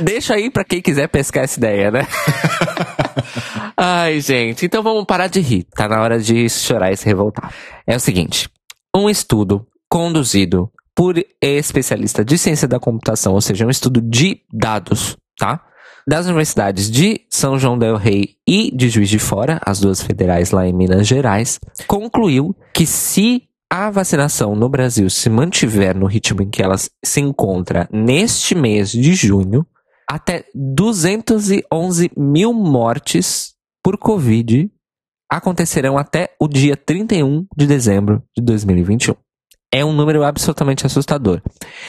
Deixa 0.00 0.34
aí 0.34 0.50
pra 0.50 0.64
quem 0.64 0.80
quiser 0.80 1.08
pescar 1.08 1.44
essa 1.44 1.58
ideia, 1.58 1.90
né? 1.90 2.06
Ai, 3.76 4.20
gente, 4.20 4.66
então 4.66 4.82
vamos 4.82 5.04
parar 5.04 5.26
de 5.26 5.40
rir. 5.40 5.64
Tá 5.74 5.88
na 5.88 6.00
hora 6.00 6.18
de 6.18 6.48
chorar 6.48 6.92
e 6.92 6.96
se 6.96 7.06
revoltar. 7.06 7.52
É 7.86 7.96
o 7.96 8.00
seguinte: 8.00 8.48
um 8.94 9.10
estudo 9.10 9.66
conduzido 9.88 10.70
por 10.94 11.16
especialista 11.40 12.24
de 12.24 12.38
ciência 12.38 12.68
da 12.68 12.78
computação, 12.78 13.32
ou 13.32 13.40
seja, 13.40 13.66
um 13.66 13.70
estudo 13.70 14.00
de 14.00 14.40
dados, 14.52 15.16
tá? 15.36 15.60
Das 16.06 16.26
universidades 16.26 16.90
de 16.90 17.22
São 17.30 17.58
João 17.58 17.78
del 17.78 17.96
Rei 17.96 18.36
e 18.46 18.70
de 18.74 18.88
Juiz 18.88 19.08
de 19.08 19.18
Fora, 19.18 19.60
as 19.64 19.80
duas 19.80 20.02
federais 20.02 20.50
lá 20.50 20.66
em 20.66 20.72
Minas 20.72 21.06
Gerais, 21.06 21.58
concluiu 21.86 22.54
que 22.74 22.84
se 22.86 23.44
a 23.70 23.90
vacinação 23.90 24.54
no 24.54 24.68
Brasil 24.68 25.08
se 25.08 25.30
mantiver 25.30 25.96
no 25.96 26.06
ritmo 26.06 26.42
em 26.42 26.50
que 26.50 26.62
ela 26.62 26.76
se 26.76 27.20
encontra 27.20 27.88
neste 27.90 28.54
mês 28.54 28.90
de 28.90 29.14
junho, 29.14 29.66
até 30.08 30.44
211 30.54 32.10
mil 32.16 32.52
mortes 32.52 33.54
por 33.82 33.96
Covid 33.96 34.70
acontecerão 35.30 35.96
até 35.96 36.30
o 36.38 36.46
dia 36.46 36.76
31 36.76 37.46
de 37.56 37.66
dezembro 37.66 38.22
de 38.36 38.42
2021 38.42 39.14
é 39.74 39.84
um 39.84 39.92
número 39.92 40.22
absolutamente 40.22 40.86
assustador. 40.86 41.42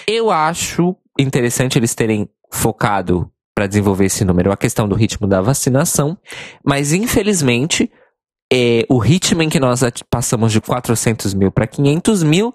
Eu 0.08 0.32
acho 0.32 0.96
interessante 1.20 1.78
eles 1.78 1.94
terem 1.94 2.28
focado 2.52 3.32
para 3.56 3.68
desenvolver 3.68 4.06
esse 4.06 4.26
número 4.26 4.52
a 4.52 4.58
questão 4.58 4.88
do 4.88 4.96
ritmo 4.96 5.26
da 5.26 5.42
vacinação, 5.42 6.18
mas 6.64 6.92
infelizmente 6.92 7.90
é, 8.52 8.86
o 8.90 8.98
ritmo 8.98 9.42
em 9.42 9.50
que 9.50 9.60
nós 9.60 9.82
passamos 10.10 10.52
de 10.52 10.60
400 10.60 11.34
mil 11.34 11.52
para 11.52 11.66
500 11.66 12.22
mil 12.22 12.54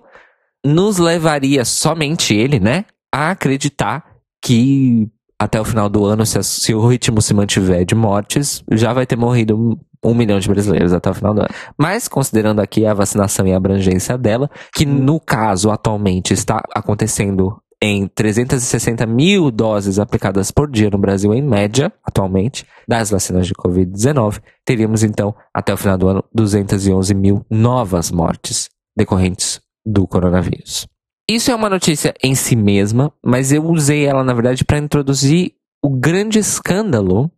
nos 0.65 0.99
levaria 0.99 1.65
somente 1.65 2.35
ele, 2.35 2.61
né, 2.61 2.85
a 3.13 3.31
acreditar 3.31 4.05
que 4.45 5.09
até 5.41 5.59
o 5.59 5.65
final 5.65 5.89
do 5.89 6.05
ano, 6.05 6.27
se, 6.27 6.39
a, 6.39 6.43
se 6.43 6.75
o 6.75 6.87
ritmo 6.87 7.23
se 7.23 7.33
mantiver 7.33 7.83
de 7.87 7.95
mortes, 7.95 8.63
já 8.73 8.93
vai 8.93 9.07
ter 9.07 9.17
morrido 9.17 9.81
um 10.05 10.15
milhão 10.15 10.39
de 10.39 10.47
brasileiros 10.47 10.93
até 10.93 11.11
o 11.11 11.15
final 11.15 11.33
do 11.33 11.41
ano. 11.41 11.49
Mas, 11.79 12.09
considerando 12.09 12.61
aqui 12.61 12.85
a 12.85 12.93
vacinação 12.93 13.47
e 13.47 13.53
a 13.53 13.57
abrangência 13.57 14.19
dela, 14.19 14.51
que 14.75 14.85
no 14.85 15.19
caso 15.19 15.71
atualmente 15.71 16.35
está 16.35 16.63
acontecendo 16.75 17.59
em 17.83 18.07
360 18.07 19.07
mil 19.07 19.51
doses 19.51 19.99
aplicadas 19.99 20.51
por 20.51 20.71
dia 20.71 20.91
no 20.91 20.99
Brasil, 20.99 21.33
em 21.33 21.43
média, 21.43 21.93
atualmente, 22.05 22.67
das 22.87 23.11
vacinas 23.11 23.47
de 23.47 23.55
Covid-19, 23.55 24.41
teríamos 24.65 25.03
então, 25.03 25.35
até 25.55 25.73
o 25.73 25.77
final 25.77 25.97
do 25.97 26.09
ano, 26.09 26.25
211 26.35 27.15
mil 27.15 27.45
novas 27.49 28.11
mortes 28.11 28.69
decorrentes 28.97 29.61
do 29.85 30.07
coronavírus. 30.07 30.87
Isso 31.29 31.51
é 31.51 31.55
uma 31.55 31.71
notícia 31.71 32.13
em 32.23 32.35
si 32.35 32.57
mesma, 32.57 33.13
mas 33.25 33.53
eu 33.53 33.65
usei 33.65 34.05
ela, 34.05 34.25
na 34.25 34.35
verdade, 34.35 34.65
para 34.65 34.79
introduzir 34.79 35.55
o 35.83 35.89
grande 35.89 36.39
escândalo 36.39 37.31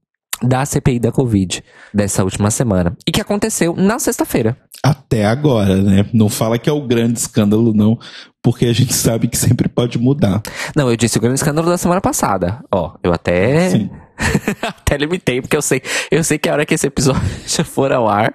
da 0.42 0.64
CPI 0.64 0.98
da 0.98 1.12
Covid 1.12 1.62
dessa 1.94 2.24
última 2.24 2.50
semana. 2.50 2.96
E 3.06 3.12
que 3.12 3.20
aconteceu 3.20 3.74
na 3.76 3.98
sexta-feira. 3.98 4.56
Até 4.84 5.24
agora, 5.24 5.76
né? 5.76 6.04
Não 6.12 6.28
fala 6.28 6.58
que 6.58 6.68
é 6.68 6.72
o 6.72 6.80
grande 6.80 7.18
escândalo, 7.18 7.72
não, 7.72 7.98
porque 8.42 8.66
a 8.66 8.72
gente 8.72 8.92
sabe 8.92 9.28
que 9.28 9.36
sempre 9.36 9.68
pode 9.68 9.96
mudar. 9.96 10.42
Não, 10.74 10.90
eu 10.90 10.96
disse 10.96 11.18
o 11.18 11.20
grande 11.20 11.36
escândalo 11.36 11.68
da 11.68 11.78
semana 11.78 12.00
passada. 12.00 12.64
Ó, 12.72 12.96
eu 13.02 13.12
até. 13.12 13.70
Sim. 13.70 13.90
até 14.62 14.96
limitei, 14.96 15.40
porque 15.40 15.56
eu 15.56 15.62
sei, 15.62 15.82
eu 16.10 16.22
sei 16.24 16.38
que 16.38 16.48
a 16.48 16.52
hora 16.52 16.66
que 16.66 16.74
esse 16.74 16.86
episódio 16.86 17.22
for 17.64 17.92
ao 17.92 18.08
ar, 18.08 18.34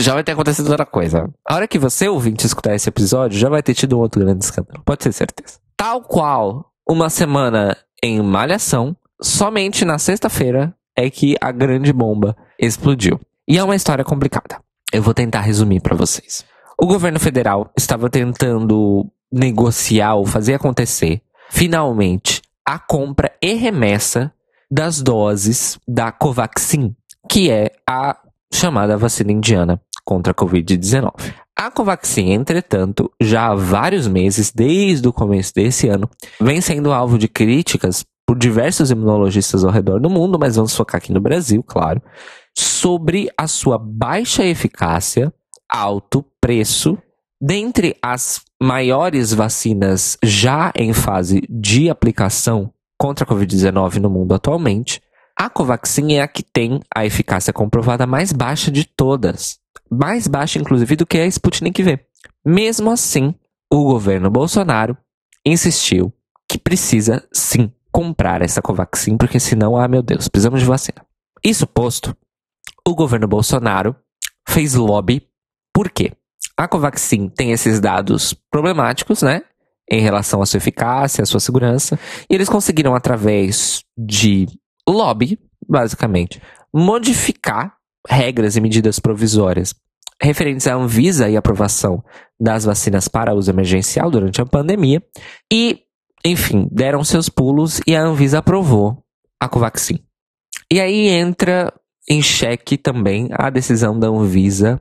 já 0.00 0.14
vai 0.14 0.22
ter 0.22 0.32
acontecido 0.32 0.68
outra 0.68 0.86
coisa. 0.86 1.28
A 1.44 1.54
hora 1.56 1.68
que 1.68 1.78
você 1.78 2.08
ouvinte 2.08 2.46
escutar 2.46 2.74
esse 2.74 2.88
episódio, 2.88 3.38
já 3.38 3.48
vai 3.48 3.62
ter 3.62 3.74
tido 3.74 3.96
um 3.96 4.00
outro 4.00 4.20
grande 4.20 4.44
escândalo. 4.44 4.82
Pode 4.84 5.00
ter 5.00 5.12
certeza. 5.12 5.58
Tal 5.76 6.02
qual 6.02 6.70
uma 6.88 7.10
semana 7.10 7.76
em 8.02 8.22
Malhação, 8.22 8.96
somente 9.20 9.84
na 9.84 9.98
sexta-feira 9.98 10.74
é 10.96 11.10
que 11.10 11.36
a 11.40 11.50
grande 11.50 11.92
bomba 11.92 12.36
explodiu. 12.58 13.18
E 13.48 13.58
é 13.58 13.64
uma 13.64 13.76
história 13.76 14.04
complicada. 14.04 14.60
Eu 14.92 15.02
vou 15.02 15.14
tentar 15.14 15.40
resumir 15.40 15.80
para 15.80 15.96
vocês. 15.96 16.44
O 16.78 16.86
governo 16.86 17.20
federal 17.20 17.70
estava 17.76 18.10
tentando 18.10 19.06
negociar 19.30 20.14
ou 20.14 20.26
fazer 20.26 20.54
acontecer, 20.54 21.22
finalmente, 21.48 22.42
a 22.66 22.78
compra 22.78 23.32
e 23.40 23.54
remessa 23.54 24.32
das 24.70 25.00
doses 25.00 25.78
da 25.86 26.10
Covaxin, 26.10 26.94
que 27.28 27.50
é 27.50 27.70
a 27.88 28.16
chamada 28.52 28.96
vacina 28.96 29.30
indiana 29.30 29.80
contra 30.04 30.32
a 30.32 30.34
Covid-19. 30.34 31.34
A 31.56 31.70
Covaxin, 31.70 32.30
entretanto, 32.30 33.12
já 33.20 33.48
há 33.48 33.54
vários 33.54 34.08
meses, 34.08 34.50
desde 34.50 35.06
o 35.06 35.12
começo 35.12 35.54
desse 35.54 35.88
ano, 35.88 36.08
vem 36.40 36.60
sendo 36.60 36.92
alvo 36.92 37.18
de 37.18 37.28
críticas 37.28 38.04
por 38.26 38.38
diversos 38.38 38.90
imunologistas 38.90 39.64
ao 39.64 39.70
redor 39.70 40.00
do 40.00 40.08
mundo, 40.08 40.38
mas 40.38 40.56
vamos 40.56 40.74
focar 40.74 40.98
aqui 40.98 41.12
no 41.12 41.20
Brasil, 41.20 41.62
claro, 41.62 42.00
sobre 42.56 43.30
a 43.36 43.46
sua 43.46 43.78
baixa 43.78 44.44
eficácia, 44.44 45.32
alto 45.68 46.24
preço, 46.40 46.98
dentre 47.40 47.96
as 48.02 48.42
maiores 48.60 49.32
vacinas 49.32 50.18
já 50.22 50.72
em 50.76 50.92
fase 50.92 51.42
de 51.48 51.88
aplicação 51.88 52.72
contra 52.98 53.24
a 53.24 53.28
Covid-19 53.28 53.96
no 53.96 54.10
mundo 54.10 54.34
atualmente, 54.34 55.00
a 55.38 55.48
Covaxin 55.48 56.12
é 56.12 56.20
a 56.20 56.28
que 56.28 56.42
tem 56.42 56.80
a 56.94 57.06
eficácia 57.06 57.52
comprovada 57.52 58.06
mais 58.06 58.30
baixa 58.32 58.70
de 58.70 58.84
todas. 58.84 59.58
mais 59.90 60.28
baixa, 60.28 60.58
inclusive, 60.58 60.94
do 60.96 61.06
que 61.06 61.18
a 61.18 61.26
Sputnik 61.26 61.82
V. 61.82 61.98
Mesmo 62.44 62.90
assim, 62.90 63.34
o 63.72 63.84
governo 63.84 64.30
Bolsonaro 64.30 64.96
insistiu 65.44 66.12
que 66.48 66.58
precisa 66.58 67.26
sim 67.32 67.72
comprar 67.90 68.42
essa 68.42 68.62
Covaxin, 68.62 69.16
porque 69.16 69.40
senão, 69.40 69.76
ah 69.76 69.88
meu 69.88 70.02
Deus, 70.02 70.28
precisamos 70.28 70.60
de 70.60 70.66
vacina. 70.66 71.04
Isso 71.42 71.66
posto, 71.66 72.14
o 72.86 72.94
governo 72.94 73.26
Bolsonaro 73.26 73.94
fez 74.48 74.74
lobby. 74.74 75.26
Por 75.72 75.90
quê? 75.90 76.12
A 76.56 76.68
Covaxin 76.68 77.28
tem 77.28 77.52
esses 77.52 77.80
dados 77.80 78.34
problemáticos, 78.50 79.22
né? 79.22 79.42
Em 79.90 80.00
relação 80.00 80.42
à 80.42 80.46
sua 80.46 80.58
eficácia, 80.58 81.22
à 81.22 81.26
sua 81.26 81.40
segurança. 81.40 81.98
E 82.28 82.34
eles 82.34 82.48
conseguiram, 82.48 82.94
através 82.94 83.82
de 83.96 84.46
lobby, 84.88 85.38
basicamente, 85.68 86.40
modificar 86.72 87.76
regras 88.08 88.56
e 88.56 88.60
medidas 88.60 88.98
provisórias 88.98 89.74
referentes 90.22 90.66
à 90.66 90.74
Anvisa 90.74 91.28
e 91.28 91.36
aprovação 91.36 92.04
das 92.38 92.64
vacinas 92.64 93.08
para 93.08 93.34
uso 93.34 93.50
emergencial 93.50 94.10
durante 94.10 94.40
a 94.40 94.46
pandemia. 94.46 95.02
E, 95.50 95.80
enfim, 96.24 96.68
deram 96.70 97.02
seus 97.02 97.28
pulos 97.28 97.80
e 97.86 97.96
a 97.96 98.02
Anvisa 98.02 98.38
aprovou 98.38 99.02
a 99.40 99.48
Covaxin. 99.48 99.98
E 100.70 100.80
aí 100.80 101.08
entra 101.08 101.72
em 102.08 102.22
xeque 102.22 102.76
também 102.76 103.28
a 103.32 103.50
decisão 103.50 103.98
da 103.98 104.08
Anvisa 104.08 104.80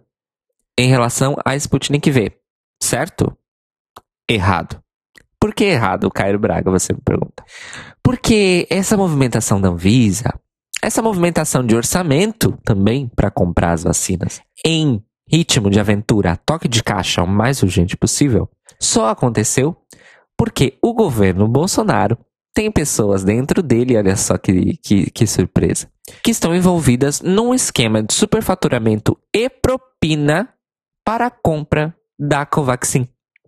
em 0.78 0.88
relação 0.90 1.36
à 1.44 1.56
Sputnik 1.56 2.10
V, 2.10 2.32
certo? 2.82 3.36
Errado. 4.28 4.82
Por 5.40 5.54
que 5.54 5.64
errado, 5.64 6.10
Cairo 6.12 6.40
Braga, 6.40 6.70
você 6.70 6.94
me 6.94 7.00
pergunta? 7.02 7.44
Porque 8.04 8.68
essa 8.70 8.98
movimentação 8.98 9.60
da 9.60 9.70
Anvisa, 9.70 10.34
essa 10.82 11.02
movimentação 11.02 11.66
de 11.66 11.76
orçamento 11.76 12.58
também 12.64 13.08
para 13.08 13.32
comprar 13.32 13.72
as 13.72 13.84
vacinas 13.84 14.42
em 14.66 15.04
ritmo 15.30 15.70
de 15.70 15.80
aventura, 15.80 16.38
toque 16.46 16.68
de 16.68 16.84
caixa 16.84 17.24
o 17.24 17.28
mais 17.28 17.62
urgente 17.62 17.96
possível, 17.96 18.50
só 18.80 19.10
aconteceu 19.10 19.76
porque 20.38 20.78
o 20.82 20.94
governo 20.94 21.48
Bolsonaro 21.48 22.18
tem 22.54 22.72
pessoas 22.72 23.24
dentro 23.24 23.62
dele, 23.62 23.98
olha 23.98 24.16
só 24.16 24.38
que, 24.38 24.78
que, 24.78 25.10
que 25.12 25.28
surpresa, 25.28 25.88
que 26.24 26.32
estão 26.32 26.56
envolvidas 26.56 27.22
num 27.22 27.54
esquema 27.54 28.04
de 28.04 28.14
superfaturamento 28.14 29.18
e 29.34 29.50
propina 29.50 30.50
para 31.06 31.28
a 31.28 31.32
compra 31.32 31.96
da 32.20 32.46
Covaxin. 32.46 33.08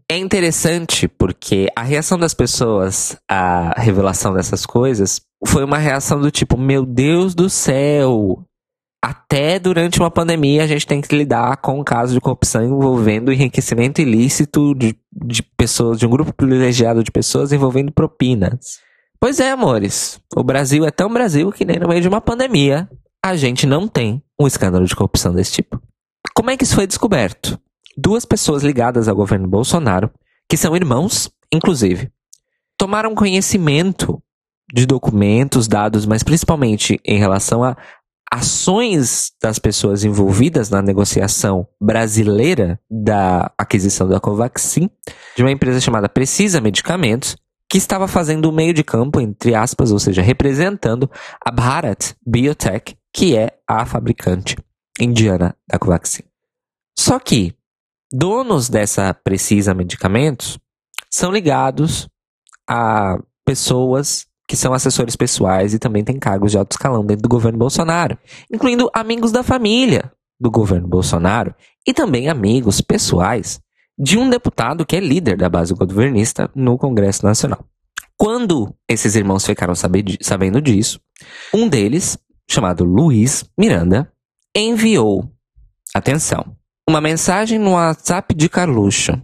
É 0.10 0.18
interessante 0.18 1.08
porque 1.08 1.68
a 1.76 1.84
reação 1.84 2.18
das 2.18 2.34
pessoas 2.34 3.18
à 3.30 3.80
revelação 3.80 4.34
dessas 4.34 4.66
coisas 4.66 5.22
foi 5.46 5.64
uma 5.64 5.78
reação 5.78 6.20
do 6.20 6.30
tipo: 6.30 6.58
Meu 6.58 6.86
Deus 6.86 7.34
do 7.34 7.50
céu! 7.50 8.46
Até 9.04 9.58
durante 9.58 10.00
uma 10.00 10.12
pandemia 10.12 10.64
a 10.64 10.68
gente 10.68 10.86
tem 10.86 11.02
que 11.02 11.16
lidar 11.16 11.58
com 11.58 11.80
um 11.80 11.84
caso 11.84 12.14
de 12.14 12.22
corrupção 12.22 12.64
envolvendo 12.64 13.32
enriquecimento 13.32 14.00
ilícito 14.00 14.76
de, 14.76 14.96
de 15.12 15.42
pessoas, 15.42 15.98
de 15.98 16.06
um 16.06 16.10
grupo 16.10 16.32
privilegiado 16.34 17.04
de 17.04 17.10
pessoas 17.10 17.52
envolvendo 17.52 17.92
propinas. 17.92 18.80
Pois 19.22 19.40
é, 19.40 19.52
amores. 19.52 20.20
O 20.36 20.44
Brasil 20.44 20.84
é 20.84 20.90
tão 20.90 21.14
Brasil 21.14 21.52
que 21.52 21.64
nem 21.64 21.78
no 21.78 21.88
meio 21.88 22.02
de 22.02 22.08
uma 22.08 22.20
pandemia 22.20 22.90
a 23.24 23.36
gente 23.36 23.68
não 23.68 23.88
tem 23.88 24.20
um 24.40 24.48
escândalo 24.48 24.84
de 24.84 24.96
corrupção 24.96 25.32
desse 25.32 25.52
tipo. 25.52 25.80
Como 26.34 26.50
é 26.50 26.58
que 26.58 26.64
isso 26.64 26.74
foi 26.74 26.88
descoberto? 26.88 27.60
Duas 27.96 28.26
pessoas 28.26 28.64
ligadas 28.64 29.08
ao 29.08 29.16
governo 29.16 29.48
Bolsonaro, 29.48 30.10
que 30.50 30.58
são 30.58 30.76
irmãos, 30.76 31.30
inclusive, 31.54 32.12
tomaram 32.76 33.14
conhecimento 33.14 34.20
de 34.74 34.88
documentos, 34.88 35.68
dados, 35.68 36.08
mas 36.08 36.24
principalmente 36.24 37.00
em 37.06 37.20
relação 37.20 37.64
a 37.64 37.78
ações 38.34 39.34
das 39.40 39.60
pessoas 39.60 40.04
envolvidas 40.04 40.72
na 40.72 40.82
negociação 40.82 41.68
brasileira 41.80 42.80
da 42.90 43.52
aquisição 43.56 44.08
da 44.08 44.20
Covaxin, 44.20 44.90
de 45.36 45.44
uma 45.44 45.52
empresa 45.52 45.80
chamada 45.80 46.10
Precisa 46.10 46.60
Medicamentos, 46.60 47.36
que 47.72 47.78
estava 47.78 48.06
fazendo 48.06 48.50
o 48.50 48.52
meio 48.52 48.74
de 48.74 48.84
campo, 48.84 49.22
entre 49.22 49.56
aspas, 49.56 49.94
ou 49.94 49.98
seja, 49.98 50.22
representando 50.22 51.10
a 51.40 51.50
Bharat 51.50 52.14
Biotech, 52.28 52.98
que 53.14 53.38
é 53.38 53.58
a 53.66 53.86
fabricante 53.86 54.58
indiana 55.00 55.56
da 55.66 55.80
Covaxin. 55.80 56.24
Só 57.00 57.18
que 57.18 57.56
donos 58.12 58.68
dessa 58.68 59.14
Precisa 59.14 59.74
Medicamentos 59.74 60.60
são 61.10 61.32
ligados 61.32 62.10
a 62.70 63.18
pessoas 63.46 64.28
que 64.46 64.58
são 64.58 64.74
assessores 64.74 65.16
pessoais 65.16 65.74
e 65.74 65.80
também 65.80 66.04
têm 66.04 66.20
cargos 66.20 66.52
de 66.52 66.58
alto 66.58 66.74
escalão 66.74 67.06
dentro 67.06 67.24
do 67.24 67.30
governo 67.30 67.58
Bolsonaro, 67.58 68.18
incluindo 68.54 68.90
amigos 68.94 69.32
da 69.32 69.44
família 69.44 70.12
do 70.38 70.52
governo 70.52 70.90
Bolsonaro 70.90 71.56
e 71.88 71.94
também 71.94 72.28
amigos 72.28 72.82
pessoais 72.82 73.62
de 74.02 74.18
um 74.18 74.28
deputado 74.28 74.84
que 74.84 74.96
é 74.96 75.00
líder 75.00 75.38
da 75.38 75.48
base 75.48 75.76
governista 75.76 76.50
no 76.56 76.76
Congresso 76.76 77.24
Nacional. 77.24 77.64
Quando 78.18 78.76
esses 78.90 79.16
irmãos 79.16 79.46
ficaram 79.46 79.76
sabendo 79.76 80.60
disso, 80.60 81.00
um 81.54 81.70
deles, 81.70 82.18
chamado 82.50 82.84
Luiz 82.84 83.46
Miranda, 83.56 84.12
enviou, 84.56 85.32
atenção, 85.94 86.58
uma 86.90 87.00
mensagem 87.00 87.60
no 87.60 87.74
WhatsApp 87.74 88.34
de 88.34 88.50
Carluxo, 88.50 89.22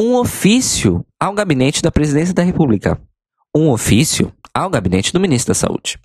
um 0.00 0.14
ofício 0.14 1.04
ao 1.20 1.34
gabinete 1.34 1.82
da 1.82 1.92
presidência 1.92 2.32
da 2.32 2.42
República, 2.42 2.98
um 3.54 3.68
ofício 3.68 4.32
ao 4.54 4.70
gabinete 4.70 5.12
do 5.12 5.20
ministro 5.20 5.50
da 5.50 5.54
Saúde, 5.54 5.98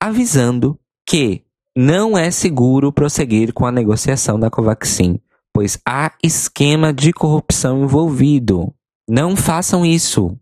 avisando 0.00 0.78
que 1.04 1.42
não 1.76 2.16
é 2.16 2.30
seguro 2.30 2.92
prosseguir 2.92 3.52
com 3.52 3.66
a 3.66 3.72
negociação 3.72 4.38
da 4.38 4.50
Covaxin 4.50 5.20
pois 5.56 5.78
há 5.88 6.12
esquema 6.22 6.92
de 6.92 7.14
corrupção 7.14 7.82
envolvido. 7.82 8.74
Não 9.08 9.34
façam 9.34 9.86
isso. 9.86 10.38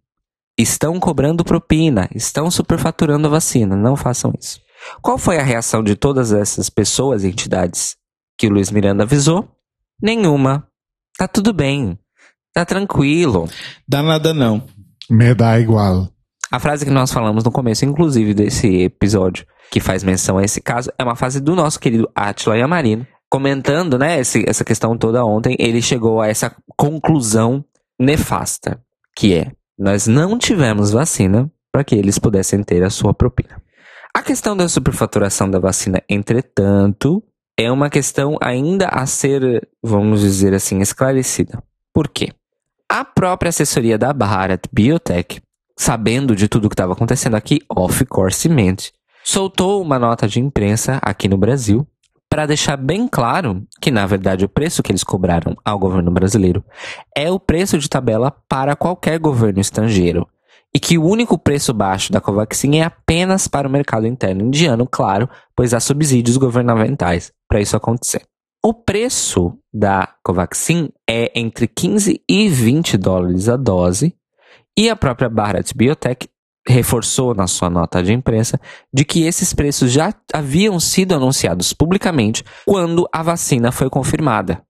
Estão 0.58 0.98
cobrando 0.98 1.44
propina, 1.44 2.08
estão 2.12 2.50
superfaturando 2.50 3.28
a 3.28 3.30
vacina. 3.30 3.76
Não 3.76 3.94
façam 3.94 4.32
isso. 4.36 4.60
Qual 5.00 5.16
foi 5.16 5.38
a 5.38 5.42
reação 5.44 5.84
de 5.84 5.94
todas 5.94 6.32
essas 6.32 6.68
pessoas 6.68 7.22
e 7.22 7.28
entidades 7.28 7.94
que 8.36 8.48
o 8.48 8.50
Luiz 8.50 8.72
Miranda 8.72 9.04
avisou? 9.04 9.48
Nenhuma. 10.02 10.66
Tá 11.16 11.28
tudo 11.28 11.52
bem. 11.52 11.96
Tá 12.52 12.64
tranquilo. 12.64 13.48
Dá 13.86 14.02
nada 14.02 14.34
não. 14.34 14.66
Me 15.08 15.32
dá 15.32 15.60
igual. 15.60 16.08
A 16.50 16.58
frase 16.58 16.84
que 16.84 16.90
nós 16.90 17.12
falamos 17.12 17.44
no 17.44 17.52
começo, 17.52 17.84
inclusive, 17.84 18.34
desse 18.34 18.82
episódio, 18.82 19.46
que 19.70 19.78
faz 19.78 20.02
menção 20.02 20.38
a 20.38 20.44
esse 20.44 20.60
caso, 20.60 20.90
é 20.98 21.04
uma 21.04 21.14
frase 21.14 21.40
do 21.40 21.54
nosso 21.54 21.78
querido 21.78 22.10
Atila 22.16 22.58
Yamarino, 22.58 23.06
comentando, 23.34 23.98
né, 23.98 24.20
esse, 24.20 24.44
essa 24.48 24.64
questão 24.64 24.96
toda 24.96 25.24
ontem, 25.24 25.56
ele 25.58 25.82
chegou 25.82 26.20
a 26.20 26.28
essa 26.28 26.54
conclusão 26.76 27.64
nefasta, 27.98 28.80
que 29.12 29.34
é: 29.34 29.50
nós 29.76 30.06
não 30.06 30.38
tivemos 30.38 30.92
vacina 30.92 31.50
para 31.72 31.82
que 31.82 31.96
eles 31.96 32.16
pudessem 32.16 32.62
ter 32.62 32.84
a 32.84 32.90
sua 32.90 33.12
propina. 33.12 33.60
A 34.14 34.22
questão 34.22 34.56
da 34.56 34.68
superfaturação 34.68 35.50
da 35.50 35.58
vacina, 35.58 36.00
entretanto, 36.08 37.24
é 37.58 37.72
uma 37.72 37.90
questão 37.90 38.38
ainda 38.40 38.86
a 38.86 39.04
ser, 39.04 39.68
vamos 39.82 40.20
dizer 40.20 40.54
assim, 40.54 40.80
esclarecida. 40.80 41.60
Por 41.92 42.06
quê? 42.06 42.32
A 42.88 43.04
própria 43.04 43.48
assessoria 43.48 43.98
da 43.98 44.12
Bharat 44.12 44.68
Biotech, 44.72 45.42
sabendo 45.76 46.36
de 46.36 46.46
tudo 46.46 46.68
que 46.68 46.74
estava 46.74 46.92
acontecendo 46.92 47.34
aqui, 47.34 47.58
of 47.68 48.04
course, 48.04 48.48
soltou 49.24 49.82
uma 49.82 49.98
nota 49.98 50.28
de 50.28 50.38
imprensa 50.38 51.00
aqui 51.02 51.28
no 51.28 51.36
Brasil 51.36 51.84
para 52.34 52.46
deixar 52.46 52.76
bem 52.76 53.06
claro 53.06 53.64
que, 53.80 53.92
na 53.92 54.04
verdade, 54.08 54.44
o 54.44 54.48
preço 54.48 54.82
que 54.82 54.90
eles 54.90 55.04
cobraram 55.04 55.56
ao 55.64 55.78
governo 55.78 56.10
brasileiro 56.10 56.64
é 57.16 57.30
o 57.30 57.38
preço 57.38 57.78
de 57.78 57.88
tabela 57.88 58.32
para 58.48 58.74
qualquer 58.74 59.20
governo 59.20 59.60
estrangeiro. 59.60 60.26
E 60.74 60.80
que 60.80 60.98
o 60.98 61.04
único 61.04 61.38
preço 61.38 61.72
baixo 61.72 62.10
da 62.10 62.20
Covaxin 62.20 62.78
é 62.78 62.82
apenas 62.82 63.46
para 63.46 63.68
o 63.68 63.70
mercado 63.70 64.04
interno 64.04 64.42
indiano, 64.42 64.84
claro, 64.84 65.30
pois 65.54 65.72
há 65.72 65.78
subsídios 65.78 66.36
governamentais 66.36 67.30
para 67.48 67.60
isso 67.60 67.76
acontecer. 67.76 68.22
O 68.60 68.74
preço 68.74 69.56
da 69.72 70.12
Covaxin 70.24 70.88
é 71.08 71.30
entre 71.38 71.68
15 71.68 72.20
e 72.28 72.48
20 72.48 72.96
dólares 72.96 73.48
a 73.48 73.56
dose, 73.56 74.12
e 74.76 74.90
a 74.90 74.96
própria 74.96 75.28
Bharat 75.28 75.72
Biotech 75.72 76.28
reforçou 76.66 77.34
na 77.34 77.46
sua 77.46 77.68
nota 77.68 78.02
de 78.02 78.12
imprensa 78.12 78.58
de 78.92 79.04
que 79.04 79.24
esses 79.24 79.52
preços 79.52 79.92
já 79.92 80.12
haviam 80.32 80.80
sido 80.80 81.14
anunciados 81.14 81.72
publicamente 81.72 82.42
quando 82.64 83.08
a 83.12 83.22
vacina 83.22 83.70
foi 83.70 83.90
confirmada. 83.90 84.62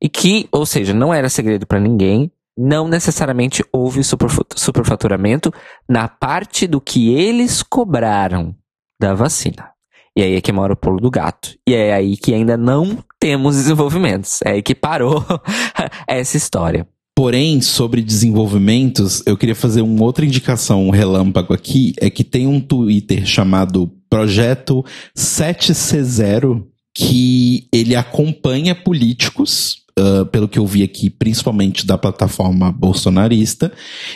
E 0.00 0.08
que, 0.08 0.48
ou 0.52 0.64
seja, 0.64 0.94
não 0.94 1.12
era 1.12 1.28
segredo 1.28 1.66
para 1.66 1.80
ninguém, 1.80 2.30
não 2.56 2.88
necessariamente 2.88 3.64
houve 3.72 4.02
superfaturamento 4.04 5.52
na 5.88 6.08
parte 6.08 6.66
do 6.66 6.80
que 6.80 7.14
eles 7.14 7.62
cobraram 7.62 8.54
da 9.00 9.14
vacina. 9.14 9.70
E 10.16 10.22
aí 10.22 10.34
é 10.34 10.40
que 10.40 10.50
mora 10.50 10.72
o 10.72 10.76
pulo 10.76 11.00
do 11.00 11.10
gato. 11.10 11.56
E 11.64 11.74
é 11.74 11.94
aí 11.94 12.16
que 12.16 12.34
ainda 12.34 12.56
não 12.56 12.98
temos 13.20 13.54
desenvolvimentos. 13.56 14.40
É 14.44 14.50
aí 14.50 14.62
que 14.62 14.74
parou 14.74 15.24
essa 16.08 16.36
história. 16.36 16.86
Porém, 17.18 17.60
sobre 17.60 18.00
desenvolvimentos, 18.00 19.24
eu 19.26 19.36
queria 19.36 19.56
fazer 19.56 19.82
uma 19.82 20.04
outra 20.04 20.24
indicação, 20.24 20.86
um 20.86 20.90
relâmpago 20.90 21.52
aqui, 21.52 21.92
é 22.00 22.08
que 22.08 22.22
tem 22.22 22.46
um 22.46 22.60
Twitter 22.60 23.26
chamado 23.26 23.90
Projeto 24.08 24.84
7C0, 25.16 26.62
que 26.94 27.66
ele 27.72 27.96
acompanha 27.96 28.72
políticos 28.72 29.78
Uh, 29.98 30.24
pelo 30.26 30.46
que 30.46 30.60
eu 30.60 30.64
vi 30.64 30.84
aqui, 30.84 31.10
principalmente 31.10 31.84
da 31.84 31.98
plataforma 31.98 32.70
bolsonarista, 32.70 33.72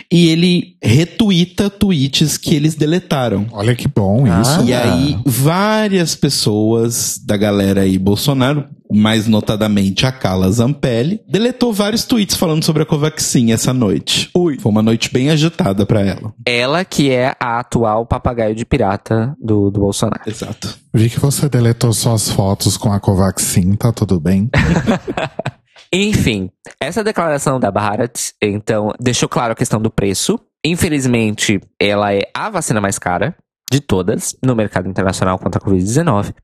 e 0.09 0.29
ele 0.29 0.77
retuita 0.81 1.69
tweets 1.69 2.39
que 2.39 2.55
eles 2.55 2.77
deletaram. 2.77 3.49
Olha 3.51 3.75
que 3.75 3.89
bom 3.89 4.25
Ah. 4.25 4.41
isso. 4.43 4.63
E 4.63 4.73
aí, 4.73 5.19
várias 5.27 6.15
pessoas 6.15 7.21
da 7.27 7.37
galera 7.37 7.81
aí 7.81 7.99
Bolsonaro, 7.99 8.69
mais 8.93 9.27
notadamente 9.27 10.07
a 10.07 10.13
Carla 10.13 10.51
Zampelli, 10.51 11.21
deletou 11.29 11.73
vários 11.73 12.05
tweets 12.05 12.37
falando 12.37 12.65
sobre 12.65 12.83
a 12.83 12.87
Covaxin 12.87 13.53
essa 13.53 13.73
noite. 13.73 14.31
Ui. 14.37 14.59
Foi 14.59 14.71
uma 14.71 14.83
noite 14.83 15.13
bem 15.13 15.31
agitada 15.31 15.87
pra 15.87 16.01
ela. 16.01 16.33
Ela 16.47 16.85
que 16.85 17.11
é 17.11 17.35
a 17.41 17.61
atual 17.61 18.07
papagaio 18.07 18.55
de 18.55 18.65
pirata 18.65 19.35
do, 19.41 19.71
do 19.71 19.81
Bolsonaro. 19.81 20.23
Exato. 20.27 20.77
Vi 20.93 21.09
que 21.09 21.21
você 21.21 21.49
deletou 21.49 21.93
suas 21.93 22.31
fotos 22.31 22.77
com 22.77 22.93
a 22.93 23.01
Covaxin, 23.01 23.75
tá 23.75 23.93
tudo 23.93 24.21
bem? 24.21 24.51
Enfim, 25.95 26.51
essa 26.81 27.05
declaração 27.05 27.61
da 27.61 27.71
Bharat, 27.71 28.33
então, 28.41 28.93
deixou 28.99 29.29
claro 29.29 29.53
a 29.53 29.57
questão 29.57 29.81
do 29.81 29.91
preço. 29.91 30.41
Infelizmente, 30.65 31.61
ela 31.79 32.15
é 32.15 32.23
a 32.35 32.49
vacina 32.49 32.81
mais 32.81 32.99
cara 32.99 33.37
de 33.73 33.81
todas 33.81 34.37
no 34.45 34.55
mercado 34.55 34.87
internacional 34.87 35.39
contra 35.39 35.59
a 35.59 35.65
Covid-19. 35.65 36.35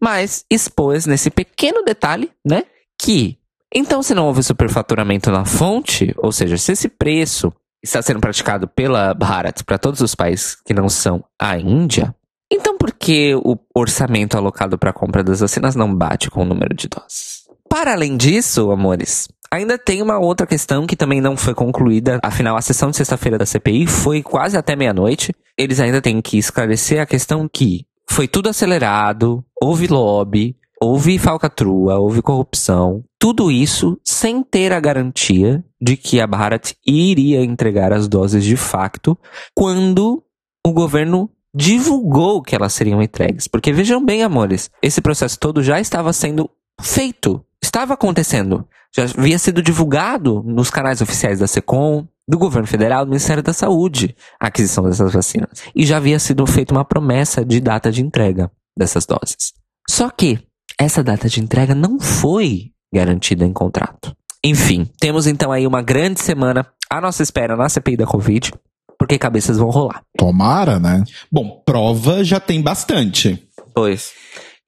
Mas 0.00 0.44
expôs 0.48 1.04
nesse 1.04 1.30
pequeno 1.30 1.82
detalhe, 1.82 2.30
né, 2.46 2.62
que 2.96 3.36
então 3.74 4.02
se 4.02 4.14
não 4.14 4.26
houve 4.26 4.44
superfaturamento 4.44 5.30
na 5.32 5.44
fonte, 5.44 6.14
ou 6.18 6.30
seja, 6.30 6.56
se 6.56 6.72
esse 6.72 6.88
preço 6.88 7.52
está 7.82 8.00
sendo 8.00 8.20
praticado 8.20 8.68
pela 8.68 9.12
Bharat 9.12 9.64
para 9.64 9.78
todos 9.78 10.00
os 10.00 10.14
países 10.14 10.56
que 10.64 10.72
não 10.72 10.88
são 10.88 11.24
a 11.40 11.58
Índia, 11.58 12.14
então 12.50 12.78
por 12.78 12.92
que 12.92 13.34
o 13.34 13.58
orçamento 13.74 14.36
alocado 14.36 14.78
para 14.78 14.90
a 14.90 14.94
compra 14.94 15.24
das 15.24 15.40
vacinas 15.40 15.74
não 15.74 15.92
bate 15.92 16.30
com 16.30 16.42
o 16.42 16.44
número 16.44 16.72
de 16.74 16.88
doses? 16.88 17.44
Para 17.68 17.92
além 17.92 18.16
disso, 18.16 18.70
amores, 18.70 19.28
ainda 19.50 19.78
tem 19.78 20.02
uma 20.02 20.18
outra 20.18 20.46
questão 20.46 20.86
que 20.86 20.96
também 20.96 21.20
não 21.20 21.36
foi 21.36 21.54
concluída. 21.54 22.18
Afinal, 22.22 22.56
a 22.56 22.62
sessão 22.62 22.90
de 22.90 22.96
sexta-feira 22.96 23.38
da 23.38 23.46
CPI 23.46 23.86
foi 23.86 24.22
quase 24.22 24.56
até 24.56 24.76
meia-noite. 24.76 25.32
Eles 25.56 25.80
ainda 25.80 26.00
têm 26.02 26.20
que 26.20 26.38
esclarecer 26.38 27.00
a 27.00 27.06
questão 27.06 27.48
que 27.48 27.86
foi 28.08 28.28
tudo 28.28 28.48
acelerado, 28.48 29.44
houve 29.60 29.86
lobby, 29.86 30.56
houve 30.80 31.18
falcatrua, 31.18 31.98
houve 31.98 32.22
corrupção. 32.22 33.02
Tudo 33.18 33.50
isso 33.50 33.98
sem 34.04 34.42
ter 34.42 34.72
a 34.72 34.80
garantia 34.80 35.64
de 35.80 35.96
que 35.96 36.20
a 36.20 36.26
Bharat 36.26 36.74
iria 36.86 37.42
entregar 37.42 37.92
as 37.92 38.08
doses 38.08 38.44
de 38.44 38.56
facto 38.56 39.18
quando 39.54 40.22
o 40.64 40.72
governo 40.72 41.30
divulgou 41.54 42.42
que 42.42 42.54
elas 42.54 42.74
seriam 42.74 43.02
entregues. 43.02 43.48
Porque 43.48 43.72
vejam 43.72 44.04
bem, 44.04 44.22
amores, 44.22 44.70
esse 44.82 45.00
processo 45.00 45.38
todo 45.38 45.62
já 45.62 45.80
estava 45.80 46.12
sendo 46.12 46.50
feito, 46.80 47.42
estava 47.76 47.92
acontecendo. 47.92 48.66
Já 48.94 49.04
havia 49.04 49.38
sido 49.38 49.62
divulgado 49.62 50.42
nos 50.46 50.70
canais 50.70 51.02
oficiais 51.02 51.40
da 51.40 51.46
SECOM, 51.46 52.08
do 52.26 52.38
governo 52.38 52.66
federal, 52.66 53.04
do 53.04 53.10
Ministério 53.10 53.42
da 53.42 53.52
Saúde, 53.52 54.16
a 54.40 54.46
aquisição 54.46 54.84
dessas 54.84 55.12
vacinas. 55.12 55.62
E 55.74 55.84
já 55.84 55.98
havia 55.98 56.18
sido 56.18 56.46
feita 56.46 56.72
uma 56.72 56.84
promessa 56.84 57.44
de 57.44 57.60
data 57.60 57.92
de 57.92 58.02
entrega 58.02 58.50
dessas 58.76 59.04
doses. 59.04 59.52
Só 59.88 60.08
que 60.08 60.38
essa 60.80 61.04
data 61.04 61.28
de 61.28 61.40
entrega 61.40 61.74
não 61.74 62.00
foi 62.00 62.72
garantida 62.92 63.44
em 63.44 63.52
contrato. 63.52 64.16
Enfim, 64.42 64.88
temos 64.98 65.26
então 65.26 65.52
aí 65.52 65.66
uma 65.66 65.82
grande 65.82 66.20
semana 66.20 66.66
à 66.88 67.00
nossa 67.00 67.22
espera 67.22 67.56
na 67.56 67.68
CPI 67.68 67.98
da 67.98 68.06
Covid, 68.06 68.52
porque 68.98 69.18
cabeças 69.18 69.58
vão 69.58 69.68
rolar. 69.68 70.02
Tomara, 70.16 70.80
né? 70.80 71.04
Bom, 71.30 71.62
prova 71.64 72.24
já 72.24 72.40
tem 72.40 72.62
bastante. 72.62 73.46
Pois. 73.74 74.12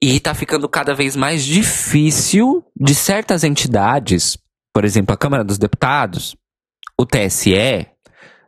E 0.01 0.20
tá 0.20 0.32
ficando 0.32 0.68
cada 0.68 0.94
vez 0.94 1.16
mais 1.16 1.44
difícil 1.44 2.64
de 2.78 2.94
certas 2.94 3.42
entidades, 3.42 4.38
por 4.72 4.84
exemplo, 4.84 5.12
a 5.12 5.18
Câmara 5.18 5.42
dos 5.42 5.59
Deputados, 5.59 6.36
o 6.99 7.05
TSE, 7.05 7.86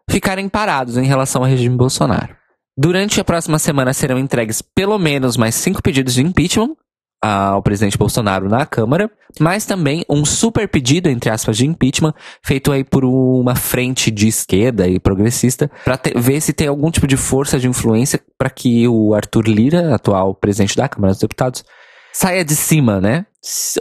ficarem 0.09 0.49
parados 0.49 0.97
em 0.97 1.05
relação 1.05 1.43
ao 1.43 1.49
regime 1.49 1.77
Bolsonaro. 1.77 2.37
Durante 2.79 3.21
a 3.21 3.25
próxima 3.25 3.59
semana 3.59 3.93
serão 3.93 4.19
entregues 4.19 4.63
pelo 4.63 4.99
menos 4.99 5.37
mais 5.37 5.55
cinco 5.55 5.83
pedidos 5.83 6.15
de 6.15 6.23
impeachment 6.23 6.77
ao 7.23 7.63
presidente 7.63 7.99
Bolsonaro 7.99 8.49
na 8.49 8.65
Câmara, 8.65 9.11
mas 9.39 9.67
também 9.67 10.05
um 10.09 10.25
super 10.25 10.67
pedido, 10.67 11.09
entre 11.09 11.31
aspas, 11.31 11.57
de 11.57 11.67
impeachment, 11.67 12.15
feito 12.43 12.73
aí 12.73 12.83
por 12.83 13.05
uma 13.05 13.55
frente 13.55 14.11
de 14.11 14.27
esquerda 14.27 14.89
e 14.89 14.99
progressista, 14.99 15.71
para 15.85 16.01
ver 16.17 16.41
se 16.41 16.53
tem 16.53 16.67
algum 16.67 16.91
tipo 16.91 17.07
de 17.07 17.17
força 17.17 17.59
de 17.59 17.69
influência 17.69 18.21
para 18.39 18.49
que 18.49 18.89
o 18.89 19.15
Arthur 19.15 19.47
Lira, 19.47 19.95
atual 19.95 20.35
presidente 20.35 20.77
da 20.77 20.89
Câmara 20.89 21.13
dos 21.13 21.21
Deputados, 21.21 21.65
saia 22.13 22.45
de 22.45 22.57
cima, 22.57 23.01
né? 23.01 23.27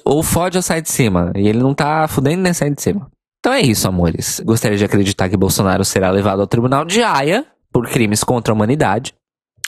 Ou 0.05 0.21
fode 0.21 0.57
ou 0.57 0.61
sai 0.61 0.81
de 0.81 0.89
cima. 0.89 1.31
E 1.35 1.47
ele 1.47 1.59
não 1.59 1.73
tá 1.73 2.07
fudendo 2.07 2.41
nem 2.41 2.53
sair 2.53 2.73
de 2.73 2.81
cima. 2.81 3.09
Então 3.39 3.53
é 3.53 3.61
isso, 3.61 3.87
amores. 3.87 4.41
Gostaria 4.45 4.77
de 4.77 4.83
acreditar 4.83 5.29
que 5.29 5.37
Bolsonaro 5.37 5.85
será 5.85 6.11
levado 6.11 6.41
ao 6.41 6.47
tribunal 6.47 6.83
de 6.83 7.01
Haia 7.01 7.45
por 7.71 7.89
crimes 7.89 8.23
contra 8.23 8.53
a 8.53 8.55
humanidade. 8.55 9.13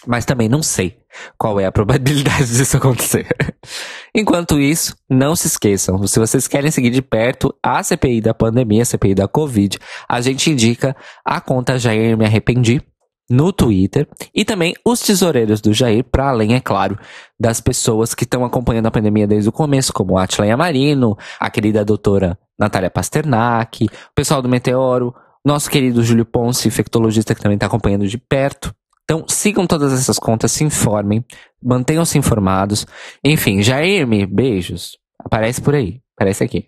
Mas 0.07 0.25
também 0.25 0.49
não 0.49 0.63
sei 0.63 0.97
qual 1.37 1.59
é 1.59 1.65
a 1.65 1.71
probabilidade 1.71 2.47
disso 2.57 2.77
acontecer. 2.77 3.27
Enquanto 4.15 4.59
isso, 4.59 4.95
não 5.09 5.35
se 5.35 5.47
esqueçam, 5.47 6.05
se 6.07 6.19
vocês 6.19 6.47
querem 6.47 6.71
seguir 6.71 6.89
de 6.89 7.01
perto 7.01 7.53
a 7.63 7.81
CPI 7.83 8.21
da 8.21 8.33
pandemia, 8.33 8.81
a 8.81 8.85
CPI 8.85 9.15
da 9.15 9.27
Covid, 9.27 9.77
a 10.09 10.21
gente 10.21 10.49
indica 10.49 10.95
a 11.23 11.39
conta 11.39 11.77
Jair 11.77 12.17
Me 12.17 12.25
Arrependi 12.25 12.81
no 13.29 13.53
Twitter 13.53 14.07
e 14.35 14.43
também 14.43 14.73
os 14.85 14.99
tesoureiros 14.99 15.61
do 15.61 15.71
Jair, 15.73 16.03
para 16.03 16.29
além, 16.29 16.53
é 16.55 16.59
claro, 16.59 16.99
das 17.39 17.61
pessoas 17.61 18.13
que 18.13 18.25
estão 18.25 18.43
acompanhando 18.43 18.87
a 18.87 18.91
pandemia 18.91 19.25
desde 19.25 19.47
o 19.47 19.53
começo, 19.53 19.93
como 19.93 20.17
Atleia 20.17 20.57
Marino, 20.57 21.17
a 21.39 21.49
querida 21.49 21.85
doutora 21.85 22.37
Natália 22.59 22.91
Pasternak, 22.91 23.85
o 23.85 23.89
pessoal 24.13 24.41
do 24.41 24.49
Meteoro, 24.49 25.15
nosso 25.45 25.69
querido 25.69 26.03
Júlio 26.03 26.25
Ponce, 26.25 26.67
infectologista 26.67 27.33
que 27.33 27.41
também 27.41 27.55
está 27.55 27.67
acompanhando 27.67 28.07
de 28.07 28.17
perto. 28.17 28.73
Então, 29.03 29.25
sigam 29.27 29.67
todas 29.67 29.91
essas 29.91 30.17
contas, 30.17 30.51
se 30.51 30.63
informem, 30.63 31.25
mantenham-se 31.61 32.17
informados. 32.17 32.85
Enfim, 33.23 33.61
Jair-me, 33.61 34.25
beijos. 34.25 34.97
Aparece 35.19 35.61
por 35.61 35.75
aí, 35.75 36.01
aparece 36.15 36.43
aqui. 36.43 36.67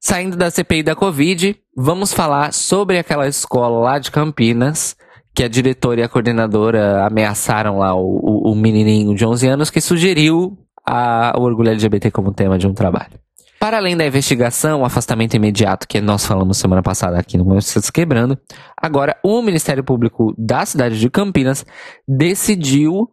Saindo 0.00 0.36
da 0.36 0.50
CPI 0.50 0.82
da 0.82 0.94
Covid, 0.94 1.56
vamos 1.76 2.12
falar 2.12 2.52
sobre 2.52 2.98
aquela 2.98 3.26
escola 3.26 3.80
lá 3.80 3.98
de 3.98 4.10
Campinas, 4.10 4.96
que 5.34 5.42
a 5.42 5.48
diretora 5.48 6.00
e 6.00 6.02
a 6.04 6.08
coordenadora 6.08 7.06
ameaçaram 7.06 7.78
lá 7.78 7.94
o, 7.94 8.20
o, 8.22 8.52
o 8.52 8.54
menininho 8.54 9.14
de 9.14 9.26
11 9.26 9.48
anos 9.48 9.70
que 9.70 9.80
sugeriu 9.80 10.56
a, 10.86 11.32
o 11.36 11.42
orgulho 11.42 11.70
LGBT 11.70 12.10
como 12.10 12.32
tema 12.32 12.58
de 12.58 12.66
um 12.66 12.74
trabalho. 12.74 13.23
Para 13.64 13.78
além 13.78 13.96
da 13.96 14.06
investigação, 14.06 14.82
o 14.82 14.84
afastamento 14.84 15.32
imediato 15.32 15.88
que 15.88 15.98
nós 15.98 16.26
falamos 16.26 16.58
semana 16.58 16.82
passada 16.82 17.18
aqui 17.18 17.38
no 17.38 17.46
Moisés 17.46 17.88
Quebrando, 17.88 18.38
agora 18.76 19.16
o 19.24 19.40
Ministério 19.40 19.82
Público 19.82 20.34
da 20.36 20.66
cidade 20.66 21.00
de 21.00 21.08
Campinas 21.08 21.64
decidiu 22.06 23.10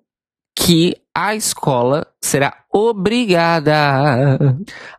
que 0.54 0.94
a 1.16 1.34
escola 1.36 2.06
será 2.22 2.66
obrigada 2.70 3.74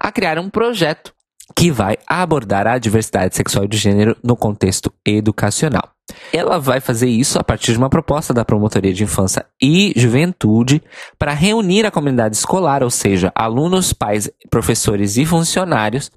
a 0.00 0.10
criar 0.10 0.38
um 0.38 0.48
projeto 0.48 1.12
que 1.54 1.70
vai 1.70 1.98
abordar 2.06 2.66
a 2.66 2.78
diversidade 2.78 3.36
sexual 3.36 3.66
e 3.66 3.68
de 3.68 3.76
gênero 3.76 4.16
no 4.24 4.34
contexto 4.34 4.90
educacional. 5.06 5.91
Ela 6.32 6.58
vai 6.58 6.80
fazer 6.80 7.08
isso 7.08 7.38
a 7.38 7.44
partir 7.44 7.72
de 7.72 7.78
uma 7.78 7.90
proposta 7.90 8.34
da 8.34 8.44
Promotoria 8.44 8.92
de 8.92 9.04
Infância 9.04 9.44
e 9.60 9.92
Juventude 9.96 10.82
para 11.18 11.32
reunir 11.32 11.86
a 11.86 11.90
comunidade 11.90 12.36
escolar, 12.36 12.82
ou 12.82 12.90
seja, 12.90 13.30
alunos, 13.34 13.92
pais, 13.92 14.30
professores 14.50 15.16
e 15.16 15.24
funcionários 15.24 16.10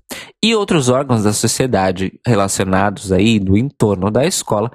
e 0.43 0.55
outros 0.55 0.89
órgãos 0.89 1.23
da 1.23 1.33
sociedade 1.33 2.19
relacionados 2.25 3.11
aí 3.11 3.39
do 3.39 3.57
entorno 3.57 4.09
da 4.09 4.25
escola 4.25 4.71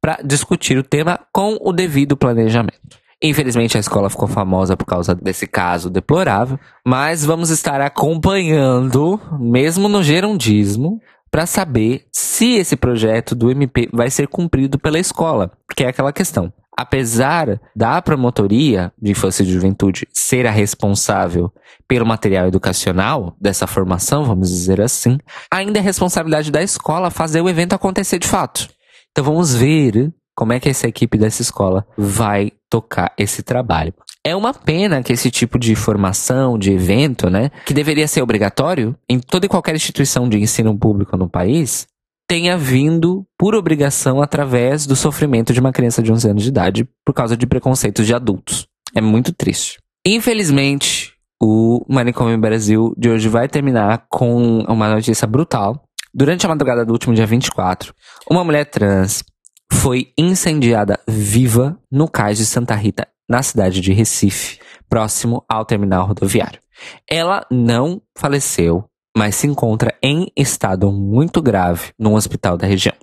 para 0.00 0.18
discutir 0.24 0.78
o 0.78 0.82
tema 0.82 1.18
com 1.32 1.56
o 1.60 1.72
devido 1.72 2.16
planejamento. 2.16 3.04
Infelizmente 3.22 3.76
a 3.76 3.80
escola 3.80 4.10
ficou 4.10 4.28
famosa 4.28 4.76
por 4.76 4.84
causa 4.84 5.14
desse 5.14 5.46
caso 5.46 5.88
deplorável, 5.88 6.58
mas 6.86 7.24
vamos 7.24 7.48
estar 7.48 7.80
acompanhando, 7.80 9.18
mesmo 9.40 9.88
no 9.88 10.02
gerundismo, 10.02 11.00
para 11.34 11.46
saber 11.46 12.06
se 12.12 12.54
esse 12.54 12.76
projeto 12.76 13.34
do 13.34 13.50
MP 13.50 13.88
vai 13.92 14.08
ser 14.08 14.28
cumprido 14.28 14.78
pela 14.78 15.00
escola, 15.00 15.50
porque 15.66 15.82
é 15.82 15.88
aquela 15.88 16.12
questão. 16.12 16.52
Apesar 16.78 17.60
da 17.74 18.00
promotoria 18.00 18.92
de 19.02 19.10
infância 19.10 19.42
e 19.42 19.46
juventude 19.46 20.06
ser 20.12 20.46
a 20.46 20.52
responsável 20.52 21.52
pelo 21.88 22.06
material 22.06 22.46
educacional 22.46 23.36
dessa 23.40 23.66
formação, 23.66 24.24
vamos 24.24 24.48
dizer 24.48 24.80
assim, 24.80 25.18
ainda 25.50 25.80
é 25.80 25.82
responsabilidade 25.82 26.52
da 26.52 26.62
escola 26.62 27.10
fazer 27.10 27.40
o 27.40 27.48
evento 27.48 27.72
acontecer 27.72 28.20
de 28.20 28.28
fato. 28.28 28.68
Então 29.10 29.24
vamos 29.24 29.56
ver 29.56 30.14
como 30.36 30.52
é 30.52 30.60
que 30.60 30.68
essa 30.68 30.86
equipe 30.86 31.18
dessa 31.18 31.42
escola 31.42 31.84
vai 31.98 32.52
tocar 32.70 33.12
esse 33.18 33.42
trabalho. 33.42 33.92
É 34.26 34.34
uma 34.34 34.54
pena 34.54 35.02
que 35.02 35.12
esse 35.12 35.30
tipo 35.30 35.58
de 35.58 35.74
formação, 35.74 36.58
de 36.58 36.72
evento, 36.72 37.28
né, 37.28 37.50
que 37.66 37.74
deveria 37.74 38.08
ser 38.08 38.22
obrigatório 38.22 38.96
em 39.06 39.20
toda 39.20 39.44
e 39.44 39.48
qualquer 39.48 39.74
instituição 39.74 40.26
de 40.28 40.38
ensino 40.38 40.76
público 40.78 41.14
no 41.14 41.28
país, 41.28 41.86
tenha 42.26 42.56
vindo 42.56 43.26
por 43.38 43.54
obrigação 43.54 44.22
através 44.22 44.86
do 44.86 44.96
sofrimento 44.96 45.52
de 45.52 45.60
uma 45.60 45.72
criança 45.72 46.02
de 46.02 46.10
11 46.10 46.30
anos 46.30 46.42
de 46.42 46.48
idade 46.48 46.88
por 47.04 47.12
causa 47.12 47.36
de 47.36 47.46
preconceitos 47.46 48.06
de 48.06 48.14
adultos. 48.14 48.66
É 48.94 49.00
muito 49.00 49.30
triste. 49.30 49.78
Infelizmente, 50.06 51.12
o 51.42 51.84
Manicômio 51.86 52.38
Brasil 52.38 52.94
de 52.96 53.10
hoje 53.10 53.28
vai 53.28 53.46
terminar 53.46 54.06
com 54.08 54.60
uma 54.60 54.88
notícia 54.88 55.26
brutal. 55.26 55.84
Durante 56.14 56.46
a 56.46 56.48
madrugada 56.48 56.84
do 56.84 56.92
último 56.92 57.14
dia 57.14 57.26
24, 57.26 57.92
uma 58.30 58.42
mulher 58.42 58.64
trans 58.64 59.22
foi 59.70 60.12
incendiada 60.16 60.98
viva 61.06 61.78
no 61.90 62.08
cais 62.08 62.38
de 62.38 62.46
Santa 62.46 62.74
Rita, 62.74 63.06
na 63.28 63.42
cidade 63.42 63.80
de 63.80 63.92
Recife, 63.92 64.58
próximo 64.88 65.44
ao 65.48 65.64
terminal 65.64 66.06
rodoviário. 66.06 66.60
Ela 67.08 67.46
não 67.50 68.02
faleceu, 68.16 68.84
mas 69.16 69.36
se 69.36 69.46
encontra 69.46 69.94
em 70.02 70.30
estado 70.36 70.90
muito 70.90 71.40
grave 71.40 71.92
no 71.98 72.14
hospital 72.14 72.56
da 72.56 72.66
região. 72.66 72.94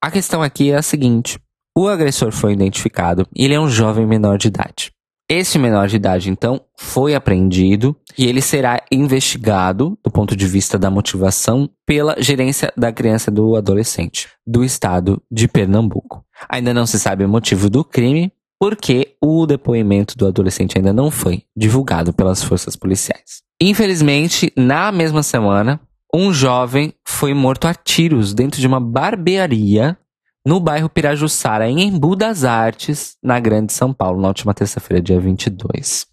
A 0.00 0.10
questão 0.10 0.42
aqui 0.42 0.70
é 0.70 0.76
a 0.76 0.82
seguinte: 0.82 1.38
o 1.76 1.88
agressor 1.88 2.30
foi 2.30 2.52
identificado 2.52 3.26
e 3.34 3.44
ele 3.44 3.54
é 3.54 3.60
um 3.60 3.68
jovem 3.68 4.06
menor 4.06 4.38
de 4.38 4.48
idade. 4.48 4.92
Esse 5.28 5.58
menor 5.58 5.88
de 5.88 5.96
idade, 5.96 6.28
então, 6.28 6.60
foi 6.76 7.14
apreendido 7.14 7.96
e 8.16 8.26
ele 8.26 8.42
será 8.42 8.82
investigado, 8.92 9.98
do 10.04 10.10
ponto 10.10 10.36
de 10.36 10.46
vista 10.46 10.78
da 10.78 10.90
motivação, 10.90 11.68
pela 11.86 12.14
gerência 12.20 12.70
da 12.76 12.92
criança 12.92 13.30
do 13.30 13.56
adolescente 13.56 14.28
do 14.46 14.62
estado 14.62 15.22
de 15.30 15.48
Pernambuco. 15.48 16.22
Ainda 16.46 16.74
não 16.74 16.84
se 16.84 17.00
sabe 17.00 17.24
o 17.24 17.28
motivo 17.28 17.70
do 17.70 17.82
crime, 17.82 18.30
porque 18.58 19.16
o 19.20 19.46
depoimento 19.46 20.16
do 20.16 20.26
adolescente 20.26 20.76
ainda 20.76 20.92
não 20.92 21.10
foi 21.10 21.42
divulgado 21.56 22.12
pelas 22.12 22.42
forças 22.42 22.76
policiais. 22.76 23.42
Infelizmente, 23.60 24.52
na 24.56 24.90
mesma 24.90 25.22
semana, 25.22 25.80
um 26.14 26.32
jovem 26.32 26.92
foi 27.06 27.34
morto 27.34 27.66
a 27.66 27.74
tiros 27.74 28.34
dentro 28.34 28.60
de 28.60 28.66
uma 28.66 28.80
barbearia 28.80 29.98
no 30.46 30.60
bairro 30.60 30.88
Pirajussara, 30.88 31.68
em 31.68 31.82
Embu 31.82 32.14
das 32.14 32.44
Artes, 32.44 33.16
na 33.22 33.40
Grande 33.40 33.72
São 33.72 33.92
Paulo, 33.92 34.20
na 34.20 34.28
última 34.28 34.52
terça-feira, 34.52 35.02
dia 35.02 35.18
22. 35.18 36.06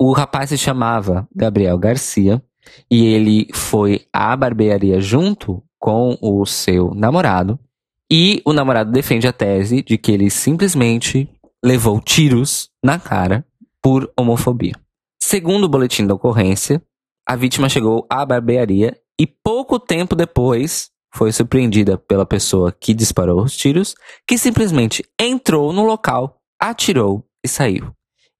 O 0.00 0.12
rapaz 0.12 0.50
se 0.50 0.58
chamava 0.58 1.28
Gabriel 1.34 1.78
Garcia 1.78 2.42
e 2.90 3.06
ele 3.06 3.48
foi 3.52 4.06
à 4.12 4.36
barbearia 4.36 5.00
junto 5.00 5.62
com 5.78 6.18
o 6.20 6.44
seu 6.44 6.92
namorado. 6.94 7.58
E 8.10 8.42
o 8.44 8.52
namorado 8.52 8.90
defende 8.90 9.28
a 9.28 9.32
tese 9.32 9.82
de 9.82 9.98
que 9.98 10.12
ele 10.12 10.30
simplesmente 10.30 11.28
levou 11.64 12.00
tiros 12.00 12.70
na 12.82 12.98
cara 12.98 13.44
por 13.82 14.10
homofobia. 14.16 14.74
Segundo 15.20 15.64
o 15.64 15.68
boletim 15.68 16.06
da 16.06 16.14
ocorrência, 16.14 16.82
a 17.26 17.36
vítima 17.36 17.68
chegou 17.68 18.06
à 18.08 18.24
barbearia 18.24 18.98
e 19.20 19.26
pouco 19.26 19.78
tempo 19.78 20.14
depois 20.14 20.90
foi 21.14 21.32
surpreendida 21.32 21.98
pela 21.98 22.24
pessoa 22.24 22.70
que 22.70 22.94
disparou 22.94 23.42
os 23.42 23.56
tiros, 23.56 23.94
que 24.26 24.38
simplesmente 24.38 25.04
entrou 25.20 25.72
no 25.72 25.84
local, 25.84 26.40
atirou 26.60 27.24
e 27.44 27.48
saiu. 27.48 27.92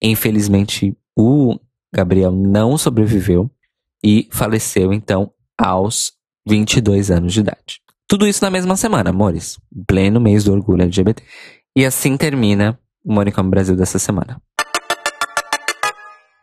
Infelizmente, 0.02 0.96
o 1.16 1.58
Gabriel 1.92 2.30
não 2.30 2.78
sobreviveu 2.78 3.50
e 4.04 4.28
faleceu 4.30 4.92
então 4.92 5.32
aos 5.58 6.12
22 6.46 7.10
anos 7.10 7.32
de 7.32 7.40
idade. 7.40 7.80
Tudo 8.06 8.26
isso 8.26 8.42
na 8.42 8.50
mesma 8.50 8.76
semana, 8.76 9.10
amores. 9.10 9.58
Pleno 9.86 10.20
mês 10.20 10.44
do 10.44 10.52
orgulho 10.52 10.82
LGBT. 10.82 11.22
E 11.76 11.84
assim 11.84 12.16
termina 12.16 12.78
o 13.08 13.12
Monicam 13.12 13.48
Brasil 13.48 13.74
dessa 13.74 13.98
semana. 13.98 14.36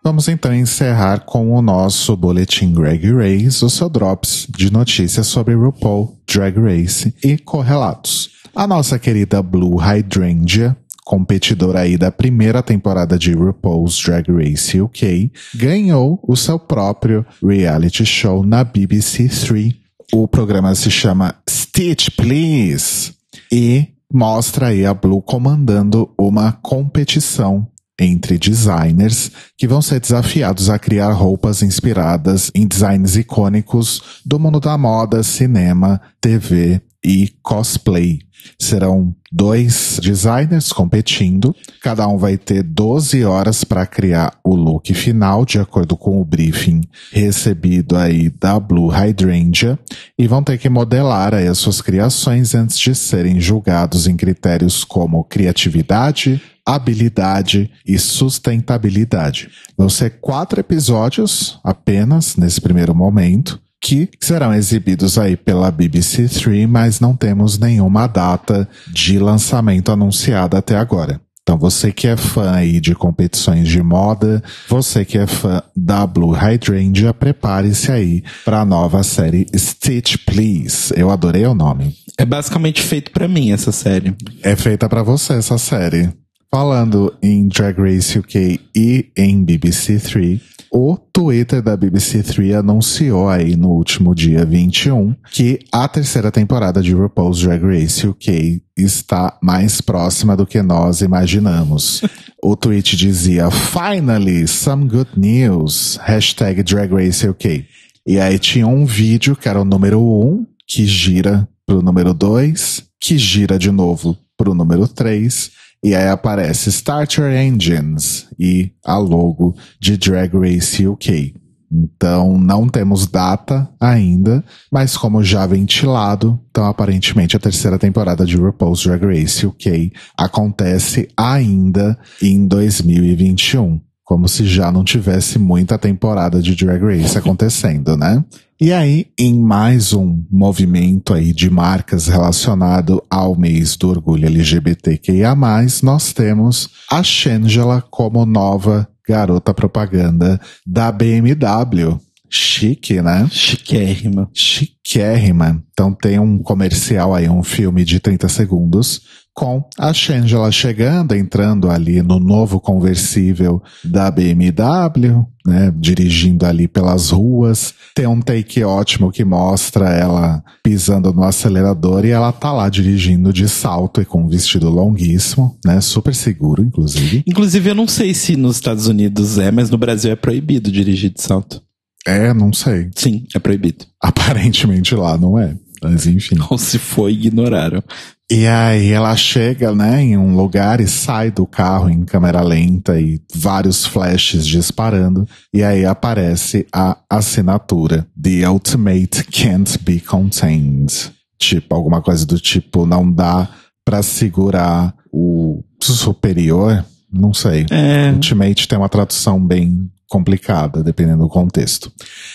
Vamos 0.04 0.28
então 0.28 0.54
encerrar 0.54 1.22
com 1.22 1.52
o 1.52 1.62
nosso 1.62 2.16
boletim 2.16 2.72
Drag 2.72 3.12
Race, 3.12 3.64
o 3.64 3.70
seu 3.70 3.90
drops 3.90 4.48
de 4.56 4.72
notícias 4.72 5.28
sobre 5.28 5.54
RuPaul, 5.56 6.20
Drag 6.32 6.60
Race 6.60 7.14
e 7.24 7.38
correlatos. 7.38 8.30
A 8.56 8.68
nossa 8.68 9.00
querida 9.00 9.42
Blue 9.42 9.78
Hydrangea, 9.78 10.78
competidora 11.04 11.82
aí 11.82 11.98
da 11.98 12.12
primeira 12.12 12.62
temporada 12.62 13.18
de 13.18 13.34
RuPaul's 13.34 14.00
Drag 14.00 14.32
Race 14.32 14.80
UK, 14.80 15.32
ganhou 15.56 16.20
o 16.28 16.36
seu 16.36 16.60
próprio 16.60 17.26
reality 17.44 18.06
show 18.06 18.46
na 18.46 18.64
BBC 18.64 19.28
Three. 19.28 19.76
O 20.14 20.28
programa 20.28 20.74
se 20.76 20.92
chama 20.92 21.36
Stitch 21.50 22.10
Please 22.16 23.14
e 23.52 23.95
mostra 24.12 24.68
aí 24.68 24.86
a 24.86 24.94
Blue 24.94 25.22
comandando 25.22 26.14
uma 26.18 26.52
competição 26.52 27.68
entre 28.00 28.38
designers 28.38 29.32
que 29.58 29.68
vão 29.68 29.82
ser 29.82 30.00
desafiados 30.00 30.70
a 30.70 30.78
criar 30.78 31.12
roupas 31.14 31.62
inspiradas 31.62 32.52
em 32.54 32.68
designs 32.68 33.16
icônicos 33.16 34.22
do 34.26 34.38
mundo 34.38 34.60
da 34.60 34.78
moda, 34.78 35.24
cinema, 35.24 36.02
TV 36.20 36.82
e 37.06 37.32
cosplay. 37.44 38.20
Serão 38.60 39.16
dois 39.32 40.00
designers 40.02 40.72
competindo, 40.72 41.56
cada 41.82 42.08
um 42.08 42.18
vai 42.18 42.38
ter 42.38 42.62
12 42.62 43.24
horas 43.26 43.64
para 43.64 43.86
criar 43.86 44.38
o 44.44 44.56
look 44.56 44.94
final, 44.94 45.46
de 45.46 45.60
acordo 45.60 45.98
com 45.98 46.22
o 46.22 46.26
briefing 46.26 46.82
recebido 47.12 47.98
aí 47.98 48.30
da 48.30 48.60
Blue 48.60 48.88
Hydrangea, 48.88 49.80
e 50.18 50.28
vão 50.28 50.44
ter 50.44 50.58
que 50.58 50.70
modelar 50.70 51.34
aí 51.34 51.48
as 51.48 51.58
suas 51.58 51.82
criações 51.82 52.54
antes 52.54 52.78
de 52.78 52.94
serem 52.94 53.40
julgados 53.40 54.08
em 54.08 54.16
critérios 54.16 54.84
como 54.84 55.24
criatividade, 55.24 56.42
habilidade 56.66 57.70
e 57.86 57.98
sustentabilidade. 57.98 59.50
Vão 59.78 59.90
ser 59.90 60.20
quatro 60.22 60.60
episódios 60.60 61.60
apenas 61.64 62.36
nesse 62.36 62.62
primeiro 62.62 62.96
momento 62.96 63.60
que 63.86 64.10
serão 64.20 64.52
exibidos 64.52 65.16
aí 65.16 65.38
pela 65.38 65.70
BBC 65.70 66.28
Three, 66.28 66.66
mas 66.66 67.00
não 67.00 67.16
temos 67.16 67.60
nenhuma 67.60 68.08
data 68.08 68.68
de 68.88 69.20
lançamento 69.20 69.92
anunciada 69.92 70.58
até 70.58 70.76
agora. 70.76 71.22
Então 71.44 71.56
você 71.56 71.92
que 71.92 72.08
é 72.08 72.18
fã 72.18 72.50
aí 72.54 72.80
de 72.80 72.96
competições 72.96 73.68
de 73.68 73.84
moda, 73.84 74.44
você 74.68 75.06
que 75.06 75.20
é 75.20 75.28
fã 75.28 75.62
da 75.78 76.08
Blue 76.08 76.32
Hydrangea, 76.32 77.14
prepare-se 77.14 77.92
aí 77.92 78.24
para 78.44 78.62
a 78.62 78.66
nova 78.66 79.04
série 79.04 79.46
Stitch 79.56 80.18
Please. 80.26 80.92
Eu 80.98 81.12
adorei 81.12 81.46
o 81.46 81.54
nome. 81.54 81.96
É 82.18 82.26
basicamente 82.26 82.82
feito 82.82 83.12
para 83.12 83.28
mim 83.28 83.52
essa 83.52 83.72
série. 83.72 84.16
É 84.42 84.56
feita 84.56 84.90
para 84.90 85.04
você 85.04 85.34
essa 85.34 85.60
série. 85.60 86.12
Falando 86.52 87.14
em 87.22 87.48
Drag 87.48 87.78
Race 87.80 88.18
UK 88.18 88.62
e 88.76 89.12
em 89.18 89.44
BBC 89.44 90.00
Three, 90.00 90.42
o 90.72 90.98
Twitter 90.98 91.62
da 91.62 91.76
BBC 91.76 92.24
Three 92.24 92.54
anunciou 92.54 93.30
aí 93.30 93.56
no 93.56 93.70
último 93.70 94.14
dia 94.14 94.46
21 94.46 95.16
que 95.32 95.60
a 95.72 95.88
terceira 95.88 96.32
temporada 96.32 96.82
de 96.82 96.94
RuPaul's 96.94 97.42
Drag 97.42 97.64
Race 97.64 98.08
UK 98.08 98.62
está 98.78 99.38
mais 99.42 99.82
próxima 99.82 100.36
do 100.36 100.46
que 100.46 100.62
nós 100.62 101.02
imaginamos. 101.02 102.02
o 102.44 102.56
tweet 102.56 102.96
dizia, 102.96 103.50
Finally, 103.50 104.48
some 104.48 104.88
good 104.88 105.12
news. 105.18 105.98
Hashtag 106.04 106.64
Drag 106.64 106.94
Race 106.94 107.28
UK. 107.28 107.66
E 108.08 108.20
aí 108.20 108.38
tinha 108.38 108.68
um 108.68 108.86
vídeo 108.86 109.36
que 109.36 109.50
era 109.50 109.60
o 109.60 109.66
número 109.66 110.00
1, 110.00 110.02
um, 110.04 110.46
que 110.68 110.86
gira 110.86 111.48
pro 111.66 111.82
número 111.82 112.14
2, 112.14 112.84
que 113.00 113.18
gira 113.18 113.58
de 113.58 113.72
novo 113.72 114.18
pro 114.38 114.54
número 114.54 114.88
3 114.88 115.65
e 115.86 115.94
aí 115.94 116.08
aparece 116.08 116.70
Starter 116.70 117.32
Engines 117.32 118.28
e 118.40 118.72
a 118.84 118.98
logo 118.98 119.56
de 119.80 119.96
Drag 119.96 120.36
Race 120.36 120.88
UK. 120.88 121.36
Então 121.72 122.40
não 122.40 122.68
temos 122.68 123.06
data 123.06 123.70
ainda, 123.80 124.44
mas 124.72 124.98
como 124.98 125.24
já 125.24 125.46
ventilado, 125.46 126.40
então 126.50 126.66
aparentemente 126.66 127.38
a 127.38 127.40
terceira 127.40 127.78
temporada 127.78 128.26
de 128.26 128.36
RuPaul's 128.36 128.82
Drag 128.82 129.06
Race 129.06 129.46
UK 129.46 129.94
acontece 130.18 131.08
ainda 131.16 131.96
em 132.20 132.48
2021 132.48 133.80
como 134.06 134.28
se 134.28 134.46
já 134.46 134.72
não 134.72 134.84
tivesse 134.84 135.40
muita 135.40 135.80
temporada 135.80 136.40
de 136.40 136.56
Drag 136.56 136.80
Race 136.80 137.18
acontecendo, 137.18 137.98
né? 137.98 138.24
E 138.62 138.72
aí, 138.72 139.08
em 139.20 139.38
mais 139.38 139.92
um 139.92 140.24
movimento 140.32 141.14
aí 141.14 141.34
de 141.34 141.50
marcas 141.50 142.08
relacionado 142.08 143.04
ao 143.10 143.36
mês 143.36 143.76
do 143.76 143.90
orgulho 143.90 144.28
LGBTQIA+, 144.28 145.36
nós 145.84 146.14
temos 146.14 146.70
a 146.90 147.04
Shangela 147.04 147.84
como 147.90 148.26
nova 148.26 148.88
garota 149.08 149.54
propaganda 149.54 150.40
da 150.66 150.92
BMW. 150.92 152.00
Chique, 152.30 153.02
né? 153.02 153.28
Chiquérrima. 153.32 154.30
Chiquérrima. 154.34 155.64
Então 155.74 155.94
tem 155.94 156.20
um 156.20 156.38
comercial 156.38 157.14
aí, 157.14 157.28
um 157.28 157.44
filme 157.44 157.84
de 157.84 158.00
30 158.00 158.30
segundos, 158.30 159.02
com 159.36 159.68
a 159.78 159.92
Shangela 159.92 160.50
chegando, 160.50 161.14
entrando 161.14 161.70
ali 161.70 162.02
no 162.02 162.20
novo 162.20 162.58
conversível 162.58 163.62
da 163.84 164.10
BMW, 164.10 165.26
né, 165.46 165.74
dirigindo 165.76 166.46
ali 166.46 166.70
pelas 166.70 167.10
ruas. 167.10 167.74
Tem 167.94 168.08
um 168.08 168.22
take 168.22 168.64
ótimo 168.64 169.12
que 169.12 169.26
mostra 169.26 169.90
ela 169.90 170.42
pisando 170.64 171.12
no 171.12 171.24
acelerador 171.24 172.06
e 172.06 172.12
ela 172.12 172.32
tá 172.32 172.54
lá 172.54 172.70
dirigindo 172.70 173.34
de 173.34 173.50
salto 173.50 174.02
e 174.02 174.06
com 174.06 174.24
um 174.24 174.30
vestido 174.30 174.70
longuíssimo, 174.70 175.60
né, 175.66 175.82
super 175.82 176.16
seguro, 176.16 176.64
inclusive. 176.64 177.22
Inclusive, 177.28 177.70
eu 177.70 177.76
não 177.76 177.90
sei 177.90 178.14
se 178.14 178.38
nos 178.38 178.56
Estados 178.56 178.88
Unidos 178.88 179.38
é, 179.38 179.52
mas 179.52 179.70
no 179.70 179.78
Brasil 179.78 180.12
é 180.12 180.16
proibido 180.16 180.72
dirigir 180.72 181.12
de 181.12 181.22
salto. 181.22 181.62
É, 182.08 182.34
não 182.34 182.54
sei. 182.54 182.90
Sim, 182.96 183.26
é 183.36 183.40
proibido. 183.40 183.84
Aparentemente 184.02 184.96
lá 184.96 185.18
não 185.18 185.38
é. 185.38 185.58
Mas 185.82 186.08
enfim. 186.08 186.38
Ou 186.50 186.58
se 186.58 186.80
foi, 186.80 187.14
ignoraram. 187.14 187.84
E 188.32 188.48
aí 188.48 188.92
ela 188.92 189.16
chega, 189.16 189.74
né, 189.76 190.02
em 190.02 190.18
um 190.18 190.36
lugar 190.36 190.82
e 190.82 190.88
sai 190.88 191.30
do 191.30 191.46
carro 191.46 191.90
em 191.90 192.04
câmera 192.04 192.42
lenta 192.42 193.00
e 193.00 193.22
vários 193.34 193.86
flashes 193.86 194.48
disparando. 194.48 195.28
E 195.54 195.64
aí 195.64 195.86
aparece 195.86 196.66
a 196.74 196.98
assinatura 197.08 198.08
The 198.20 198.50
Ultimate 198.50 199.24
Can't 199.26 199.78
Be 199.78 200.00
Contained. 200.00 200.92
Tipo, 201.38 201.76
alguma 201.76 202.02
coisa 202.02 202.26
do 202.26 202.40
tipo, 202.40 202.86
não 202.88 203.12
dá 203.12 203.48
pra 203.86 204.02
segurar 204.02 204.96
o 205.12 205.64
superior. 205.80 206.84
Não 207.14 207.32
sei. 207.32 207.68
É. 207.70 208.12
Ultimate 208.12 208.68
tem 208.68 208.78
uma 208.78 208.90
tradução 208.90 209.40
bem 209.40 209.88
complicada, 210.10 210.84
dependendo 210.84 211.24
do 211.24 211.30
contexto. 211.30 211.92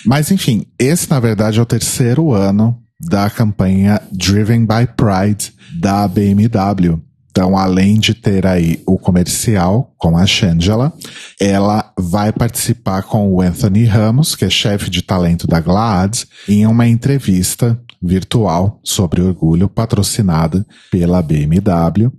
Mas 0.07 0.31
enfim, 0.31 0.67
esse 0.79 1.11
na 1.11 1.19
verdade 1.19 1.59
é 1.59 1.63
o 1.63 1.67
terceiro 1.67 2.33
ano 2.33 2.81
da 3.01 3.31
campanha 3.31 4.01
Driven 4.13 4.67
by 4.67 4.87
Pride 4.97 5.53
da 5.81 6.07
BMW. 6.07 7.01
Então, 7.31 7.57
além 7.57 7.99
de 7.99 8.13
ter 8.13 8.45
aí 8.45 8.83
o 8.85 8.99
comercial 8.99 9.95
com 9.97 10.17
a 10.17 10.27
Shangela, 10.27 10.93
ela 11.41 11.93
vai 11.99 12.33
participar 12.33 13.03
com 13.05 13.33
o 13.33 13.41
Anthony 13.41 13.85
Ramos, 13.85 14.35
que 14.35 14.45
é 14.45 14.51
chefe 14.51 14.91
de 14.91 15.01
talento 15.01 15.47
da 15.47 15.61
Glad, 15.61 16.25
em 16.49 16.67
uma 16.67 16.89
entrevista 16.89 17.81
virtual 18.03 18.81
sobre 18.83 19.21
orgulho 19.21 19.69
patrocinada 19.69 20.67
pela 20.91 21.23
BMW. 21.23 22.11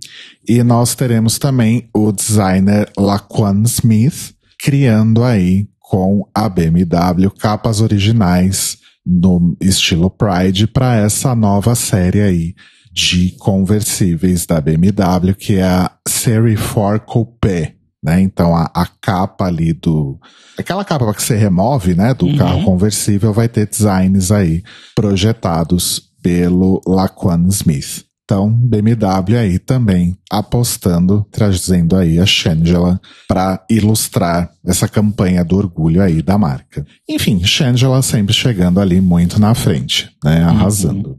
E 0.48 0.62
nós 0.62 0.94
teremos 0.94 1.38
também 1.38 1.88
o 1.94 2.10
designer 2.10 2.90
Laquan 2.96 3.62
Smith 3.64 4.34
criando 4.58 5.22
aí 5.22 5.68
com 5.78 6.26
a 6.34 6.48
BMW 6.48 7.30
capas 7.38 7.80
originais 7.80 8.78
no 9.04 9.56
estilo 9.60 10.10
Pride 10.10 10.66
para 10.66 10.96
essa 10.96 11.34
nova 11.34 11.74
série 11.74 12.20
aí 12.20 12.54
de 12.92 13.30
conversíveis 13.38 14.44
da 14.46 14.60
BMW, 14.60 15.34
que 15.34 15.56
é 15.56 15.64
a 15.64 15.90
Série 16.06 16.56
4 16.56 17.00
Coupé. 17.06 17.74
Né? 18.04 18.20
Então 18.20 18.54
a, 18.54 18.70
a 18.74 18.84
capa 19.00 19.46
ali 19.46 19.72
do. 19.72 20.18
Aquela 20.58 20.84
capa 20.84 21.14
que 21.14 21.22
você 21.22 21.36
remove, 21.36 21.94
né? 21.94 22.12
Do 22.12 22.26
Uhum. 22.26 22.36
carro 22.36 22.64
conversível 22.64 23.32
vai 23.32 23.48
ter 23.48 23.66
designs 23.68 24.30
aí 24.32 24.62
projetados 24.94 26.02
pelo 26.22 26.80
Laquan 26.86 27.46
Smith. 27.48 28.04
Então, 28.32 28.50
BMW 28.50 29.36
aí 29.38 29.58
também 29.58 30.16
apostando, 30.30 31.26
trazendo 31.30 31.94
aí 31.94 32.18
a 32.18 32.24
Shangela 32.24 32.98
para 33.28 33.62
ilustrar 33.68 34.50
essa 34.64 34.88
campanha 34.88 35.44
do 35.44 35.54
orgulho 35.54 36.00
aí 36.00 36.22
da 36.22 36.38
marca. 36.38 36.86
Enfim, 37.06 37.44
Shangela 37.44 38.00
sempre 38.00 38.32
chegando 38.32 38.80
ali 38.80 39.02
muito 39.02 39.38
na 39.38 39.54
frente, 39.54 40.08
né? 40.24 40.42
Arrasando. 40.44 41.18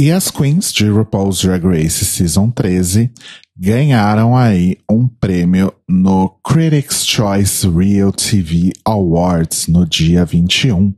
E 0.00 0.10
as 0.10 0.32
queens 0.32 0.72
de 0.72 0.88
RuPaul's 0.88 1.40
Drag 1.42 1.64
Race 1.64 2.04
Season 2.04 2.50
13 2.50 3.08
ganharam 3.56 4.36
aí 4.36 4.78
um 4.90 5.06
prêmio 5.06 5.72
no 5.88 6.28
Critics' 6.44 7.06
Choice 7.06 7.68
Real 7.68 8.10
TV 8.10 8.72
Awards 8.84 9.68
no 9.68 9.86
dia 9.86 10.24
21. 10.24 10.92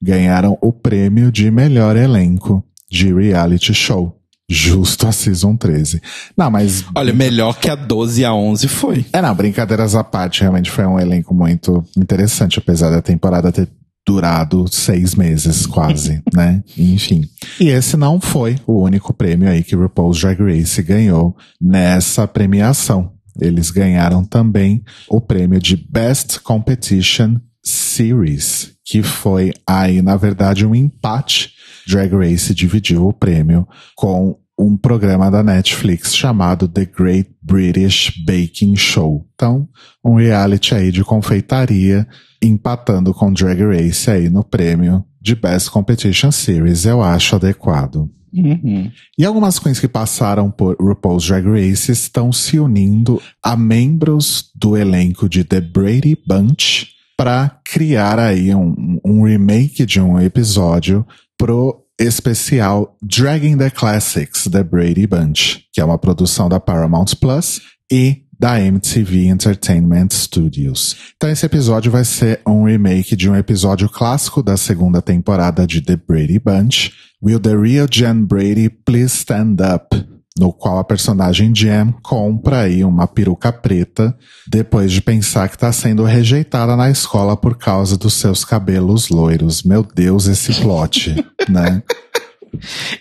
Ganharam 0.00 0.56
o 0.62 0.72
prêmio 0.72 1.30
de 1.30 1.50
melhor 1.50 1.98
elenco 1.98 2.64
de 2.90 3.12
reality 3.12 3.74
show. 3.74 4.21
Justo 4.52 5.06
a 5.06 5.12
Season 5.12 5.56
13. 5.56 6.00
Não, 6.36 6.50
mas 6.50 6.84
Olha, 6.94 7.12
melhor 7.12 7.58
que 7.58 7.70
a 7.70 7.74
12 7.74 8.20
e 8.20 8.24
a 8.24 8.34
11 8.34 8.68
foi. 8.68 9.06
é, 9.12 9.22
não, 9.22 9.34
brincadeiras 9.34 9.94
à 9.94 10.04
parte, 10.04 10.42
realmente 10.42 10.70
foi 10.70 10.84
um 10.86 10.98
elenco 11.00 11.34
muito 11.34 11.84
interessante, 11.96 12.58
apesar 12.58 12.90
da 12.90 13.00
temporada 13.00 13.50
ter 13.50 13.68
durado 14.06 14.66
seis 14.68 15.14
meses 15.14 15.64
quase, 15.66 16.22
né? 16.34 16.62
Enfim. 16.76 17.22
E 17.60 17.68
esse 17.68 17.96
não 17.96 18.20
foi 18.20 18.56
o 18.66 18.82
único 18.82 19.14
prêmio 19.14 19.48
aí 19.48 19.62
que 19.62 19.76
RuPaul's 19.76 20.20
Drag 20.20 20.40
Race 20.42 20.82
ganhou 20.82 21.36
nessa 21.60 22.26
premiação. 22.26 23.12
Eles 23.40 23.70
ganharam 23.70 24.24
também 24.24 24.82
o 25.08 25.20
prêmio 25.20 25.58
de 25.60 25.76
Best 25.76 26.40
Competition 26.40 27.36
Series, 27.64 28.72
que 28.84 29.02
foi 29.02 29.52
aí, 29.66 30.02
na 30.02 30.16
verdade, 30.16 30.66
um 30.66 30.74
empate. 30.74 31.52
Drag 31.86 32.14
Race 32.14 32.54
dividiu 32.54 33.06
o 33.06 33.12
prêmio 33.12 33.66
com 33.96 34.38
um 34.58 34.76
programa 34.76 35.30
da 35.30 35.42
Netflix 35.42 36.14
chamado 36.14 36.68
The 36.68 36.84
Great 36.84 37.30
British 37.42 38.12
Baking 38.24 38.76
Show. 38.76 39.26
Então, 39.34 39.68
um 40.04 40.14
reality 40.14 40.74
aí 40.74 40.92
de 40.92 41.02
confeitaria, 41.02 42.06
empatando 42.42 43.12
com 43.12 43.32
Drag 43.32 43.60
Race 43.60 44.10
aí 44.10 44.28
no 44.28 44.44
prêmio 44.44 45.04
de 45.20 45.34
Best 45.34 45.70
Competition 45.70 46.30
Series, 46.30 46.84
eu 46.84 47.02
acho 47.02 47.36
adequado. 47.36 48.10
Uhum. 48.32 48.90
E 49.18 49.24
algumas 49.24 49.58
queens 49.58 49.78
que 49.78 49.88
passaram 49.88 50.50
por 50.50 50.76
RuPaul's 50.80 51.26
Drag 51.26 51.46
Race 51.46 51.92
estão 51.92 52.32
se 52.32 52.58
unindo 52.58 53.20
a 53.42 53.56
membros 53.56 54.50
do 54.54 54.76
elenco 54.76 55.28
de 55.28 55.44
The 55.44 55.60
Brady 55.60 56.16
Bunch 56.26 56.88
para 57.16 57.60
criar 57.64 58.18
aí 58.18 58.54
um, 58.54 58.98
um 59.04 59.22
remake 59.24 59.84
de 59.84 60.00
um 60.00 60.18
episódio 60.18 61.06
pro 61.42 61.84
especial 61.98 62.96
Dragging 63.02 63.58
the 63.58 63.68
Classics 63.68 64.44
The 64.44 64.62
Brady 64.62 65.08
Bunch, 65.08 65.64
que 65.72 65.80
é 65.80 65.84
uma 65.84 65.98
produção 65.98 66.48
da 66.48 66.60
Paramount 66.60 67.16
Plus 67.20 67.60
e 67.90 68.22
da 68.38 68.60
MTV 68.60 69.26
Entertainment 69.26 70.10
Studios. 70.12 70.94
Então 71.16 71.28
esse 71.28 71.44
episódio 71.44 71.90
vai 71.90 72.04
ser 72.04 72.40
um 72.46 72.62
remake 72.62 73.16
de 73.16 73.28
um 73.28 73.34
episódio 73.34 73.88
clássico 73.88 74.40
da 74.40 74.56
segunda 74.56 75.02
temporada 75.02 75.66
de 75.66 75.80
The 75.80 75.96
Brady 75.96 76.38
Bunch, 76.38 76.92
Will 77.20 77.40
the 77.40 77.56
Real 77.56 77.88
Jen 77.90 78.22
Brady 78.22 78.70
Please 78.70 79.16
Stand 79.16 79.56
Up? 79.74 80.11
No 80.38 80.52
qual 80.52 80.78
a 80.78 80.84
personagem 80.84 81.54
Jen 81.54 81.94
compra 82.02 82.60
aí 82.60 82.82
uma 82.84 83.06
peruca 83.06 83.52
preta 83.52 84.16
depois 84.48 84.90
de 84.90 85.02
pensar 85.02 85.48
que 85.48 85.56
está 85.56 85.70
sendo 85.70 86.04
rejeitada 86.04 86.74
na 86.74 86.90
escola 86.90 87.36
por 87.36 87.58
causa 87.58 87.98
dos 87.98 88.14
seus 88.14 88.44
cabelos 88.44 89.10
loiros. 89.10 89.62
Meu 89.62 89.82
Deus, 89.82 90.26
esse 90.26 90.54
plot, 90.54 91.14
né? 91.48 91.82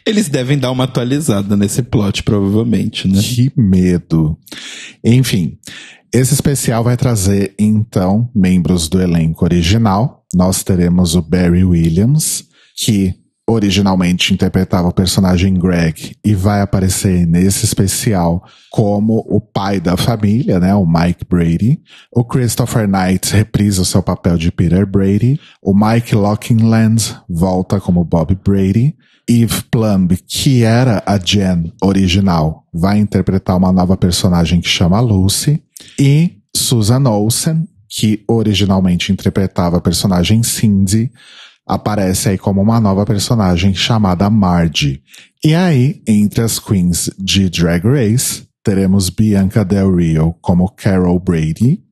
Eles 0.05 0.27
devem 0.27 0.57
dar 0.57 0.71
uma 0.71 0.85
atualizada 0.85 1.55
nesse 1.55 1.81
plot, 1.81 2.23
provavelmente, 2.23 3.07
né? 3.07 3.21
Que 3.21 3.51
medo. 3.55 4.37
Enfim, 5.03 5.57
esse 6.13 6.33
especial 6.33 6.83
vai 6.83 6.97
trazer, 6.97 7.53
então, 7.57 8.29
membros 8.35 8.89
do 8.89 9.01
elenco 9.01 9.45
original. 9.45 10.25
Nós 10.33 10.63
teremos 10.63 11.15
o 11.15 11.21
Barry 11.21 11.63
Williams, 11.63 12.45
que 12.75 13.15
originalmente 13.51 14.33
interpretava 14.33 14.87
o 14.87 14.93
personagem 14.93 15.53
Greg 15.53 16.15
e 16.23 16.33
vai 16.33 16.61
aparecer 16.61 17.25
nesse 17.25 17.65
especial 17.65 18.43
como 18.69 19.25
o 19.27 19.39
pai 19.39 19.79
da 19.79 19.97
família, 19.97 20.59
né, 20.59 20.73
o 20.73 20.85
Mike 20.85 21.25
Brady. 21.29 21.79
O 22.11 22.23
Christopher 22.23 22.87
Knight 22.87 23.33
reprisa 23.33 23.81
o 23.81 23.85
seu 23.85 24.01
papel 24.01 24.37
de 24.37 24.51
Peter 24.51 24.85
Brady. 24.85 25.39
O 25.61 25.73
Mike 25.73 26.15
Lockingland 26.15 27.15
volta 27.29 27.79
como 27.79 28.03
Bob 28.03 28.37
Brady. 28.43 28.95
Eve 29.29 29.63
Plumb, 29.69 30.17
que 30.27 30.63
era 30.63 31.01
a 31.05 31.17
Jen 31.17 31.71
original, 31.81 32.65
vai 32.73 32.97
interpretar 32.97 33.55
uma 33.55 33.71
nova 33.71 33.95
personagem 33.95 34.59
que 34.59 34.67
chama 34.67 34.99
Lucy. 34.99 35.61
E 35.99 36.37
Susan 36.55 37.07
Olsen, 37.07 37.67
que 37.87 38.23
originalmente 38.27 39.11
interpretava 39.11 39.77
a 39.77 39.81
personagem 39.81 40.43
Cindy, 40.43 41.11
aparece 41.67 42.29
aí 42.29 42.37
como 42.37 42.61
uma 42.61 42.79
nova 42.79 43.05
personagem 43.05 43.73
chamada 43.73 44.29
Margie. 44.29 45.01
E 45.43 45.55
aí, 45.55 46.01
entre 46.07 46.41
as 46.41 46.59
queens 46.59 47.09
de 47.17 47.49
Drag 47.49 47.83
Race, 47.85 48.43
teremos 48.63 49.09
Bianca 49.09 49.65
Del 49.65 49.95
Rio 49.95 50.35
como 50.41 50.69
Carol 50.69 51.19
Brady, 51.19 51.83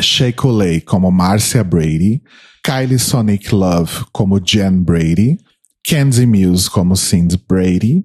Shea 0.00 0.32
Coulee 0.32 0.80
como 0.80 1.10
Marcia 1.10 1.64
Brady, 1.64 2.22
Kylie 2.64 2.98
Sonic 2.98 3.52
Love 3.52 4.06
como 4.12 4.38
Jen 4.38 4.84
Brady, 4.84 5.38
Kenzie 5.84 6.26
Mills 6.26 6.68
como 6.68 6.96
Cindy 6.96 7.36
Brady, 7.48 8.04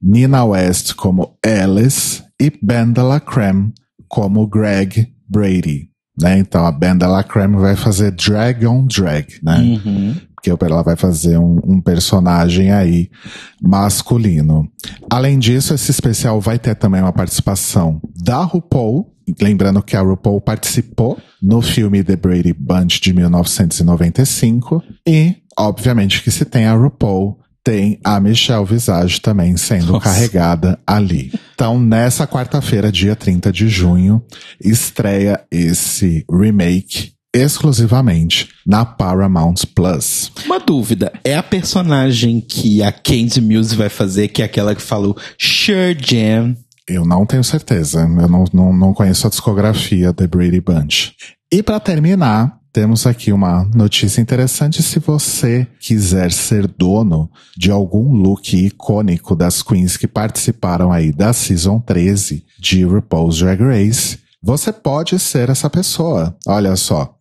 Nina 0.00 0.44
West 0.44 0.94
como 0.94 1.38
Alice 1.44 2.22
e 2.40 2.50
Benda 2.62 3.20
Creme 3.20 3.72
como 4.08 4.46
Greg 4.46 5.12
Brady. 5.28 5.90
Né? 6.20 6.38
Então 6.38 6.64
a 6.64 6.72
Benda 6.72 7.22
Creme 7.22 7.56
vai 7.56 7.76
fazer 7.76 8.12
drag 8.12 8.66
on 8.66 8.86
drag, 8.86 9.38
né? 9.42 9.58
Uhum. 9.58 10.16
Porque 10.38 10.64
ela 10.64 10.82
vai 10.82 10.96
fazer 10.96 11.36
um, 11.36 11.60
um 11.64 11.80
personagem 11.80 12.70
aí 12.70 13.10
masculino. 13.60 14.68
Além 15.10 15.38
disso, 15.38 15.74
esse 15.74 15.90
especial 15.90 16.40
vai 16.40 16.58
ter 16.58 16.76
também 16.76 17.02
uma 17.02 17.12
participação 17.12 18.00
da 18.22 18.42
RuPaul, 18.44 19.12
lembrando 19.40 19.82
que 19.82 19.96
a 19.96 20.00
RuPaul 20.00 20.40
participou 20.40 21.18
no 21.42 21.60
filme 21.60 22.04
The 22.04 22.16
Brady 22.16 22.52
Bunch 22.52 23.00
de 23.00 23.12
1995 23.12 24.82
e, 25.06 25.36
obviamente, 25.58 26.22
que 26.22 26.30
se 26.30 26.44
tem 26.44 26.66
a 26.66 26.74
RuPaul, 26.74 27.38
tem 27.64 27.98
a 28.04 28.20
Michelle 28.20 28.64
Visage 28.64 29.20
também 29.20 29.56
sendo 29.56 29.92
Nossa. 29.92 30.04
carregada 30.04 30.78
ali. 30.86 31.32
Então, 31.52 31.78
nessa 31.78 32.26
quarta-feira, 32.26 32.92
dia 32.92 33.16
30 33.16 33.52
de 33.52 33.68
junho, 33.68 34.22
estreia 34.60 35.40
esse 35.50 36.24
remake 36.30 37.17
exclusivamente 37.42 38.48
na 38.66 38.84
Paramount 38.84 39.54
Plus. 39.74 40.30
Uma 40.44 40.58
dúvida, 40.58 41.12
é 41.24 41.36
a 41.36 41.42
personagem 41.42 42.40
que 42.40 42.82
a 42.82 42.92
Candy 42.92 43.40
Muse 43.40 43.76
vai 43.76 43.88
fazer, 43.88 44.28
que 44.28 44.42
é 44.42 44.44
aquela 44.44 44.74
que 44.74 44.82
falou 44.82 45.16
Sure 45.38 45.96
Jam? 46.00 46.56
Eu 46.88 47.04
não 47.04 47.26
tenho 47.26 47.44
certeza. 47.44 48.00
Eu 48.00 48.28
não, 48.28 48.44
não, 48.52 48.72
não 48.72 48.94
conheço 48.94 49.26
a 49.26 49.30
discografia 49.30 50.12
The 50.12 50.26
Brady 50.26 50.60
Bunch. 50.60 51.12
E 51.52 51.62
para 51.62 51.78
terminar, 51.78 52.58
temos 52.72 53.06
aqui 53.06 53.32
uma 53.32 53.64
notícia 53.74 54.20
interessante 54.20 54.82
se 54.82 54.98
você 54.98 55.66
quiser 55.80 56.30
ser 56.30 56.66
dono 56.66 57.30
de 57.56 57.70
algum 57.70 58.12
look 58.12 58.54
icônico 58.54 59.34
das 59.34 59.62
queens 59.62 59.96
que 59.96 60.06
participaram 60.06 60.92
aí 60.92 61.10
da 61.10 61.32
Season 61.32 61.80
13 61.80 62.44
de 62.58 62.84
RuPaul's 62.84 63.38
Drag 63.38 63.60
Race. 63.60 64.18
Você 64.42 64.72
pode 64.72 65.18
ser 65.18 65.50
essa 65.50 65.68
pessoa. 65.68 66.36
Olha 66.46 66.76
só. 66.76 67.14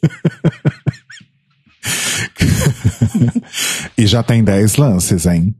E 3.96 4.06
já 4.06 4.22
tem 4.22 4.44
10 4.44 4.76
lances, 4.76 5.26
hein? 5.26 5.54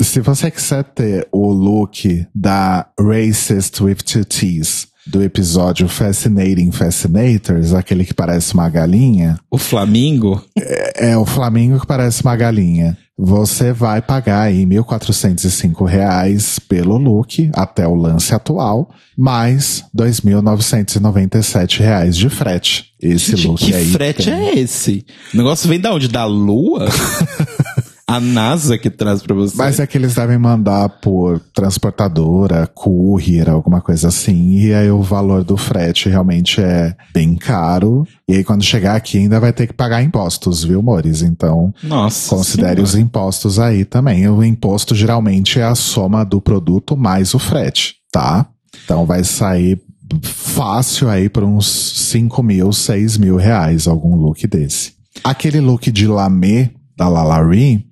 Se 0.00 0.20
você 0.20 0.50
quiser 0.50 0.84
ter 0.84 1.26
o 1.32 1.50
look 1.52 2.26
da 2.34 2.86
Racist 2.98 3.80
with 3.80 3.96
Two 3.96 4.24
T's 4.24 4.88
do 5.06 5.22
episódio 5.22 5.88
Fascinating 5.88 6.72
Fascinators, 6.72 7.72
aquele 7.72 8.04
que 8.04 8.12
parece 8.12 8.52
uma 8.54 8.68
galinha, 8.68 9.38
O 9.50 9.56
Flamingo? 9.58 10.42
é, 10.58 11.10
é 11.10 11.16
o 11.16 11.24
Flamingo 11.24 11.78
que 11.80 11.86
parece 11.86 12.22
uma 12.22 12.34
galinha. 12.36 12.98
Você 13.18 13.72
vai 13.72 14.02
pagar 14.02 14.42
aí 14.42 14.66
1.405 14.66 15.86
reais 15.86 16.58
pelo 16.58 16.98
look 16.98 17.50
até 17.54 17.86
o 17.88 17.94
lance 17.94 18.34
atual, 18.34 18.90
mais 19.16 19.84
2.997 19.96 21.78
reais 21.78 22.14
de 22.16 22.28
frete. 22.28 22.92
Esse 23.00 23.34
look 23.36 23.64
que 23.64 23.74
aí. 23.74 23.86
frete 23.90 24.24
tem- 24.24 24.34
é 24.34 24.58
esse? 24.58 25.06
O 25.32 25.36
negócio 25.38 25.66
vem 25.68 25.80
da 25.80 25.94
onde? 25.94 26.08
Da 26.08 26.26
Lua? 26.26 26.88
a 28.16 28.20
NASA 28.20 28.78
que 28.78 28.90
traz 28.90 29.22
pra 29.22 29.34
você. 29.34 29.56
Mas 29.56 29.78
é 29.78 29.86
que 29.86 29.96
eles 29.96 30.14
devem 30.14 30.38
mandar 30.38 30.88
por 30.88 31.40
transportadora, 31.54 32.66
courier, 32.66 33.48
alguma 33.48 33.80
coisa 33.80 34.08
assim. 34.08 34.58
E 34.58 34.74
aí 34.74 34.90
o 34.90 35.02
valor 35.02 35.44
do 35.44 35.56
frete 35.56 36.08
realmente 36.08 36.60
é 36.60 36.94
bem 37.12 37.34
caro. 37.34 38.06
E 38.28 38.36
aí 38.36 38.44
quando 38.44 38.62
chegar 38.64 38.96
aqui 38.96 39.18
ainda 39.18 39.38
vai 39.38 39.52
ter 39.52 39.66
que 39.66 39.72
pagar 39.72 40.02
impostos, 40.02 40.64
viu, 40.64 40.82
Mores? 40.82 41.22
Então 41.22 41.72
Nossa. 41.82 42.34
considere 42.34 42.80
os 42.80 42.90
Senhora. 42.90 43.06
impostos 43.06 43.58
aí 43.58 43.84
também. 43.84 44.28
O 44.28 44.42
imposto 44.42 44.94
geralmente 44.94 45.60
é 45.60 45.64
a 45.64 45.74
soma 45.74 46.24
do 46.24 46.40
produto 46.40 46.96
mais 46.96 47.34
o 47.34 47.38
frete, 47.38 47.96
tá? 48.10 48.46
Então 48.84 49.06
vai 49.06 49.24
sair 49.24 49.80
fácil 50.22 51.08
aí 51.08 51.28
por 51.28 51.42
uns 51.44 51.66
5 51.66 52.42
mil, 52.42 52.72
6 52.72 53.18
mil 53.18 53.36
reais 53.36 53.86
algum 53.86 54.14
look 54.16 54.46
desse. 54.46 54.92
Aquele 55.24 55.60
look 55.60 55.90
de 55.90 56.06
lamê 56.06 56.70
da 56.96 57.08
Lalari, 57.08 57.85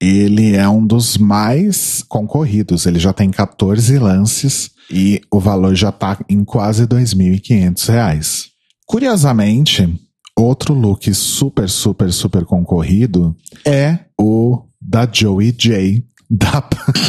ele 0.00 0.54
é 0.54 0.68
um 0.68 0.86
dos 0.86 1.16
mais 1.16 2.04
concorridos. 2.08 2.86
Ele 2.86 2.98
já 2.98 3.12
tem 3.12 3.30
14 3.30 3.98
lances 3.98 4.70
e 4.90 5.20
o 5.30 5.40
valor 5.40 5.74
já 5.74 5.90
tá 5.90 6.18
em 6.28 6.44
quase 6.44 6.86
2.500 6.86 7.88
reais. 7.88 8.46
Curiosamente, 8.86 9.88
outro 10.36 10.72
look 10.72 11.12
super, 11.12 11.68
super, 11.68 12.12
super 12.12 12.44
concorrido 12.44 13.36
é 13.64 13.98
o 14.18 14.62
da 14.80 15.08
Joey 15.10 15.52
J 15.52 16.02
da, 16.30 16.62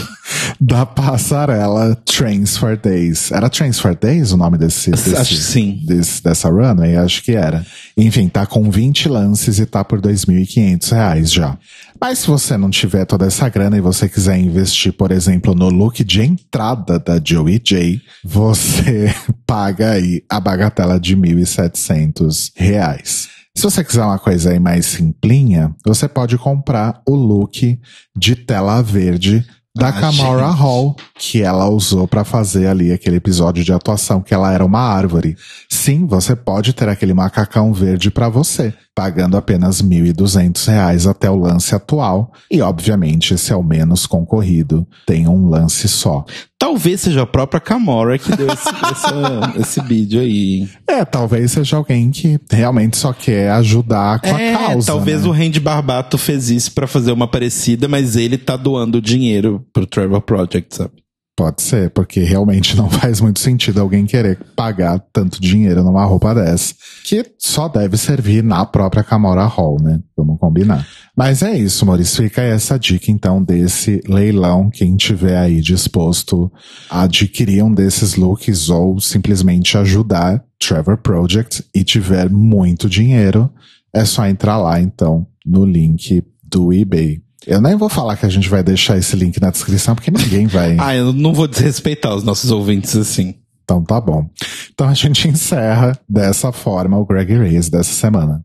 da 0.60 0.86
passarela 0.86 1.96
Trains 2.06 2.56
for 2.58 2.78
Days. 2.78 3.32
Era 3.32 3.50
Trains 3.50 3.80
for 3.80 3.96
Days 3.96 4.32
o 4.32 4.38
nome 4.38 4.58
desse, 4.58 4.92
desse 4.92 5.16
Acho 5.16 5.36
que 5.36 5.42
sim. 5.42 5.82
desse, 5.86 6.24
dessa 6.24 6.50
runway? 6.50 6.96
Acho 6.96 7.24
que 7.24 7.34
era. 7.34 7.66
Enfim, 7.98 8.30
tá 8.30 8.46
com 8.46 8.70
20 8.70 9.10
lances 9.10 9.60
e 9.60 9.66
tá 9.66 9.84
por 9.84 10.02
2.500 10.02 10.92
reais 10.92 11.32
já. 11.32 11.58
Mas 12.00 12.20
se 12.20 12.28
você 12.28 12.56
não 12.56 12.70
tiver 12.70 13.06
toda 13.06 13.26
essa 13.26 13.50
grana 13.50 13.78
e 13.78 13.82
você 13.82 14.08
quiser 14.08 14.38
investir, 14.38 14.94
por 14.94 15.12
exemplo, 15.12 15.54
no 15.54 15.70
look 15.70 16.04
de 16.04 16.22
entrada 16.22 16.98
da 16.98 17.20
Joey 17.24 17.62
J, 17.64 18.02
você 18.24 19.14
paga 19.46 19.92
aí 19.92 20.24
a 20.30 20.40
bagatela 20.40 21.00
de 21.00 21.18
1.700 21.18 22.52
reais. 22.56 23.39
Se 23.60 23.64
você 23.64 23.84
quiser 23.84 24.06
uma 24.06 24.18
coisa 24.18 24.52
aí 24.52 24.58
mais 24.58 24.86
simplinha, 24.86 25.76
você 25.86 26.08
pode 26.08 26.38
comprar 26.38 27.02
o 27.06 27.14
look 27.14 27.78
de 28.18 28.34
tela 28.34 28.82
verde 28.82 29.46
da 29.76 29.90
Ah, 29.90 29.92
Kamara 29.92 30.48
gente. 30.48 30.60
Hall, 30.62 30.96
que 31.14 31.42
ela 31.42 31.68
usou 31.68 32.08
pra 32.08 32.24
fazer 32.24 32.68
ali 32.68 32.94
aquele 32.94 33.18
episódio 33.18 33.62
de 33.62 33.74
atuação 33.74 34.22
que 34.22 34.34
ela 34.34 34.54
era 34.54 34.64
uma 34.64 34.80
árvore. 34.80 35.36
Sim, 35.70 36.08
você 36.08 36.38
pode 36.38 36.72
ter 36.72 36.88
aquele 36.88 37.14
macacão 37.14 37.74
verde 37.74 38.10
pra 38.10 38.30
você, 38.30 38.74
pagando 39.00 39.38
apenas 39.38 39.82
1.200 39.82 40.68
reais 40.68 41.08
até 41.08 41.32
o 41.32 41.38
lance 41.38 41.74
atual. 41.74 42.34
E, 42.52 42.62
obviamente, 42.62 43.34
esse 43.34 43.54
é 43.54 43.56
o 43.56 43.64
menos 43.64 44.06
concorrido. 44.06 44.86
Tem 45.08 45.26
um 45.26 45.48
lance 45.48 45.88
só. 45.88 46.26
Talvez 46.60 47.00
seja 47.00 47.22
a 47.22 47.26
própria 47.26 47.62
Camora 47.62 48.18
que 48.18 48.36
deu 48.36 48.48
esse, 48.52 48.68
essa- 48.68 49.54
esse 49.58 49.82
vídeo 49.84 50.20
aí. 50.20 50.68
É, 50.86 51.06
talvez 51.06 51.54
seja 51.54 51.78
alguém 51.78 52.12
que 52.12 52.38
realmente 52.52 52.98
só 52.98 53.14
quer 53.14 53.52
ajudar 53.52 54.20
com 54.20 54.38
é, 54.38 54.54
a 54.54 54.58
causa. 54.68 54.88
talvez 54.88 55.22
né? 55.24 55.30
o 55.30 55.32
Randy 55.32 55.62
Barbato 55.62 56.18
fez 56.18 56.50
isso 56.50 56.74
pra 56.74 56.86
fazer 56.86 57.14
uma 57.14 57.26
parecida, 57.26 57.88
mas 57.88 58.18
ele 58.18 58.38
tá 58.38 58.58
doando 58.58 59.02
dinheiro 59.02 59.66
pro 59.72 59.86
Trevor 59.86 60.20
Project, 60.20 60.76
sabe? 60.76 60.92
Pode 61.40 61.62
ser, 61.62 61.90
porque 61.92 62.20
realmente 62.20 62.76
não 62.76 62.90
faz 62.90 63.22
muito 63.22 63.40
sentido 63.40 63.80
alguém 63.80 64.06
querer 64.06 64.38
pagar 64.58 65.00
tanto 65.14 65.40
dinheiro 65.40 65.82
numa 65.86 66.04
roupa 66.04 66.36
dessa, 66.36 66.74
que 67.06 67.26
só 67.38 67.70
deve 67.70 67.96
servir 67.96 68.44
na 68.44 68.66
própria 68.66 69.06
Camora 69.06 69.46
Hall, 69.46 69.82
né? 69.82 70.02
Vamos 70.18 70.38
combinar. 70.38 70.86
Mas 71.16 71.42
é 71.42 71.58
isso, 71.58 71.86
Maurício. 71.86 72.22
Fica 72.24 72.42
essa 72.42 72.78
dica, 72.78 73.10
então, 73.10 73.42
desse 73.42 74.02
leilão. 74.06 74.70
Quem 74.70 74.98
tiver 74.98 75.38
aí 75.38 75.62
disposto 75.62 76.52
a 76.90 77.04
adquirir 77.04 77.64
um 77.64 77.74
desses 77.74 78.16
looks 78.16 78.68
ou 78.68 79.00
simplesmente 79.00 79.78
ajudar 79.78 80.44
Trevor 80.60 80.98
Project 80.98 81.64
e 81.74 81.86
tiver 81.86 82.30
muito 82.30 82.90
dinheiro, 82.90 83.50
é 83.94 84.04
só 84.04 84.28
entrar 84.28 84.58
lá, 84.58 84.82
então, 84.82 85.26
no 85.46 85.64
link 85.64 86.22
do 86.44 86.74
eBay. 86.74 87.22
Eu 87.48 87.62
nem 87.62 87.76
vou 87.76 87.90
falar 87.90 88.18
que 88.18 88.26
a 88.26 88.30
gente 88.30 88.50
vai 88.50 88.62
deixar 88.62 88.98
esse 88.98 89.16
link 89.16 89.40
na 89.40 89.50
descrição, 89.50 89.96
porque 89.96 90.12
ninguém 90.12 90.48
vai. 90.48 90.78
Ah, 90.80 90.96
eu 90.96 91.14
não 91.14 91.34
vou 91.34 91.48
desrespeitar 91.48 92.14
os 92.14 92.24
nossos 92.24 92.52
ouvintes 92.52 92.96
assim. 92.96 93.36
Então 93.64 93.84
tá 93.84 94.02
bom. 94.02 94.30
Então 94.74 94.88
a 94.88 94.94
gente 94.94 95.28
encerra 95.28 95.98
dessa 96.08 96.52
forma 96.52 96.98
o 96.98 97.06
Greg 97.06 97.34
Race 97.38 97.70
dessa 97.70 97.94
semana. 97.94 98.44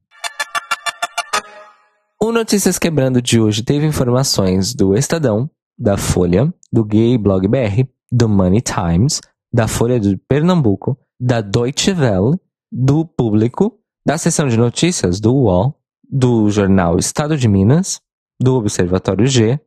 O 2.21 2.33
Notícias 2.33 2.79
Quebrando 2.79 3.21
de 3.21 3.41
hoje 3.41 3.63
teve 3.63 3.87
informações 3.87 4.75
do 4.75 4.95
Estadão, 4.95 5.51
da 5.79 5.97
Folha, 5.97 6.53
do 6.73 6.85
Gay 6.85 7.19
Blog 7.19 7.47
BR, 7.49 7.85
do 8.11 8.29
Money 8.29 8.63
Times, 8.63 9.21
da 9.53 9.69
Folha 9.69 9.99
de 9.99 10.17
Pernambuco, 10.29 10.97
da 11.21 11.41
Deutsche 11.41 11.93
Welle, 11.93 12.39
do 12.71 13.05
Público, 13.05 13.79
da 14.07 14.17
seção 14.17 14.49
de 14.49 14.57
notícias 14.57 15.21
do 15.21 15.35
UOL, 15.35 15.79
do 16.11 16.51
jornal 16.51 16.99
Estado 16.99 17.37
de 17.37 17.49
Minas, 17.49 18.01
do 18.41 18.57
Observatório 18.57 19.27
G, 19.27 19.59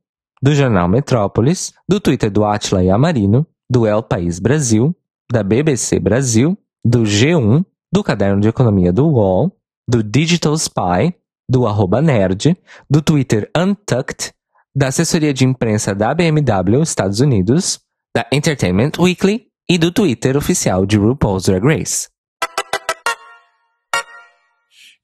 do 0.41 0.53
jornal 0.53 0.87
Metrópolis, 0.87 1.73
do 1.87 1.99
Twitter 1.99 2.29
do 2.29 2.45
Atila 2.45 2.83
e 2.83 2.89
Amarino, 2.89 3.45
do 3.69 3.85
El 3.85 4.03
País 4.03 4.39
Brasil, 4.39 4.95
da 5.31 5.43
BBC 5.43 5.99
Brasil, 5.99 6.57
do 6.85 7.03
G1, 7.03 7.65
do 7.91 8.03
Caderno 8.03 8.41
de 8.41 8.47
Economia 8.47 8.93
do 8.93 9.07
UOL, 9.07 9.55
do 9.87 10.03
Digital 10.03 10.53
Spy, 10.55 11.13
do 11.49 11.65
arroba 11.65 12.01
nerd, 12.01 12.57
do 12.89 13.01
Twitter 13.01 13.49
Untucked, 13.55 14.33
da 14.75 14.87
assessoria 14.87 15.33
de 15.33 15.45
imprensa 15.45 15.95
da 15.95 16.13
BMW 16.13 16.81
Estados 16.83 17.19
Unidos, 17.19 17.79
da 18.15 18.27
Entertainment 18.31 18.91
Weekly 18.99 19.47
e 19.69 19.77
do 19.77 19.91
Twitter 19.91 20.37
oficial 20.37 20.85
de 20.85 20.97
RuPaul's 20.97 21.45
Drag 21.45 21.63
Race. 21.65 22.07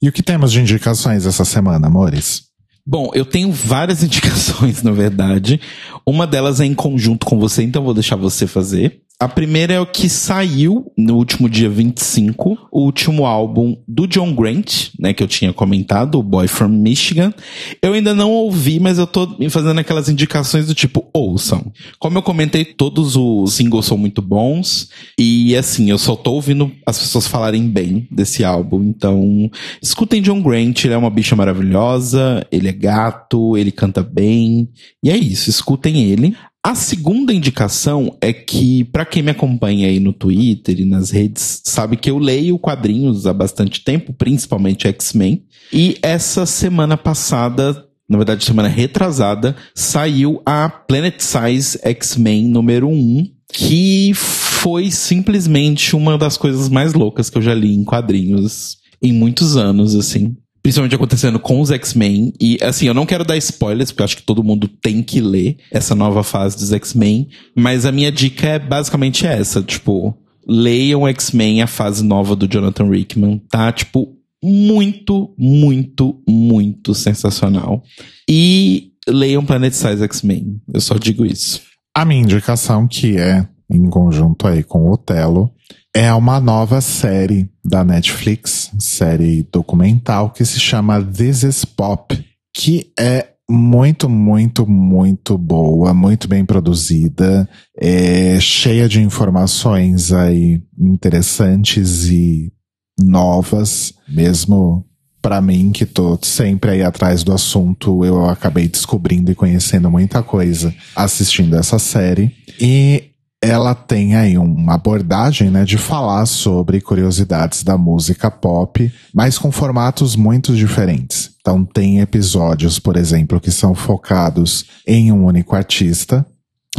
E 0.01 0.09
o 0.09 0.11
que 0.11 0.22
temos 0.22 0.51
de 0.51 0.59
indicações 0.59 1.26
essa 1.26 1.45
semana, 1.45 1.88
amores? 1.88 2.53
Bom, 2.86 3.12
eu 3.14 3.24
tenho 3.24 3.52
várias 3.52 4.04
indicações, 4.04 4.84
na 4.84 4.92
verdade. 4.92 5.60
Uma 6.06 6.28
delas 6.28 6.60
é 6.60 6.66
em 6.66 6.74
conjunto 6.74 7.26
com 7.26 7.40
você, 7.40 7.64
então 7.64 7.84
vou 7.84 7.94
deixar 7.94 8.16
você 8.16 8.46
fazer. 8.46 9.03
A 9.24 9.28
primeira 9.30 9.74
é 9.74 9.80
o 9.80 9.86
que 9.86 10.10
saiu 10.10 10.92
no 10.98 11.16
último 11.16 11.48
dia 11.48 11.70
25, 11.70 12.68
o 12.70 12.82
último 12.82 13.26
álbum 13.26 13.78
do 13.88 14.06
John 14.06 14.36
Grant, 14.36 14.90
né, 15.00 15.14
que 15.14 15.24
eu 15.24 15.30
tinha 15.30 15.54
comentado, 15.54 16.20
o 16.20 16.24
Boy 16.24 16.46
from 16.46 16.68
Michigan. 16.68 17.34
Eu 17.82 17.94
ainda 17.94 18.14
não 18.14 18.30
ouvi, 18.32 18.82
mas 18.82 19.00
eu 19.00 19.08
tô 19.08 19.38
fazendo 19.50 19.80
aquelas 19.80 20.10
indicações 20.10 20.68
do 20.68 20.76
tipo, 20.76 21.08
ouçam. 21.14 21.72
Como 22.00 22.18
eu 22.18 22.22
comentei, 22.22 22.66
todos 22.66 23.16
os 23.16 23.54
singles 23.54 23.86
são 23.86 23.98
muito 23.98 24.22
bons, 24.22 24.90
e 25.18 25.56
assim, 25.56 25.90
eu 25.90 25.98
só 25.98 26.18
tô 26.18 26.34
ouvindo 26.34 26.70
as 26.86 27.00
pessoas 27.00 27.26
falarem 27.26 27.70
bem 27.70 28.06
desse 28.12 28.44
álbum, 28.44 28.84
então 28.84 29.50
escutem 29.82 30.22
John 30.22 30.42
Grant, 30.42 30.84
ele 30.84 30.96
é 30.96 30.98
uma 30.98 31.10
bicha 31.10 31.34
maravilhosa, 31.34 32.46
ele 32.52 32.68
é 32.68 32.74
gato, 32.74 33.56
ele 33.56 33.72
canta 33.72 34.04
bem, 34.04 34.68
e 35.02 35.10
é 35.10 35.16
isso, 35.16 35.50
escutem 35.50 36.04
ele. 36.12 36.36
A 36.66 36.76
segunda 36.76 37.34
indicação 37.34 38.18
é 38.22 38.32
que, 38.32 38.86
para 38.86 39.03
quem 39.03 39.22
me 39.22 39.32
acompanha 39.32 39.86
aí 39.89 39.99
no 39.99 40.14
Twitter 40.14 40.80
e 40.80 40.86
nas 40.86 41.11
redes, 41.11 41.61
sabe 41.66 41.97
que 41.97 42.09
eu 42.09 42.18
leio 42.18 42.57
quadrinhos 42.57 43.28
há 43.28 43.34
bastante 43.34 43.84
tempo, 43.84 44.14
principalmente 44.14 44.88
X-Men. 44.88 45.43
E 45.74 45.97
essa 46.01 46.45
semana 46.45 46.95
passada, 46.95 47.86
na 48.07 48.18
verdade, 48.18 48.45
semana 48.45 48.70
retrasada, 48.70 49.57
saiu 49.76 50.41
a 50.45 50.70
Planet 50.70 51.20
Size 51.20 51.80
X-Men 51.84 52.47
número 52.47 52.88
1, 52.88 53.30
que 53.51 54.14
foi 54.14 54.89
simplesmente 54.89 55.97
uma 55.97 56.18
das 56.18 56.38
coisas 56.38 56.70
mais 56.70 56.93
loucas 56.93 57.30
que 57.30 57.38
eu 57.38 57.41
já 57.41 57.53
li 57.53 57.76
em 57.76 57.84
quadrinhos 57.84 58.78
em 59.01 59.11
muitos 59.11 59.57
anos, 59.57 59.95
assim 59.95 60.38
principalmente 60.64 60.95
acontecendo 60.95 61.38
com 61.38 61.59
os 61.59 61.70
X-Men. 61.70 62.34
E 62.39 62.57
assim, 62.61 62.88
eu 62.88 62.93
não 62.93 63.05
quero 63.05 63.26
dar 63.26 63.36
spoilers, 63.36 63.91
porque 63.91 64.03
acho 64.03 64.18
que 64.18 64.24
todo 64.24 64.43
mundo 64.43 64.68
tem 64.68 65.03
que 65.03 65.20
ler 65.20 65.57
essa 65.70 65.93
nova 65.93 66.24
fase 66.24 66.55
dos 66.55 66.72
X-Men. 66.72 67.28
Mas 67.53 67.86
a 67.86 67.91
minha 67.91 68.11
dica 68.11 68.47
é 68.47 68.57
basicamente 68.57 69.28
essa, 69.28 69.61
tipo, 69.61 70.18
leiam 70.47 71.05
X-Men, 71.09 71.61
a 71.61 71.68
fase 71.68 72.03
nova 72.03 72.34
do 72.34 72.47
Jonathan 72.47 72.89
Rickman, 72.89 73.41
tá? 73.49 73.72
Tipo, 73.74 74.16
muito, 74.41 75.34
muito, 75.38 76.22
muito 76.28 76.95
sensacional. 76.95 77.84
E 78.30 78.93
leiam 79.07 79.45
Planet 79.45 79.74
Size 79.74 80.03
X-Men. 80.03 80.61
Eu 80.74 80.80
só 80.80 80.95
digo 80.95 81.26
isso. 81.26 81.61
A 81.95 82.05
minha 82.05 82.22
indicação, 82.22 82.88
que 82.88 83.18
é 83.18 83.45
em 83.70 83.89
conjunto 83.89 84.47
aí 84.47 84.64
com 84.64 84.84
o 84.84 84.93
Otelo, 84.93 85.51
é 85.96 86.12
uma 86.14 86.39
nova 86.39 86.82
série 86.82 87.50
da 87.64 87.84
Netflix, 87.84 88.72
série 88.80 89.48
documental, 89.52 90.32
que 90.32 90.44
se 90.44 90.60
chama 90.60 91.04
This 91.04 91.44
is 91.44 91.66
Pop, 91.66 92.18
que 92.56 92.91
é 93.00 93.28
muito, 93.48 94.10
muito, 94.10 94.66
muito 94.66 95.38
boa, 95.38 95.94
muito 95.94 96.28
bem 96.28 96.44
produzida, 96.44 97.48
é 97.78 98.39
cheia 98.39 98.89
de 98.89 99.02
informações 99.02 100.12
aí 100.12 100.64
interessantes 100.80 102.06
e 102.10 102.52
novas, 103.00 103.94
mesmo 104.08 104.86
para 105.22 105.41
mim 105.41 105.72
que 105.72 105.86
tô 105.86 106.18
sempre 106.22 106.72
aí 106.72 106.84
atrás 106.84 107.24
do 107.24 107.32
assunto, 107.32 108.04
eu 108.04 108.28
acabei 108.28 108.68
descobrindo 108.68 109.32
e 109.32 109.36
conhecendo 109.36 109.89
muita 109.91 110.24
coisa 110.24 110.74
assistindo 110.96 111.56
essa 111.56 111.80
série. 111.80 112.32
E 112.60 113.12
ela 113.44 113.76
tem 113.76 114.16
aí 114.16 114.38
uma 114.38 114.76
abordagem, 114.76 115.50
né, 115.50 115.66
de 115.66 115.78
falar 115.78 116.26
sobre 116.26 116.80
curiosidades 116.80 117.62
da 117.64 117.78
música 117.78 118.32
pop, 118.32 118.91
mas 119.14 119.38
com 119.38 119.52
formatos 119.52 120.16
muito 120.16 120.56
diferentes. 120.56 121.32
Então 121.41 121.66
tem 121.66 122.00
episódios, 122.00 122.80
por 122.80 122.96
exemplo, 122.96 123.41
que 123.41 123.52
são 123.52 123.76
focados 123.76 124.66
em 124.88 125.12
um 125.12 125.26
único 125.26 125.56
artista, 125.56 126.26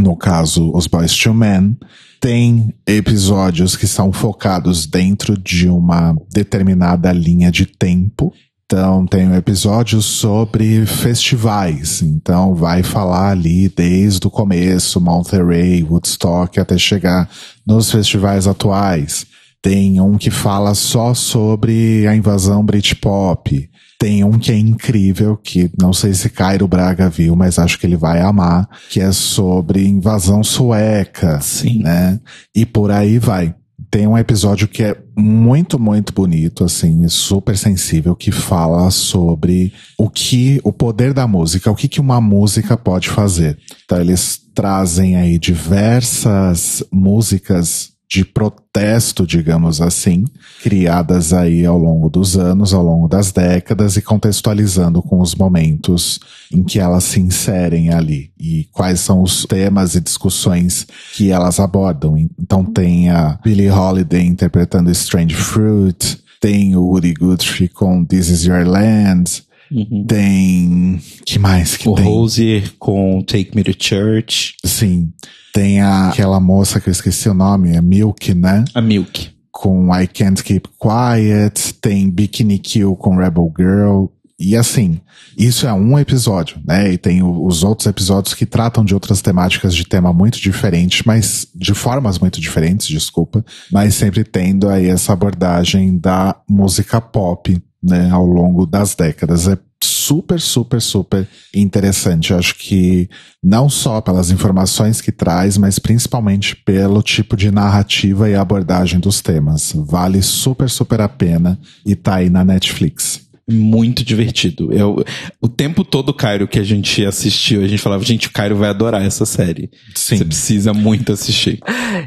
no 0.01 0.17
caso, 0.17 0.73
os 0.75 0.87
Boys 0.87 1.17
to 1.17 1.33
Men. 1.33 1.77
Tem 2.21 2.75
episódios 2.87 3.77
que 3.77 3.87
são 3.87 4.12
focados 4.12 4.87
dentro 4.87 5.39
de 5.39 5.69
uma 5.69 6.17
determinada 6.33 7.12
linha 7.12 7.51
de 7.51 7.67
tempo. 7.67 8.33
Então, 8.67 9.07
tem 9.07 9.29
um 9.29 9.35
episódio 9.35 10.01
sobre 10.01 10.87
festivais. 10.87 12.01
Então, 12.01 12.55
vai 12.55 12.83
falar 12.83 13.31
ali 13.31 13.69
desde 13.69 14.27
o 14.27 14.31
começo, 14.31 15.01
Monterey, 15.01 15.83
Woodstock, 15.83 16.59
até 16.59 16.79
chegar 16.79 17.29
nos 17.67 17.91
festivais 17.91 18.47
atuais. 18.47 19.27
Tem 19.61 20.01
um 20.01 20.17
que 20.17 20.31
fala 20.31 20.75
só 20.75 21.12
sobre 21.12 22.07
a 22.07 22.17
invasão 22.17 22.65
Britpop. 22.65 23.69
Tem 23.99 24.25
um 24.25 24.39
que 24.39 24.51
é 24.51 24.59
incrível, 24.59 25.37
que 25.37 25.71
não 25.79 25.93
sei 25.93 26.15
se 26.15 26.29
Cairo 26.31 26.67
Braga 26.67 27.09
viu, 27.09 27.37
mas 27.37 27.59
acho 27.59 27.79
que 27.79 27.87
ele 27.87 27.97
vai 27.97 28.21
amar, 28.21 28.69
que 28.91 29.01
é 29.01 29.12
sobre 29.12 29.87
invasão 29.87 30.43
sueca. 30.43 31.39
Sim. 31.41 31.83
Né? 31.83 32.19
E 32.55 32.67
por 32.67 32.91
aí 32.91 33.19
vai 33.19 33.55
tem 33.91 34.07
um 34.07 34.18
episódio 34.18 34.68
que 34.68 34.82
é 34.82 34.97
muito, 35.16 35.78
muito 35.78 36.12
bonito, 36.12 36.64
assim, 36.64 37.07
super 37.09 37.57
sensível, 37.57 38.14
que 38.16 38.32
fala 38.32 38.91
sobre 38.91 39.72
o 39.99 40.11
que, 40.11 40.61
o 40.64 40.72
poder 40.72 41.12
da 41.12 41.26
música, 41.26 41.70
o 41.70 41.76
que, 41.76 41.89
que 41.89 42.01
uma 42.01 42.20
música 42.20 42.76
pode 42.76 43.09
fazer. 43.09 43.59
Então, 43.85 44.01
eles 44.01 44.41
trazem 44.55 45.16
aí 45.16 45.39
diversas 45.39 46.82
músicas 46.93 47.94
de 48.15 48.25
protesto, 48.25 49.27
digamos 49.27 49.81
assim, 49.81 50.25
criadas 50.62 51.33
aí 51.33 51.67
ao 51.67 51.77
longo 51.77 52.09
dos 52.09 52.37
anos, 52.37 52.73
ao 52.73 52.81
longo 52.81 53.09
das 53.09 53.33
décadas 53.33 53.97
e 53.97 54.03
contextualizando 54.03 55.03
com 55.03 55.21
os 55.21 55.35
momentos 55.35 56.21
em 56.53 56.62
que 56.62 56.79
elas 56.79 57.03
se 57.03 57.19
inserem 57.19 57.93
ali 57.93 58.31
e 58.39 58.69
quais 58.71 59.01
são 59.01 59.21
os 59.21 59.45
temas 59.45 59.97
e 59.97 60.01
discussões 60.01 60.87
que 61.17 61.33
elas 61.33 61.59
abordam. 61.59 62.17
Então 62.39 62.65
tem 62.65 63.11
a 63.11 63.37
Billie 63.43 63.69
Holiday 63.69 64.25
interpretando 64.25 64.93
Strange 64.93 65.35
Fruit, 65.35 66.23
tem 66.41 66.77
o 66.77 66.83
Woody 66.83 67.15
Guthrie 67.15 67.69
com 67.69 68.05
This 68.05 68.29
Is 68.29 68.45
Your 68.45 68.65
Land, 68.65 69.43
Uhum. 69.75 70.05
tem 70.07 71.01
que 71.27 71.39
mais 71.39 71.77
que 71.77 71.89
O 71.89 71.95
tem? 71.95 72.05
Rose 72.05 72.62
com 72.79 73.22
Take 73.22 73.51
Me 73.57 73.64
to 73.64 73.75
Church. 73.77 74.55
Sim. 74.64 75.12
Tem 75.53 75.81
a, 75.81 76.11
aquela 76.11 76.39
moça 76.39 76.81
que 76.81 76.89
eu 76.89 76.93
esqueci 76.93 77.28
o 77.28 77.35
nome, 77.35 77.77
é 77.77 77.82
Milk, 77.82 78.35
né? 78.35 78.65
A 78.74 78.81
Milk. 78.81 79.31
Com 79.51 79.94
I 79.94 80.07
Can't 80.07 80.43
Keep 80.43 80.69
Quiet. 80.81 81.74
Tem 81.81 82.09
Bikini 82.11 82.59
Kill 82.59 82.97
com 82.97 83.16
Rebel 83.16 83.53
Girl. 83.59 84.07
E 84.39 84.57
assim, 84.57 85.01
isso 85.39 85.66
é 85.66 85.73
um 85.73 85.97
episódio, 85.99 86.59
né? 86.66 86.93
E 86.93 86.99
tem 86.99 87.23
os 87.23 87.62
outros 87.62 87.86
episódios 87.86 88.35
que 88.35 88.44
tratam 88.44 88.85
de 88.85 88.93
outras 88.93 89.23
temáticas 89.23 89.74
de 89.74 89.86
tema 89.86 90.12
muito 90.12 90.40
diferentes, 90.40 91.05
mas 91.07 91.47
de 91.55 91.73
formas 91.73 92.19
muito 92.19 92.40
diferentes, 92.40 92.89
desculpa, 92.89 93.44
mas 93.70 93.94
sempre 93.94 94.24
tendo 94.24 94.69
aí 94.69 94.89
essa 94.89 95.12
abordagem 95.12 95.97
da 95.97 96.36
música 96.49 97.01
pop, 97.01 97.57
né, 97.85 98.11
ao 98.11 98.24
longo 98.24 98.66
das 98.66 98.94
décadas. 98.94 99.47
É 99.47 99.59
super, 99.82 100.40
super, 100.40 100.81
super 100.81 101.28
interessante. 101.55 102.32
Eu 102.32 102.39
acho 102.39 102.56
que 102.56 103.09
não 103.43 103.69
só 103.69 104.01
pelas 104.01 104.31
informações 104.31 105.01
que 105.01 105.12
traz, 105.12 105.59
mas 105.59 105.78
principalmente 105.78 106.56
pelo 106.56 107.02
tipo 107.02 107.36
de 107.36 107.51
narrativa 107.51 108.28
e 108.28 108.35
abordagem 108.35 108.98
dos 108.98 109.20
temas. 109.20 109.73
Vale 109.74 110.23
super, 110.23 110.69
super 110.70 111.01
a 111.01 111.09
pena 111.09 111.59
e 111.85 111.94
tá 111.94 112.16
aí 112.16 112.31
na 112.31 112.44
Netflix. 112.44 113.24
Muito 113.49 114.05
divertido. 114.05 114.73
Eu, 114.73 115.05
o 115.41 115.49
tempo 115.49 115.85
todo 115.85 116.09
o 116.09 116.15
Cairo 116.15 116.49
que 116.49 116.59
a 116.59 116.62
gente 116.62 117.05
assistiu, 117.05 117.62
a 117.62 117.69
gente 117.69 117.83
falava, 117.83 118.03
gente, 118.03 118.29
o 118.29 118.33
Cairo 118.33 118.57
vai 118.57 118.71
adorar 118.71 119.05
essa 119.05 119.27
série. 119.27 119.71
Sim. 119.95 120.16
Você 120.16 120.25
precisa 120.25 120.73
muito 120.73 121.12
assistir. 121.12 121.61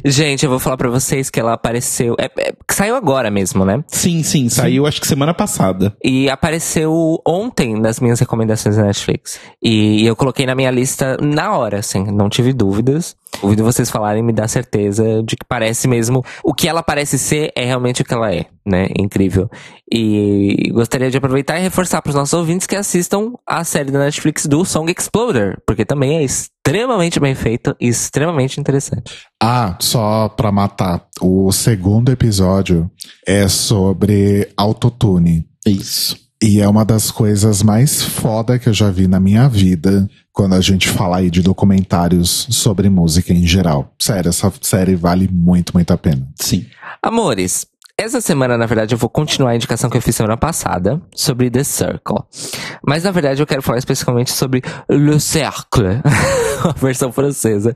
Gente, 0.03 0.43
eu 0.43 0.49
vou 0.49 0.59
falar 0.59 0.77
pra 0.77 0.89
vocês 0.89 1.29
que 1.29 1.39
ela 1.39 1.53
apareceu. 1.53 2.15
É, 2.19 2.25
é, 2.39 2.53
saiu 2.71 2.95
agora 2.95 3.29
mesmo, 3.29 3.63
né? 3.63 3.83
Sim, 3.87 4.23
sim, 4.23 4.49
saiu 4.49 4.87
acho 4.87 4.99
que 4.99 5.07
semana 5.07 5.33
passada. 5.33 5.95
E 6.03 6.29
apareceu 6.29 7.21
ontem 7.25 7.79
nas 7.79 7.99
minhas 7.99 8.19
recomendações 8.19 8.75
da 8.75 8.83
Netflix. 8.83 9.39
E 9.61 10.05
eu 10.05 10.15
coloquei 10.15 10.45
na 10.45 10.55
minha 10.55 10.71
lista 10.71 11.17
na 11.21 11.55
hora, 11.55 11.79
assim, 11.79 12.03
não 12.11 12.29
tive 12.29 12.53
dúvidas. 12.53 13.15
Ouvindo 13.41 13.63
vocês 13.63 13.89
falarem, 13.89 14.23
me 14.23 14.33
dá 14.33 14.47
certeza 14.47 15.21
de 15.23 15.35
que 15.35 15.45
parece 15.47 15.87
mesmo. 15.87 16.23
O 16.43 16.53
que 16.53 16.67
ela 16.67 16.81
parece 16.81 17.19
ser 17.19 17.51
é 17.55 17.65
realmente 17.65 18.01
o 18.01 18.05
que 18.05 18.13
ela 18.13 18.33
é, 18.33 18.45
né? 18.65 18.87
Incrível. 18.97 19.49
E 19.91 20.69
gostaria 20.73 21.09
de 21.09 21.17
aproveitar 21.17 21.57
e 21.57 21.61
reforçar 21.61 22.01
para 22.01 22.09
os 22.09 22.15
nossos 22.15 22.33
ouvintes 22.33 22.67
que 22.67 22.75
assistam 22.75 23.33
a 23.45 23.63
série 23.63 23.91
da 23.91 23.99
Netflix 23.99 24.45
do 24.45 24.65
Song 24.65 24.91
Exploder, 24.91 25.57
porque 25.65 25.85
também 25.85 26.17
é 26.17 26.23
extremamente 26.23 27.19
bem 27.19 27.33
feito 27.33 27.75
e 27.79 27.87
extremamente 27.87 28.59
interessante. 28.59 29.25
Ah, 29.41 29.77
só 29.79 30.27
pra 30.27 30.51
matar. 30.51 31.07
O 31.21 31.51
segundo 31.53 32.11
episódio 32.11 32.91
é 33.25 33.47
sobre 33.47 34.49
autotune. 34.57 35.47
Isso. 35.65 36.27
E 36.43 36.61
é 36.61 36.67
uma 36.67 36.85
das 36.85 37.09
coisas 37.09 37.63
mais 37.63 38.03
foda 38.03 38.59
que 38.59 38.69
eu 38.69 38.73
já 38.73 38.91
vi 38.91 39.07
na 39.07 39.19
minha 39.19 39.47
vida 39.49 40.07
quando 40.31 40.53
a 40.53 40.61
gente 40.61 40.87
fala 40.87 41.17
aí 41.17 41.31
de 41.31 41.41
documentários 41.41 42.47
sobre 42.51 42.89
música 42.89 43.33
em 43.33 43.47
geral. 43.47 43.91
Sério, 43.99 44.29
essa 44.29 44.53
série 44.61 44.95
vale 44.95 45.27
muito, 45.31 45.73
muito 45.73 45.91
a 45.91 45.97
pena. 45.97 46.27
Sim. 46.39 46.67
Amores, 47.01 47.65
essa 47.99 48.21
semana, 48.21 48.57
na 48.57 48.67
verdade, 48.67 48.93
eu 48.93 48.97
vou 48.97 49.09
continuar 49.09 49.51
a 49.51 49.55
indicação 49.55 49.89
que 49.89 49.97
eu 49.97 50.01
fiz 50.01 50.15
semana 50.15 50.37
passada 50.37 51.01
sobre 51.15 51.49
The 51.49 51.63
Circle. 51.63 52.19
Mas, 52.85 53.03
na 53.03 53.11
verdade, 53.11 53.41
eu 53.41 53.47
quero 53.47 53.63
falar 53.63 53.79
especificamente 53.79 54.31
sobre 54.31 54.61
Le 54.87 55.19
Cercle, 55.19 56.01
a 56.63 56.73
versão 56.73 57.11
francesa 57.11 57.73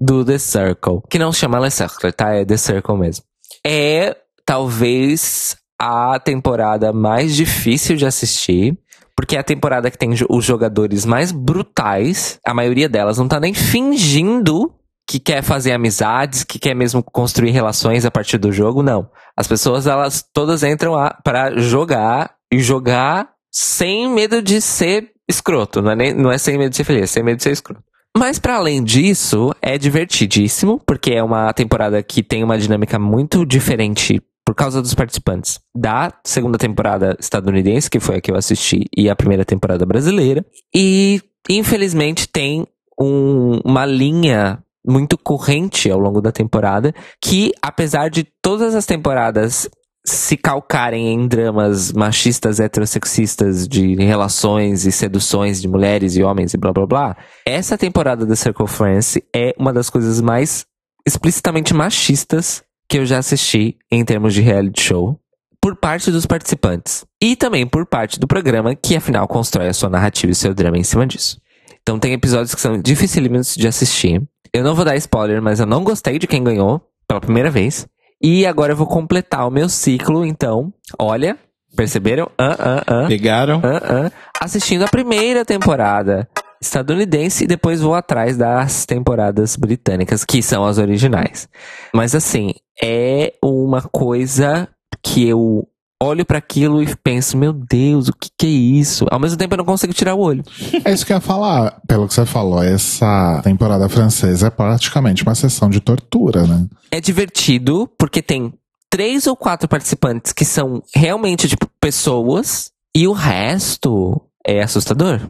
do 0.00 0.24
The 0.24 0.38
Circle. 0.38 1.00
Que 1.10 1.18
não 1.18 1.32
se 1.32 1.40
chama 1.40 1.58
Le 1.58 1.70
Cercle, 1.70 2.12
tá? 2.12 2.32
É 2.32 2.44
The 2.44 2.56
Circle 2.56 2.96
mesmo. 2.96 3.24
É, 3.66 4.16
talvez, 4.44 5.56
a 5.76 6.20
temporada 6.20 6.92
mais 6.92 7.34
difícil 7.34 7.96
de 7.96 8.06
assistir. 8.06 8.78
Porque 9.16 9.34
é 9.34 9.40
a 9.40 9.44
temporada 9.44 9.90
que 9.90 9.96
tem 9.96 10.10
os 10.28 10.44
jogadores 10.44 11.06
mais 11.06 11.32
brutais. 11.32 12.38
A 12.46 12.52
maioria 12.52 12.88
delas 12.88 13.16
não 13.16 13.26
tá 13.26 13.40
nem 13.40 13.54
fingindo 13.54 14.70
que 15.06 15.20
quer 15.20 15.42
fazer 15.42 15.72
amizades, 15.72 16.42
que 16.42 16.58
quer 16.58 16.74
mesmo 16.74 17.02
construir 17.02 17.50
relações 17.50 18.04
a 18.04 18.10
partir 18.10 18.38
do 18.38 18.50
jogo, 18.50 18.82
não. 18.82 19.08
As 19.36 19.46
pessoas, 19.46 19.86
elas 19.86 20.24
todas 20.32 20.62
entram 20.62 20.94
para 21.22 21.56
jogar 21.58 22.34
e 22.52 22.58
jogar 22.58 23.30
sem 23.52 24.10
medo 24.10 24.42
de 24.42 24.60
ser 24.60 25.12
escroto. 25.28 25.80
Não 25.80 25.92
é, 25.92 25.96
nem, 25.96 26.14
não 26.14 26.32
é 26.32 26.38
sem 26.38 26.58
medo 26.58 26.70
de 26.70 26.76
ser 26.76 26.84
feliz, 26.84 27.04
é 27.04 27.06
sem 27.06 27.22
medo 27.22 27.36
de 27.36 27.44
ser 27.44 27.52
escroto. 27.52 27.82
Mas 28.16 28.38
para 28.38 28.56
além 28.56 28.82
disso, 28.82 29.54
é 29.60 29.76
divertidíssimo, 29.76 30.80
porque 30.86 31.12
é 31.12 31.22
uma 31.22 31.52
temporada 31.52 32.02
que 32.02 32.22
tem 32.22 32.42
uma 32.42 32.58
dinâmica 32.58 32.98
muito 32.98 33.44
diferente 33.44 34.22
por 34.44 34.54
causa 34.54 34.80
dos 34.80 34.94
participantes 34.94 35.60
da 35.74 36.12
segunda 36.24 36.56
temporada 36.56 37.16
estadunidense, 37.20 37.90
que 37.90 38.00
foi 38.00 38.16
a 38.16 38.20
que 38.20 38.30
eu 38.30 38.36
assisti, 38.36 38.86
e 38.96 39.10
a 39.10 39.16
primeira 39.16 39.44
temporada 39.44 39.84
brasileira. 39.84 40.44
E, 40.74 41.20
infelizmente, 41.50 42.26
tem 42.28 42.66
um, 42.98 43.60
uma 43.64 43.84
linha 43.84 44.62
muito 44.86 45.18
corrente 45.18 45.90
ao 45.90 45.98
longo 45.98 46.20
da 46.20 46.30
temporada, 46.30 46.94
que, 47.22 47.52
apesar 47.60 48.08
de 48.08 48.24
todas 48.40 48.74
as 48.74 48.86
temporadas 48.86 49.68
se 50.06 50.36
calcarem 50.36 51.08
em 51.08 51.26
dramas 51.26 51.92
machistas, 51.92 52.60
heterossexistas 52.60 53.66
de 53.66 53.96
relações 53.96 54.86
e 54.86 54.92
seduções 54.92 55.60
de 55.60 55.66
mulheres 55.66 56.14
e 56.14 56.22
homens 56.22 56.54
e 56.54 56.56
blá 56.56 56.72
blá 56.72 56.86
blá, 56.86 57.16
essa 57.44 57.76
temporada 57.76 58.24
da 58.24 58.36
Circle 58.36 58.68
France 58.68 59.22
é 59.34 59.52
uma 59.58 59.72
das 59.72 59.90
coisas 59.90 60.20
mais 60.20 60.64
explicitamente 61.04 61.74
machistas 61.74 62.62
que 62.88 62.98
eu 62.98 63.06
já 63.06 63.18
assisti 63.18 63.76
em 63.90 64.04
termos 64.04 64.32
de 64.32 64.40
reality 64.40 64.80
show 64.80 65.18
por 65.60 65.74
parte 65.74 66.12
dos 66.12 66.24
participantes 66.24 67.04
e 67.20 67.34
também 67.34 67.66
por 67.66 67.84
parte 67.86 68.20
do 68.20 68.28
programa 68.28 68.76
que 68.76 68.94
afinal 68.94 69.26
constrói 69.26 69.66
a 69.66 69.74
sua 69.74 69.90
narrativa 69.90 70.30
e 70.30 70.34
seu 70.36 70.54
drama 70.54 70.78
em 70.78 70.84
cima 70.84 71.04
disso. 71.04 71.40
Então 71.82 71.98
tem 71.98 72.12
episódios 72.12 72.54
que 72.54 72.60
são 72.60 72.80
dificílimos 72.80 73.54
de 73.54 73.66
assistir. 73.66 74.22
Eu 74.56 74.64
não 74.64 74.74
vou 74.74 74.86
dar 74.86 74.96
spoiler, 74.96 75.42
mas 75.42 75.60
eu 75.60 75.66
não 75.66 75.84
gostei 75.84 76.18
de 76.18 76.26
quem 76.26 76.42
ganhou 76.42 76.80
pela 77.06 77.20
primeira 77.20 77.50
vez. 77.50 77.86
E 78.22 78.46
agora 78.46 78.72
eu 78.72 78.76
vou 78.76 78.86
completar 78.86 79.46
o 79.46 79.50
meu 79.50 79.68
ciclo, 79.68 80.24
então. 80.24 80.72
Olha, 80.98 81.36
perceberam? 81.76 82.30
Ah, 82.38 82.56
ah, 82.58 82.84
ah. 82.86 83.06
Pegaram? 83.06 83.60
Ah, 83.62 84.06
ah. 84.06 84.10
Assistindo 84.40 84.82
a 84.86 84.88
primeira 84.88 85.44
temporada 85.44 86.26
estadunidense 86.58 87.44
e 87.44 87.46
depois 87.46 87.82
vou 87.82 87.94
atrás 87.94 88.38
das 88.38 88.86
temporadas 88.86 89.56
britânicas, 89.56 90.24
que 90.24 90.42
são 90.42 90.64
as 90.64 90.78
originais. 90.78 91.46
Mas 91.92 92.14
assim, 92.14 92.54
é 92.82 93.34
uma 93.44 93.82
coisa 93.82 94.70
que 95.02 95.28
eu 95.28 95.68
olho 96.02 96.24
para 96.24 96.38
aquilo 96.38 96.82
e 96.82 96.94
penso, 96.96 97.36
meu 97.36 97.52
Deus, 97.52 98.08
o 98.08 98.12
que, 98.12 98.28
que 98.36 98.46
é 98.46 98.50
isso? 98.50 99.06
Ao 99.10 99.18
mesmo 99.18 99.36
tempo 99.38 99.54
eu 99.54 99.58
não 99.58 99.64
consigo 99.64 99.92
tirar 99.92 100.14
o 100.14 100.20
olho. 100.20 100.42
É 100.84 100.92
isso 100.92 101.06
que 101.06 101.12
eu 101.12 101.16
ia 101.16 101.20
falar. 101.20 101.80
Pelo 101.86 102.06
que 102.06 102.14
você 102.14 102.26
falou, 102.26 102.62
essa 102.62 103.40
temporada 103.42 103.88
francesa 103.88 104.48
é 104.48 104.50
praticamente 104.50 105.22
uma 105.22 105.34
sessão 105.34 105.70
de 105.70 105.80
tortura, 105.80 106.46
né? 106.46 106.66
É 106.90 107.00
divertido 107.00 107.88
porque 107.98 108.22
tem 108.22 108.52
três 108.90 109.26
ou 109.26 109.36
quatro 109.36 109.68
participantes 109.68 110.32
que 110.32 110.44
são 110.44 110.82
realmente 110.94 111.48
tipo 111.48 111.68
pessoas 111.80 112.70
e 112.94 113.06
o 113.08 113.12
resto 113.12 114.20
é 114.46 114.62
assustador. 114.62 115.20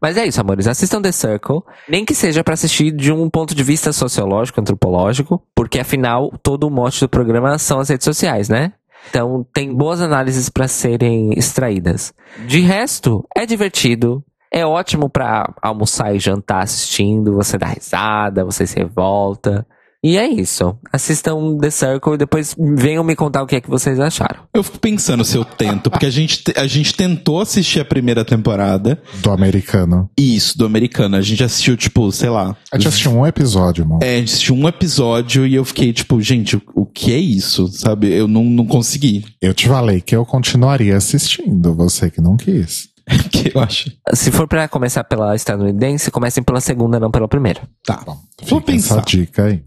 Mas 0.00 0.16
é 0.16 0.26
isso, 0.26 0.40
amores. 0.40 0.66
Assistam 0.66 1.00
The 1.00 1.12
Circle. 1.12 1.62
Nem 1.88 2.04
que 2.04 2.14
seja 2.14 2.44
para 2.44 2.54
assistir 2.54 2.90
de 2.90 3.12
um 3.12 3.28
ponto 3.30 3.54
de 3.54 3.62
vista 3.62 3.92
sociológico, 3.92 4.60
antropológico, 4.60 5.42
porque 5.54 5.78
afinal 5.78 6.30
todo 6.42 6.64
o 6.64 6.70
mote 6.70 7.00
do 7.00 7.08
programa 7.08 7.58
são 7.58 7.80
as 7.80 7.88
redes 7.88 8.04
sociais, 8.04 8.48
né? 8.48 8.72
Então 9.08 9.46
tem 9.52 9.74
boas 9.74 10.00
análises 10.00 10.48
para 10.48 10.68
serem 10.68 11.32
extraídas. 11.36 12.12
De 12.46 12.60
resto, 12.60 13.24
é 13.36 13.46
divertido. 13.46 14.22
É 14.52 14.66
ótimo 14.66 15.08
para 15.08 15.54
almoçar 15.62 16.14
e 16.14 16.18
jantar 16.18 16.64
assistindo. 16.64 17.34
Você 17.34 17.56
dá 17.56 17.68
risada, 17.68 18.44
você 18.44 18.66
se 18.66 18.76
revolta. 18.78 19.66
E 20.02 20.16
é 20.16 20.26
isso. 20.26 20.78
Assistam 20.90 21.58
The 21.58 21.70
Circle 21.70 22.14
e 22.14 22.18
depois 22.18 22.56
venham 22.58 23.04
me 23.04 23.14
contar 23.14 23.42
o 23.42 23.46
que 23.46 23.56
é 23.56 23.60
que 23.60 23.68
vocês 23.68 24.00
acharam. 24.00 24.44
Eu 24.54 24.62
fico 24.62 24.78
pensando 24.78 25.24
se 25.24 25.36
eu 25.36 25.44
tento, 25.44 25.90
porque 25.90 26.06
a 26.06 26.10
gente, 26.10 26.42
a 26.56 26.66
gente 26.66 26.94
tentou 26.94 27.38
assistir 27.40 27.80
a 27.80 27.84
primeira 27.84 28.24
temporada. 28.24 29.00
Do 29.22 29.30
americano. 29.30 30.08
Isso, 30.18 30.56
do 30.56 30.64
americano. 30.64 31.16
A 31.16 31.20
gente 31.20 31.44
assistiu, 31.44 31.76
tipo, 31.76 32.10
sei 32.12 32.30
lá. 32.30 32.56
A 32.72 32.78
gente 32.78 32.88
assistiu 32.88 33.12
um 33.12 33.26
episódio, 33.26 33.86
mano. 33.86 34.00
É, 34.02 34.14
a 34.14 34.18
gente 34.18 34.28
assistiu 34.28 34.54
um 34.54 34.66
episódio 34.66 35.46
e 35.46 35.54
eu 35.54 35.64
fiquei, 35.66 35.92
tipo, 35.92 36.18
gente, 36.20 36.56
o, 36.56 36.62
o 36.74 36.86
que 36.86 37.12
é 37.12 37.18
isso? 37.18 37.68
Sabe? 37.68 38.10
Eu 38.10 38.26
não, 38.26 38.44
não 38.44 38.64
consegui. 38.66 39.26
Eu 39.40 39.52
te 39.52 39.68
falei 39.68 40.00
que 40.00 40.16
eu 40.16 40.24
continuaria 40.24 40.96
assistindo, 40.96 41.74
você 41.74 42.10
que 42.10 42.22
não 42.22 42.38
quis. 42.38 42.88
que 43.30 43.52
eu 43.54 43.60
acho. 43.60 43.90
Se 44.14 44.30
for 44.30 44.46
para 44.46 44.66
começar 44.68 45.04
pela 45.04 45.34
estadunidense, 45.34 46.10
comecem 46.10 46.42
pela 46.42 46.60
segunda, 46.60 46.98
não 46.98 47.10
pela 47.10 47.28
primeira. 47.28 47.62
Tá. 47.84 48.02
Bom, 48.06 48.18
Vou 48.44 48.60
fica 48.60 48.72
essa 48.72 48.94
pensar. 48.94 49.04
dica 49.04 49.44
aí. 49.44 49.62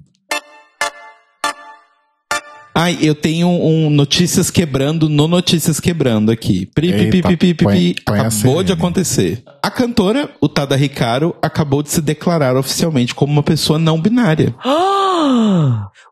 Ai, 2.76 2.98
eu 3.02 3.14
tenho 3.14 3.48
um 3.48 3.90
Notícias 3.90 4.50
Quebrando 4.50 5.08
no 5.08 5.28
Notícias 5.28 5.80
Quebrando 5.80 6.32
aqui. 6.32 6.66
Pri, 6.74 6.92
pi, 6.92 7.06
pi, 7.10 7.22
pi, 7.22 7.38
pi, 7.38 7.54
pi, 7.54 7.64
põe- 7.64 7.76
pi. 7.78 7.96
põe 8.04 8.20
Acabou 8.20 8.64
de 8.64 8.74
acontecer. 8.74 9.44
A 9.62 9.70
cantora, 9.70 10.30
o 10.42 10.50
Tada 10.50 10.76
Hikaru, 10.78 11.36
acabou 11.42 11.84
de 11.84 11.92
se 11.92 12.02
declarar 12.02 12.56
oficialmente 12.58 13.14
como 13.14 13.32
uma 13.32 13.44
pessoa 13.44 13.78
não 13.78 14.02
binária. 14.02 14.56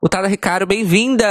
o 0.01 0.07
Tada 0.09 0.27
Ricardo, 0.27 0.67
bem-vinda! 0.67 1.25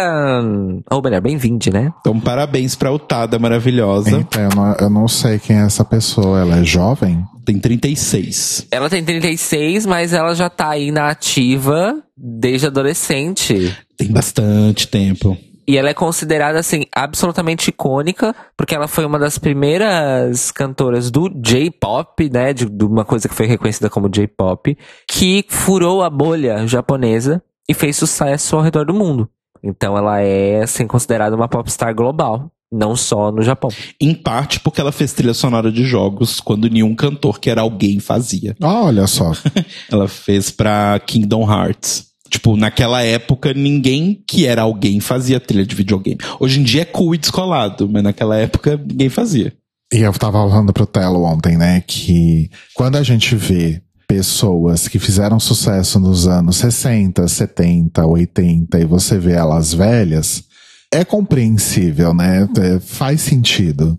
Ou 0.90 1.02
melhor, 1.02 1.20
bem-vinde, 1.20 1.70
né? 1.70 1.92
Então, 2.00 2.18
parabéns 2.18 2.74
pra 2.74 2.92
Utada 2.92 3.38
maravilhosa. 3.38 4.16
Eita, 4.18 4.40
eu 4.40 4.48
não, 4.54 4.74
eu 4.80 4.90
não 4.90 5.08
sei 5.08 5.38
quem 5.38 5.56
é 5.56 5.64
essa 5.64 5.84
pessoa. 5.84 6.40
Ela 6.40 6.58
é 6.58 6.64
jovem? 6.64 7.24
Tem 7.44 7.58
36. 7.58 8.66
Ela 8.70 8.90
tem 8.90 9.04
36, 9.04 9.86
mas 9.86 10.12
ela 10.12 10.34
já 10.34 10.48
tá 10.50 10.70
aí 10.70 10.90
na 10.90 11.08
ativa 11.08 12.02
desde 12.16 12.66
adolescente. 12.66 13.76
Tem 13.96 14.10
bastante 14.10 14.86
tempo. 14.86 15.36
E 15.66 15.76
ela 15.76 15.90
é 15.90 15.94
considerada, 15.94 16.58
assim, 16.58 16.84
absolutamente 16.92 17.68
icônica, 17.68 18.34
porque 18.56 18.74
ela 18.74 18.88
foi 18.88 19.04
uma 19.04 19.20
das 19.20 19.38
primeiras 19.38 20.50
cantoras 20.50 21.12
do 21.12 21.28
J-pop, 21.28 22.28
né? 22.28 22.52
De, 22.52 22.66
de 22.66 22.84
uma 22.84 23.04
coisa 23.04 23.28
que 23.28 23.34
foi 23.34 23.46
reconhecida 23.46 23.88
como 23.88 24.08
J-pop, 24.08 24.76
que 25.08 25.44
furou 25.48 26.02
a 26.02 26.10
bolha 26.10 26.66
japonesa 26.66 27.40
e 27.68 27.74
fez 27.74 27.96
sucesso 27.96 28.56
ao 28.56 28.62
redor 28.62 28.84
do 28.84 28.92
mundo. 28.92 29.28
Então 29.62 29.96
ela 29.96 30.20
é, 30.20 30.62
assim, 30.62 30.88
considerada 30.88 31.36
uma 31.36 31.48
popstar 31.48 31.94
global, 31.94 32.50
não 32.72 32.94
só 32.94 33.32
no 33.32 33.42
Japão. 33.42 33.70
Em 34.00 34.14
parte 34.14 34.60
porque 34.60 34.80
ela 34.80 34.92
fez 34.92 35.12
trilha 35.12 35.34
sonora 35.34 35.72
de 35.72 35.84
jogos 35.84 36.40
quando 36.40 36.70
nenhum 36.70 36.94
cantor 36.94 37.40
que 37.40 37.50
era 37.50 37.62
alguém 37.62 37.98
fazia. 37.98 38.54
Ah, 38.60 38.82
olha 38.82 39.06
só. 39.06 39.32
Ela 39.90 40.06
fez 40.06 40.50
pra 40.50 41.00
Kingdom 41.04 41.50
Hearts. 41.50 42.10
Tipo, 42.30 42.56
naquela 42.56 43.02
época, 43.02 43.52
ninguém 43.52 44.22
que 44.26 44.46
era 44.46 44.62
alguém 44.62 45.00
fazia 45.00 45.40
trilha 45.40 45.66
de 45.66 45.74
videogame. 45.74 46.18
Hoje 46.38 46.60
em 46.60 46.62
dia 46.62 46.82
é 46.82 46.84
cool 46.84 47.14
e 47.14 47.18
descolado, 47.18 47.88
mas 47.88 48.04
naquela 48.04 48.36
época 48.36 48.76
ninguém 48.76 49.08
fazia. 49.08 49.52
E 49.92 49.98
eu 49.98 50.12
tava 50.12 50.38
falando 50.48 50.72
pro 50.72 50.86
Telo 50.86 51.24
ontem, 51.24 51.58
né, 51.58 51.82
que 51.84 52.48
quando 52.74 52.94
a 52.94 53.02
gente 53.02 53.34
vê 53.34 53.82
pessoas 54.06 54.86
que 54.86 55.00
fizeram 55.00 55.40
sucesso 55.40 55.98
nos 55.98 56.28
anos 56.28 56.56
60, 56.58 57.26
70, 57.26 58.06
80 58.06 58.78
e 58.78 58.84
você 58.84 59.18
vê 59.18 59.32
elas 59.32 59.74
velhas, 59.74 60.44
é 60.92 61.04
compreensível, 61.04 62.12
né? 62.12 62.48
É, 62.58 62.80
faz 62.80 63.20
sentido. 63.20 63.98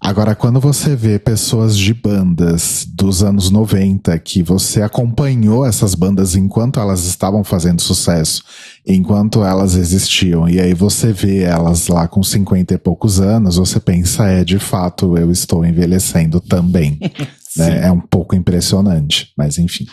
Agora, 0.00 0.34
quando 0.34 0.58
você 0.58 0.96
vê 0.96 1.16
pessoas 1.16 1.76
de 1.78 1.94
bandas 1.94 2.84
dos 2.92 3.22
anos 3.22 3.50
90 3.50 4.18
que 4.18 4.42
você 4.42 4.82
acompanhou 4.82 5.64
essas 5.64 5.94
bandas 5.94 6.34
enquanto 6.34 6.80
elas 6.80 7.04
estavam 7.04 7.44
fazendo 7.44 7.80
sucesso, 7.80 8.42
enquanto 8.84 9.44
elas 9.44 9.76
existiam, 9.76 10.48
e 10.48 10.58
aí 10.58 10.74
você 10.74 11.12
vê 11.12 11.42
elas 11.42 11.86
lá 11.86 12.08
com 12.08 12.20
50 12.20 12.74
e 12.74 12.78
poucos 12.78 13.20
anos, 13.20 13.56
você 13.56 13.78
pensa, 13.78 14.26
é, 14.26 14.42
de 14.42 14.58
fato, 14.58 15.16
eu 15.16 15.30
estou 15.30 15.64
envelhecendo 15.64 16.40
também. 16.40 16.98
né? 17.56 17.86
É 17.86 17.92
um 17.92 18.00
pouco 18.00 18.34
impressionante, 18.34 19.32
mas 19.38 19.56
enfim. 19.56 19.86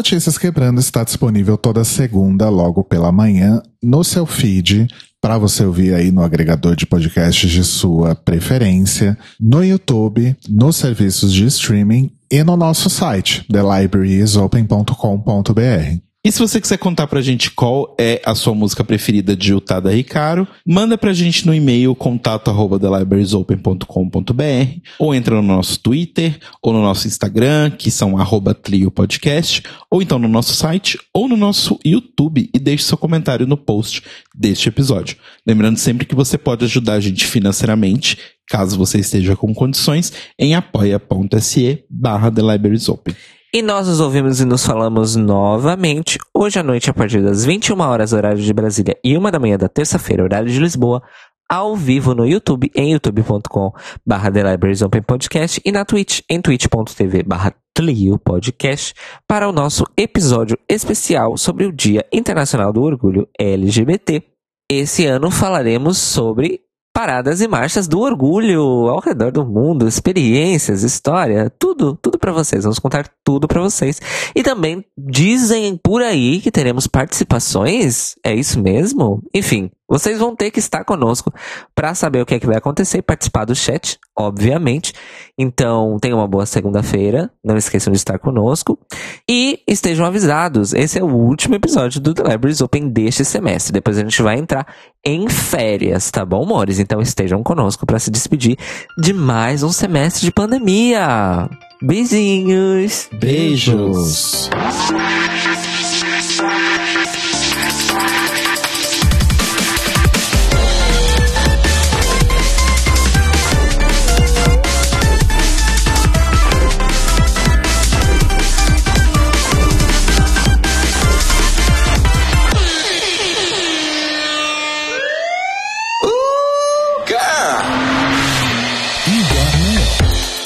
Notícias 0.00 0.38
Quebrando 0.38 0.80
está 0.80 1.04
disponível 1.04 1.58
toda 1.58 1.84
segunda, 1.84 2.48
logo 2.48 2.82
pela 2.82 3.12
manhã, 3.12 3.60
no 3.82 4.02
seu 4.02 4.24
feed, 4.24 4.88
para 5.20 5.36
você 5.36 5.62
ouvir 5.62 5.92
aí 5.92 6.10
no 6.10 6.22
agregador 6.22 6.74
de 6.74 6.86
podcasts 6.86 7.50
de 7.50 7.62
sua 7.62 8.14
preferência, 8.14 9.18
no 9.38 9.62
YouTube, 9.62 10.34
nos 10.48 10.76
serviços 10.76 11.34
de 11.34 11.44
streaming 11.44 12.10
e 12.30 12.42
no 12.42 12.56
nosso 12.56 12.88
site, 12.88 13.44
thelibrariesopen.com.br. 13.52 16.09
E 16.22 16.30
se 16.30 16.38
você 16.38 16.60
quiser 16.60 16.76
contar 16.76 17.06
pra 17.06 17.22
gente 17.22 17.50
qual 17.50 17.96
é 17.98 18.20
a 18.26 18.34
sua 18.34 18.54
música 18.54 18.84
preferida 18.84 19.34
de 19.34 19.54
Utada 19.54 19.90
Ricaro, 19.90 20.46
manda 20.66 20.98
pra 20.98 21.14
gente 21.14 21.46
no 21.46 21.54
e-mail 21.54 21.94
contato 21.94 22.50
arroba 22.50 22.78
ou 24.98 25.14
entra 25.14 25.34
no 25.36 25.42
nosso 25.42 25.80
Twitter 25.80 26.38
ou 26.60 26.74
no 26.74 26.82
nosso 26.82 27.08
Instagram, 27.08 27.70
que 27.70 27.90
são 27.90 28.18
arroba 28.18 28.52
Tlio 28.52 28.90
Podcast, 28.90 29.62
ou 29.90 30.02
então 30.02 30.18
no 30.18 30.28
nosso 30.28 30.52
site 30.52 30.98
ou 31.14 31.26
no 31.26 31.38
nosso 31.38 31.80
YouTube 31.86 32.50
e 32.52 32.58
deixe 32.58 32.84
seu 32.84 32.98
comentário 32.98 33.46
no 33.46 33.56
post 33.56 34.02
deste 34.34 34.68
episódio. 34.68 35.16
Lembrando 35.46 35.78
sempre 35.78 36.04
que 36.04 36.14
você 36.14 36.36
pode 36.36 36.66
ajudar 36.66 36.94
a 36.94 37.00
gente 37.00 37.24
financeiramente, 37.24 38.18
caso 38.46 38.76
você 38.76 38.98
esteja 38.98 39.34
com 39.34 39.54
condições, 39.54 40.12
em 40.38 40.54
apoia.se 40.54 41.82
barra 41.88 42.30
The 42.30 42.42
Libraries 42.42 42.90
Open. 42.90 43.14
E 43.52 43.62
nós 43.62 43.88
nos 43.88 43.98
ouvimos 43.98 44.40
e 44.40 44.44
nos 44.44 44.64
falamos 44.64 45.16
novamente 45.16 46.20
hoje 46.32 46.60
à 46.60 46.62
noite, 46.62 46.88
a 46.88 46.94
partir 46.94 47.20
das 47.20 47.44
21 47.44 47.80
horas, 47.80 48.12
horário 48.12 48.40
de 48.40 48.52
Brasília, 48.52 48.96
e 49.02 49.16
uma 49.16 49.32
da 49.32 49.40
manhã 49.40 49.58
da 49.58 49.68
terça-feira, 49.68 50.22
horário 50.22 50.48
de 50.48 50.60
Lisboa, 50.60 51.02
ao 51.48 51.74
vivo 51.74 52.14
no 52.14 52.24
YouTube, 52.24 52.70
em 52.76 52.92
youtube.com 52.92 53.72
barra 54.06 54.30
The 54.30 54.52
Libraries 54.52 54.82
Open 54.82 55.02
Podcast 55.02 55.60
e 55.64 55.72
na 55.72 55.84
Twitch, 55.84 56.20
em 56.30 56.40
twitch.tv 56.40 57.24
barra 57.24 57.52
Podcast, 58.22 58.94
para 59.26 59.48
o 59.48 59.52
nosso 59.52 59.84
episódio 59.96 60.56
especial 60.68 61.36
sobre 61.36 61.64
o 61.64 61.72
Dia 61.72 62.06
Internacional 62.12 62.72
do 62.72 62.82
Orgulho 62.82 63.26
LGBT. 63.36 64.22
Esse 64.70 65.06
ano 65.06 65.28
falaremos 65.28 65.98
sobre 65.98 66.60
paradas 67.00 67.40
e 67.40 67.48
marchas 67.48 67.88
do 67.88 67.98
orgulho 67.98 68.60
ao 68.60 69.00
redor 69.00 69.32
do 69.32 69.42
mundo, 69.42 69.88
experiências, 69.88 70.82
história, 70.82 71.50
tudo, 71.58 71.96
tudo 71.96 72.18
para 72.18 72.30
vocês. 72.30 72.64
Vamos 72.64 72.78
contar 72.78 73.08
tudo 73.24 73.48
para 73.48 73.62
vocês. 73.62 73.98
E 74.34 74.42
também 74.42 74.84
dizem 74.98 75.80
por 75.82 76.02
aí 76.02 76.42
que 76.42 76.50
teremos 76.50 76.86
participações. 76.86 78.16
É 78.22 78.34
isso 78.34 78.60
mesmo? 78.60 79.22
Enfim, 79.32 79.70
vocês 79.90 80.20
vão 80.20 80.36
ter 80.36 80.52
que 80.52 80.60
estar 80.60 80.84
conosco 80.84 81.34
para 81.74 81.92
saber 81.94 82.22
o 82.22 82.26
que 82.26 82.34
é 82.34 82.38
que 82.38 82.46
vai 82.46 82.56
acontecer 82.56 82.98
e 82.98 83.02
participar 83.02 83.44
do 83.44 83.56
chat, 83.56 83.98
obviamente. 84.16 84.92
Então, 85.36 85.96
tenham 86.00 86.18
uma 86.18 86.28
boa 86.28 86.46
segunda-feira. 86.46 87.28
Não 87.44 87.56
esqueçam 87.56 87.92
de 87.92 87.98
estar 87.98 88.18
conosco. 88.20 88.78
E 89.28 89.58
estejam 89.66 90.06
avisados. 90.06 90.72
Esse 90.72 91.00
é 91.00 91.02
o 91.02 91.08
último 91.08 91.56
episódio 91.56 92.00
do 92.00 92.14
The 92.14 92.22
Libraries 92.22 92.60
Open 92.60 92.88
deste 92.88 93.24
semestre. 93.24 93.72
Depois 93.72 93.98
a 93.98 94.02
gente 94.02 94.22
vai 94.22 94.38
entrar 94.38 94.64
em 95.04 95.28
férias, 95.28 96.10
tá 96.10 96.24
bom, 96.24 96.44
amores? 96.44 96.78
Então 96.78 97.00
estejam 97.00 97.42
conosco 97.42 97.84
para 97.84 97.98
se 97.98 98.10
despedir 98.10 98.56
de 98.96 99.12
mais 99.12 99.62
um 99.62 99.72
semestre 99.72 100.24
de 100.24 100.30
pandemia. 100.30 101.48
Beijinhos. 101.82 103.08
Beijos. 103.18 104.50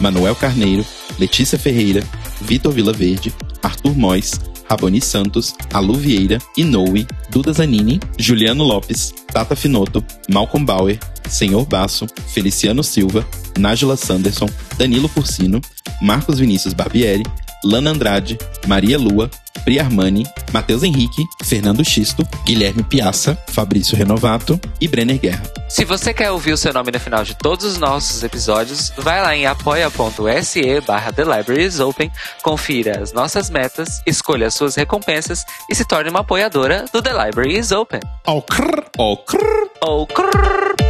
Manuel 0.00 0.34
Carneiro, 0.34 0.84
Letícia 1.18 1.58
Ferreira, 1.58 2.02
Vitor 2.40 2.72
Vilaverde, 2.72 3.32
Arthur 3.62 3.94
Mois, 3.94 4.32
Raboni 4.68 5.00
Santos, 5.00 5.54
Alu 5.72 5.94
Vieira, 5.94 6.38
Inoue, 6.56 7.06
Duda 7.30 7.52
Zanini, 7.52 8.00
Juliano 8.18 8.64
Lopes, 8.64 9.12
Tata 9.32 9.56
Finoto, 9.56 10.04
Malcolm 10.30 10.64
Bauer, 10.64 10.98
Senhor 11.28 11.66
Basso, 11.66 12.06
Feliciano 12.28 12.82
Silva, 12.82 13.26
Nájila 13.58 13.96
Sanderson, 13.96 14.48
Danilo 14.78 15.08
Porcino, 15.08 15.60
Marcos 16.00 16.38
Vinícius 16.38 16.72
Barbieri, 16.72 17.24
Lana 17.64 17.90
Andrade, 17.90 18.38
Maria 18.66 18.98
Lua, 18.98 19.30
Pri 19.64 19.78
Armani, 19.78 20.26
Matheus 20.52 20.82
Henrique, 20.82 21.24
Fernando 21.44 21.84
Xisto, 21.84 22.26
Guilherme 22.44 22.82
Piaça, 22.82 23.36
Fabrício 23.48 23.96
Renovato 23.96 24.58
e 24.80 24.88
Brenner 24.88 25.18
Guerra. 25.18 25.42
Se 25.68 25.84
você 25.84 26.12
quer 26.14 26.30
ouvir 26.30 26.52
o 26.52 26.56
seu 26.56 26.72
nome 26.72 26.90
no 26.90 26.98
final 26.98 27.22
de 27.22 27.34
todos 27.34 27.64
os 27.64 27.78
nossos 27.78 28.24
episódios, 28.24 28.92
vai 28.96 29.22
lá 29.22 29.36
em 29.36 29.46
apoia.se 29.46 30.80
barra 30.80 31.12
The 31.12 31.24
Libraries 31.24 31.78
Open, 31.78 32.10
confira 32.42 33.00
as 33.00 33.12
nossas 33.12 33.50
metas, 33.50 34.00
escolha 34.06 34.46
as 34.46 34.54
suas 34.54 34.74
recompensas 34.74 35.44
e 35.70 35.74
se 35.74 35.84
torne 35.84 36.10
uma 36.10 36.20
apoiadora 36.20 36.86
do 36.92 37.02
The 37.02 37.12
Library 37.12 37.58
is 37.58 37.70
Open. 37.70 38.00
Ó 38.26 38.40
crrr, 38.40 38.84
ó 38.98 39.16
crrr. 39.16 39.70
Ou 39.82 40.06
crrr. 40.06 40.89